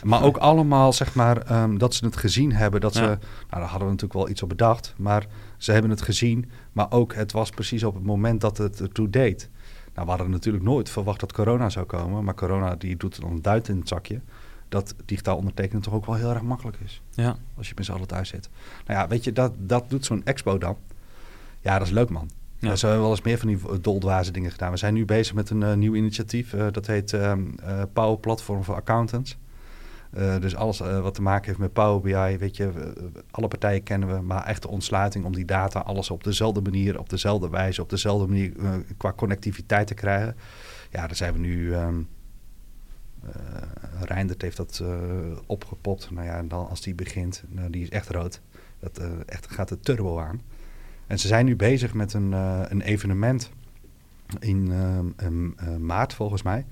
[0.04, 2.82] maar ook allemaal, zeg maar, um, dat ze het gezien hebben.
[2.82, 3.00] Dat ja.
[3.00, 3.18] ze, nou,
[3.50, 4.94] daar hadden we natuurlijk wel iets op bedacht.
[4.98, 5.26] Maar
[5.58, 6.50] ze hebben het gezien.
[6.72, 9.50] Maar ook, het was precies op het moment dat het ertoe deed.
[9.94, 12.24] Nou, we hadden natuurlijk nooit verwacht dat corona zou komen.
[12.24, 14.22] Maar corona, die doet dan duit in het zakje.
[14.68, 17.02] Dat digitaal ondertekenen toch ook wel heel erg makkelijk is.
[17.10, 17.38] Ja.
[17.58, 18.50] Als je met z'n allen thuis zit.
[18.86, 20.78] Nou ja, weet je, dat, dat doet zo'n expo dan.
[21.62, 22.30] Ja, dat is leuk, man.
[22.60, 22.76] Ja.
[22.76, 24.72] Ze hebben wel eens meer van die doldwaze dingen gedaan.
[24.72, 26.54] We zijn nu bezig met een uh, nieuw initiatief.
[26.54, 29.38] Uh, dat heet um, uh, Power Platform voor Accountants.
[30.40, 32.94] Dus alles wat te maken heeft met Power BI, weet je,
[33.32, 37.00] alle partijen kennen we, maar echt de ontsluiting om die data, alles op dezelfde manier,
[37.00, 38.52] op dezelfde wijze, op dezelfde manier
[38.98, 40.36] qua connectiviteit te krijgen.
[40.92, 41.76] Ja, daar zijn we nu.
[41.76, 42.08] Um,
[44.00, 44.84] Reindert heeft dat
[45.46, 46.12] opgepopt.
[46.12, 48.42] Nou ja, en dan als die begint, nou, die is echt rood.
[48.80, 50.42] Dat echt gaat de turbo aan.
[51.10, 53.52] En ze zijn nu bezig met een, uh, een evenement
[54.40, 54.72] in
[55.24, 56.66] uh, maart volgens mij.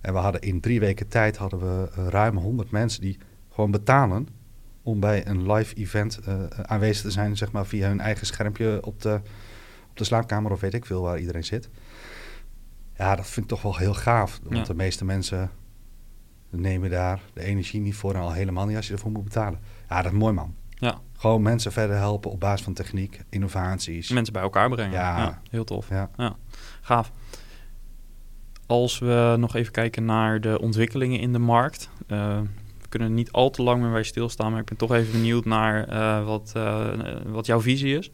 [0.00, 3.18] En we hadden in drie weken tijd hadden we ruim 100 mensen die
[3.50, 4.28] gewoon betalen
[4.82, 6.20] om bij een live event
[6.62, 9.20] aanwezig te zijn, zeg maar via hun eigen schermpje op de,
[9.90, 11.68] op de slaapkamer of weet ik veel waar iedereen zit.
[12.96, 14.40] Ja, dat vind ik toch wel heel gaaf.
[14.42, 14.62] Want ja.
[14.62, 15.50] de meeste mensen
[16.50, 19.60] nemen daar de energie niet voor en al helemaal niet als je ervoor moet betalen.
[19.88, 20.54] Ja, dat is mooi man.
[20.68, 21.00] Ja.
[21.20, 24.10] Gewoon mensen verder helpen op basis van techniek, innovaties.
[24.10, 24.92] Mensen bij elkaar brengen.
[24.92, 25.18] Ja.
[25.18, 25.88] ja heel tof.
[25.88, 26.10] Ja.
[26.16, 26.36] ja.
[26.80, 27.12] Gaaf.
[28.66, 31.90] Als we nog even kijken naar de ontwikkelingen in de markt.
[32.08, 32.38] Uh,
[32.80, 35.44] we kunnen niet al te lang meer bij stilstaan, maar ik ben toch even benieuwd
[35.44, 36.88] naar uh, wat, uh,
[37.26, 38.10] wat jouw visie is.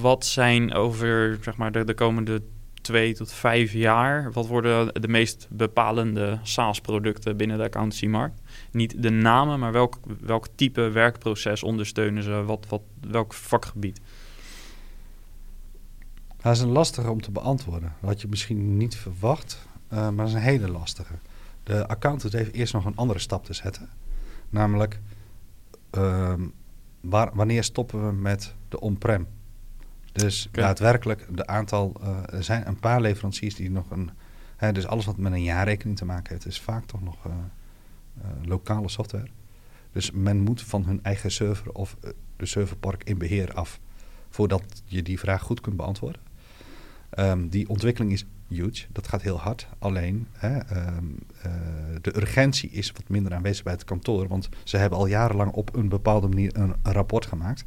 [0.00, 2.42] Wat zijn over zeg maar, de, de komende
[2.80, 8.40] twee tot vijf jaar, wat worden de meest bepalende SaaS-producten binnen de accountancy-markt?
[8.74, 12.42] Niet de namen, maar welk, welk type werkproces ondersteunen ze?
[12.42, 14.00] Wat, wat, welk vakgebied?
[16.40, 17.92] Dat is een lastige om te beantwoorden.
[18.00, 21.14] Dat had je misschien niet verwacht, uh, maar dat is een hele lastige.
[21.62, 23.88] De accountant heeft eerst nog een andere stap te zetten.
[24.50, 25.00] Namelijk,
[25.98, 26.34] uh,
[27.00, 29.26] waar, wanneer stoppen we met de on-prem?
[30.12, 30.64] Dus okay.
[30.64, 34.10] daadwerkelijk, de aantal, uh, er zijn een paar leveranciers die nog een,
[34.56, 37.32] hè, dus alles wat met een jaarrekening te maken heeft, is vaak toch nog uh,
[38.44, 39.28] lokale software.
[39.94, 43.80] Dus men moet van hun eigen server of eh, de serverpark in beheer af.
[44.28, 46.20] Voordat je die vraag goed kunt beantwoorden.
[47.10, 48.86] Ehm, die ontwikkeling is huge.
[48.92, 49.68] Dat gaat heel hard.
[49.78, 51.04] Alleen hè, ehm,
[51.42, 51.52] eh,
[52.00, 54.28] de urgentie is wat minder aanwezig bij het kantoor.
[54.28, 57.64] Want ze hebben al jarenlang op een bepaalde manier een, rapport gemaakt.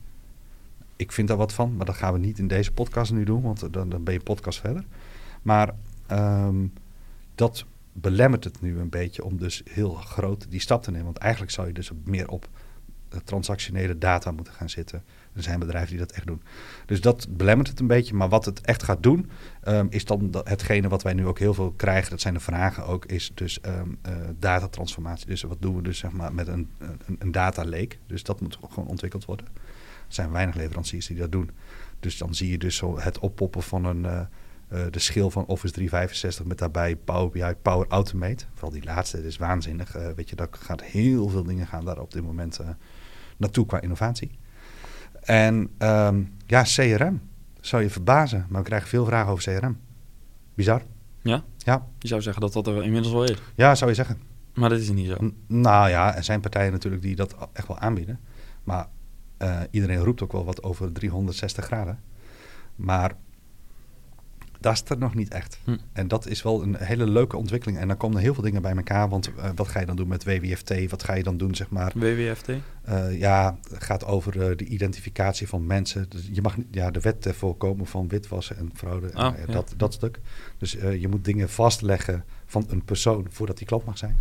[0.95, 3.41] Ik vind daar wat van, maar dat gaan we niet in deze podcast nu doen.
[3.41, 4.85] Want dan, dan ben je podcast verder.
[5.41, 5.73] Maar
[6.07, 6.67] ehm,
[7.35, 7.65] dat
[8.01, 11.05] belemmert het nu een beetje om dus heel groot die stap te nemen.
[11.05, 12.49] Want eigenlijk zou je dus meer op
[13.09, 15.03] eh, transactionele data moeten gaan zitten.
[15.33, 16.41] Er zijn bedrijven die dat echt doen.
[16.85, 18.13] Dus dat belemmert het een beetje.
[18.13, 19.29] Maar wat het echt gaat doen,
[19.67, 22.09] um, is dan hetgene wat wij nu ook heel veel krijgen.
[22.09, 25.27] Dat zijn de vragen ook, is dus um, uh, datatransformatie.
[25.27, 27.95] Dus wat doen we dus zeg maar met een, een, een data lake.
[28.07, 29.45] Dus dat moet gewoon ontwikkeld worden.
[30.07, 31.51] Er zijn weinig leveranciers die dat doen.
[31.99, 34.03] Dus dan zie je dus zo het oppoppen van een...
[34.03, 34.21] Uh,
[34.73, 38.45] uh, de schil van Office 365 met daarbij Power BI, Power Automate.
[38.53, 39.95] Vooral die laatste, dat is waanzinnig.
[39.95, 42.67] Uh, weet je, daar gaat heel veel dingen gaan daar op dit moment uh,
[43.37, 44.31] naartoe qua innovatie.
[45.21, 47.21] En um, ja, CRM.
[47.61, 49.79] Zou je verbazen, maar we krijgen veel vragen over CRM.
[50.53, 50.81] Bizar.
[51.21, 51.43] Ja?
[51.57, 51.87] Ja.
[51.99, 53.37] Je zou zeggen dat dat er inmiddels wel is.
[53.55, 54.21] Ja, zou je zeggen.
[54.53, 55.15] Maar dat is niet zo.
[55.23, 58.19] N nou ja, er zijn partijen natuurlijk die dat echt wel aanbieden.
[58.63, 58.87] Maar
[59.71, 61.99] iedereen roept ook wel wat over 360 graden.
[62.75, 63.15] Maar
[64.59, 65.59] dat is er nog niet echt.
[65.63, 65.77] Hm.
[65.93, 67.79] En dat is wel een hele leuke ontwikkeling.
[67.79, 69.09] En dan komen er heel veel dingen bij elkaar.
[69.09, 70.89] Want uh, wat ga je dan doen met WWFT?
[70.89, 71.91] Wat ga je dan doen, zeg maar?
[71.95, 72.49] WWFT?
[72.49, 76.05] Uh, ja, het gaat over uh, de identificatie van mensen.
[76.09, 79.07] Dus je mag ja, de wet voorkomen van witwassen en fraude.
[79.07, 79.51] Oh, ja.
[79.51, 80.19] dat, dat stuk.
[80.57, 84.19] Dus je moet dingen vastleggen van een persoon voordat die klant mag zijn.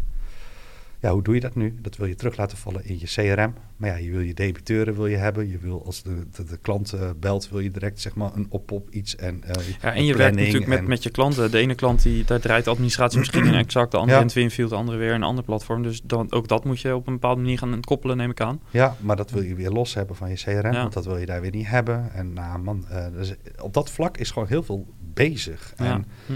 [1.06, 1.74] Ja, hoe doe je dat nu?
[1.80, 3.54] Dat wil je terug laten vallen in je CRM.
[3.76, 5.48] Maar ja, je wil je debiteuren wil je hebben.
[5.48, 8.46] Je wil als de, de, de klant uh, belt, wil je direct zeg maar een
[8.48, 9.16] op-op iets.
[9.16, 9.52] En, uh,
[9.82, 11.50] ja, en je werkt natuurlijk met, met je klanten.
[11.50, 14.22] De ene klant die daar draait de administratie misschien in exact, de andere ja.
[14.22, 15.82] in Twinfield, de andere weer een ander platform.
[15.82, 18.60] Dus dan, ook dat moet je op een bepaalde manier gaan koppelen, neem ik aan.
[18.70, 20.80] Ja, maar dat wil je weer los hebben van je CRM, ja.
[20.80, 22.12] want dat wil je daar weer niet hebben.
[22.12, 25.72] En nou man, uh, dus op dat vlak is gewoon heel veel bezig.
[25.76, 26.00] En, ja.
[26.26, 26.32] Hm.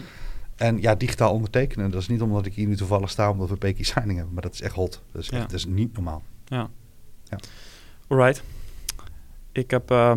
[0.60, 3.56] En ja, digitaal ondertekenen, dat is niet omdat ik hier nu toevallig sta omdat we
[3.56, 5.02] Peky Signing hebben, maar dat is echt hot.
[5.12, 5.46] Dat is, echt, ja.
[5.46, 6.22] dat is niet normaal.
[6.44, 6.68] Ja.
[7.24, 7.38] ja.
[8.08, 8.42] Alright.
[9.52, 10.16] Ik heb uh,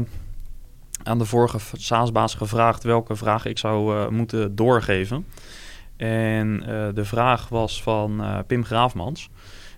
[1.03, 5.26] aan de vorige SaaS-baas gevraagd welke vraag ik zou uh, moeten doorgeven.
[5.98, 9.30] En uh, de vraag was van Pim Graafmans.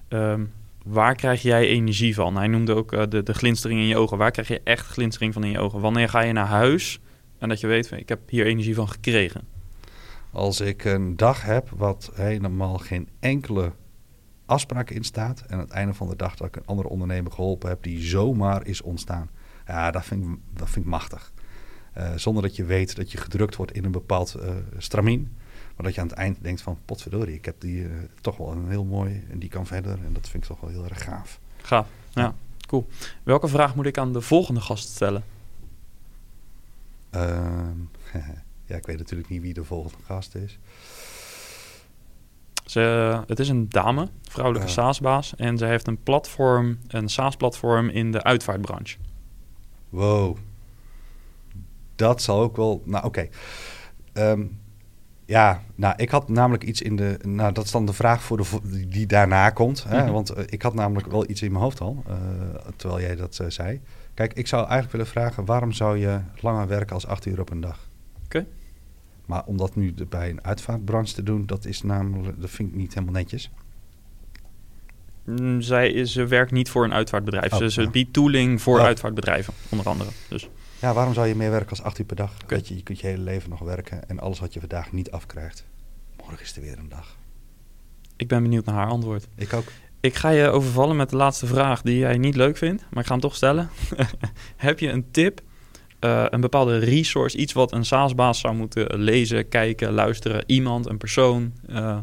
[0.09, 2.35] Um, waar krijg jij energie van?
[2.35, 4.17] Hij noemde ook de, de glinstering in je ogen.
[4.17, 5.79] Waar krijg je echt glinstering van in je ogen?
[5.79, 6.99] Wanneer ga je naar huis
[7.39, 9.54] en dat je weet, ik heb hier energie van gekregen?
[10.35, 13.71] Als ik een dag heb wat helemaal geen enkele
[14.45, 15.43] afspraak in staat.
[15.47, 18.01] En aan het einde van de dag dat ik een andere ondernemer geholpen heb die
[18.01, 19.29] zomaar is ontstaan.
[19.67, 21.31] Ja, dat vind ik, dat vind ik machtig.
[21.97, 25.37] Uh, zonder dat je weet dat je gedrukt wordt in een bepaald uh, stramien.
[25.75, 27.91] Maar dat je aan het eind denkt van potverdorie, ik heb die uh,
[28.21, 29.99] toch wel een heel mooi en die kan verder.
[30.05, 31.39] En dat vind ik toch wel heel erg gaaf.
[31.61, 32.35] Gaaf, ja.
[32.67, 32.87] Cool.
[33.23, 35.23] Welke vraag moet ik aan de volgende gast stellen?
[38.65, 40.59] Ehm, ja, ik weet natuurlijk niet wie de volgende gast is.
[42.65, 42.79] Ze,
[43.27, 44.73] het is een dame, vrouwelijke ja.
[44.73, 45.35] SaaS-baas.
[45.35, 48.97] En ze heeft een platform, een SaaS-platform in de uitvaartbranche.
[49.89, 50.37] Wow.
[51.95, 52.81] Dat zal ook wel...
[52.85, 53.27] Nou, oké.
[54.13, 54.31] Okay.
[54.31, 54.59] Um,
[55.25, 57.19] ja, nou, ik had namelijk iets in de...
[57.21, 59.83] Nou, dat is dan de vraag voor de, die daarna komt.
[59.83, 59.97] Hè?
[59.97, 60.13] Mm -hmm.
[60.13, 62.15] Want uh, ik had namelijk wel iets in mijn hoofd al, uh,
[62.75, 63.81] terwijl jij dat uh, zei.
[64.13, 65.45] Kijk, ik zou eigenlijk willen vragen...
[65.45, 67.87] waarom zou je langer werken als acht uur op een dag?
[68.25, 68.37] Oké.
[68.37, 68.47] Okay.
[69.25, 72.75] Maar om dat nu bij een uitvaartbranche te doen, dat is namelijk, dat vind ik
[72.75, 73.49] niet helemaal netjes.
[75.23, 77.53] Mm, zij ze werkt niet voor een uitvaartbedrijf.
[77.53, 77.89] Oh, ze, ze ja.
[77.89, 78.85] biedt tooling voor oh.
[78.85, 80.09] uitvaartbedrijven, onder andere.
[80.29, 80.49] Dus.
[80.81, 82.33] Ja, waarom zou je meer werken als acht uur per dag?
[82.43, 82.57] Okay.
[82.57, 85.11] Dat je, je kunt je hele leven nog werken en alles wat je vandaag niet
[85.11, 85.65] afkrijgt.
[86.17, 87.17] Morgen is er weer een dag.
[88.15, 89.27] Ik ben benieuwd naar haar antwoord.
[89.35, 89.65] Ik ook.
[89.99, 93.05] Ik ga je overvallen met de laatste vraag die jij niet leuk vindt, maar ik
[93.05, 93.69] ga hem toch stellen.
[94.55, 95.41] Heb je een tip
[96.05, 100.97] uh, een bepaalde resource, iets wat een SaaS-baas zou moeten lezen, kijken, luisteren, iemand, een
[100.97, 101.53] persoon?
[101.69, 101.97] Uh...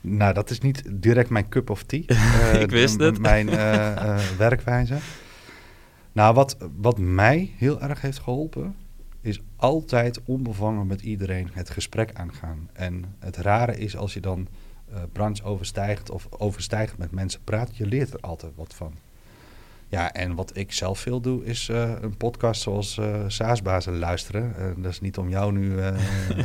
[0.00, 2.02] Nou, dat is niet direct mijn cup of tea.
[2.06, 3.18] Uh, ik wist het.
[3.18, 3.50] Mijn
[4.38, 4.96] werkwijze.
[6.12, 8.74] Nou, wat, wat mij heel erg heeft geholpen,
[9.20, 12.68] is altijd onbevangen met iedereen het gesprek aangaan.
[12.72, 14.48] En het rare is als je dan
[15.12, 18.94] branche overstijgt of overstijgt met mensen praat, je leert er altijd wat van.
[19.88, 24.54] Ja, en wat ik zelf veel doe, is uh, een podcast zoals uh, Saasbazen luisteren.
[24.58, 25.80] Uh, dat is niet om jou nu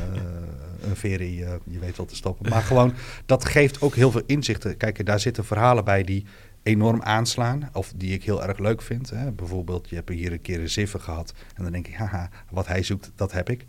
[0.90, 2.50] een ferie, je weet wat te stoppen.
[2.50, 2.94] Maar gewoon,
[3.26, 4.78] dat geeft ook heel veel inzichten.
[4.78, 6.26] Kijk, daar zitten verhalen bij die
[6.64, 7.70] enorm aanslaan.
[7.74, 9.10] Of die ik heel erg leuk vind.
[9.10, 9.32] Hè.
[9.32, 11.34] Bijvoorbeeld, je hebt hier een keer een ziffer gehad.
[11.56, 13.66] En dan denk ik, haha, wat hij zoekt, dat heb ik.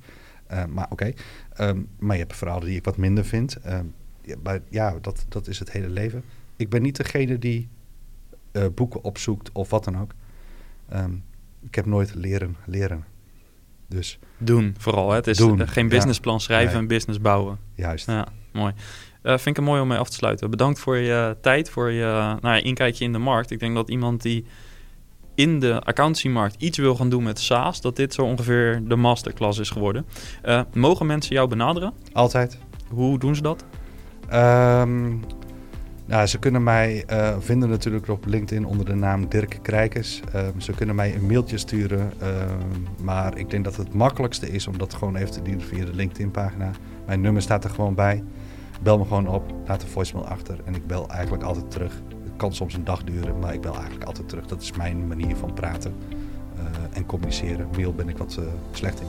[0.69, 1.12] maar oké.
[1.61, 3.57] Um, maar je hebt verhalen die ik wat minder vind.
[3.66, 6.24] Um, ja, maar ja, dat, dat is het hele leven
[6.62, 7.69] ik ben niet degene die
[8.53, 10.15] uh, boeken opzoekt of wat dan ook.
[10.95, 11.24] Um,
[11.66, 13.05] ik heb nooit leren leren.
[13.87, 15.09] Dus doen vooral.
[15.11, 15.16] Hè?
[15.16, 17.59] Het is doen, geen businessplan schrijven en business bouwen.
[17.74, 18.07] Juist.
[18.07, 18.73] Ja, mooi.
[19.23, 20.51] Uh, vind ik het mooi om mee af te sluiten.
[20.51, 23.51] Bedankt voor je tijd, voor je nou ja, inkijkje in de markt.
[23.51, 24.45] Ik denk dat iemand die
[25.35, 29.59] in de accountancymarkt iets wil gaan doen met SaaS, dat dit zo ongeveer de masterclass
[29.59, 30.07] is geworden.
[30.45, 31.93] Uh, mogen mensen jou benaderen?
[32.12, 32.59] Altijd.
[32.89, 33.65] Hoe doen ze dat?
[34.33, 35.20] Um,
[36.13, 40.21] nou, ze kunnen mij uh, vinden natuurlijk op LinkedIn onder de naam Dirk Krijkers.
[40.35, 42.13] Um, ze kunnen mij een mailtje sturen.
[42.23, 45.85] Um, maar ik denk dat het makkelijkste is om dat gewoon even te doen via
[45.85, 46.71] de LinkedIn-pagina.
[47.07, 48.23] Mijn nummer staat er gewoon bij.
[48.83, 52.03] Bel me gewoon op, laat een voicemail achter en ik bel eigenlijk altijd terug.
[52.25, 54.47] Het kan soms een dag duren, maar ik bel eigenlijk altijd terug.
[54.47, 55.95] Dat is mijn manier van praten
[56.59, 56.63] uh,
[56.93, 57.69] en communiceren.
[57.77, 59.07] Mail ben ik wat uh, slecht in.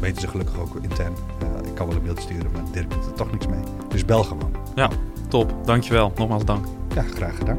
[0.00, 1.12] Weten ze gelukkig ook intern.
[1.42, 3.62] Uh, ik kan wel een mailtje sturen, maar Dirk doet er toch niks mee.
[3.88, 4.56] Dus bel gewoon.
[4.74, 4.90] Ja.
[5.28, 6.12] Top, dankjewel.
[6.16, 6.66] Nogmaals dank.
[6.94, 7.58] Ja, graag gedaan.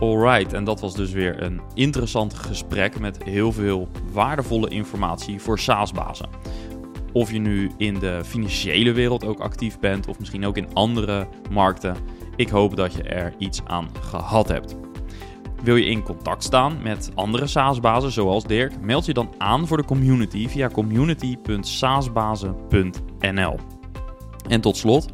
[0.00, 5.58] Alright, en dat was dus weer een interessant gesprek met heel veel waardevolle informatie voor
[5.58, 6.28] SaaS-bazen.
[7.12, 11.26] Of je nu in de financiële wereld ook actief bent, of misschien ook in andere
[11.50, 11.96] markten,
[12.36, 14.76] ik hoop dat je er iets aan gehad hebt.
[15.64, 19.76] Wil je in contact staan met andere SaaS-bazen zoals Dirk, meld je dan aan voor
[19.76, 23.56] de community via community.saasbazen.nl.
[24.48, 25.08] En tot slot,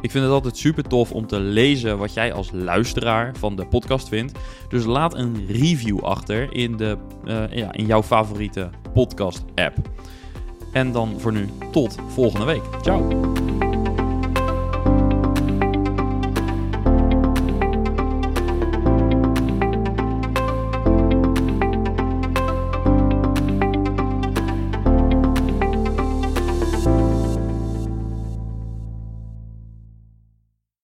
[0.00, 3.66] ik vind het altijd super tof om te lezen wat jij als luisteraar van de
[3.66, 4.38] podcast vindt.
[4.68, 9.76] Dus laat een review achter in, de, uh, ja, in jouw favoriete podcast-app.
[10.72, 12.62] En dan voor nu tot volgende week.
[12.82, 13.08] Ciao.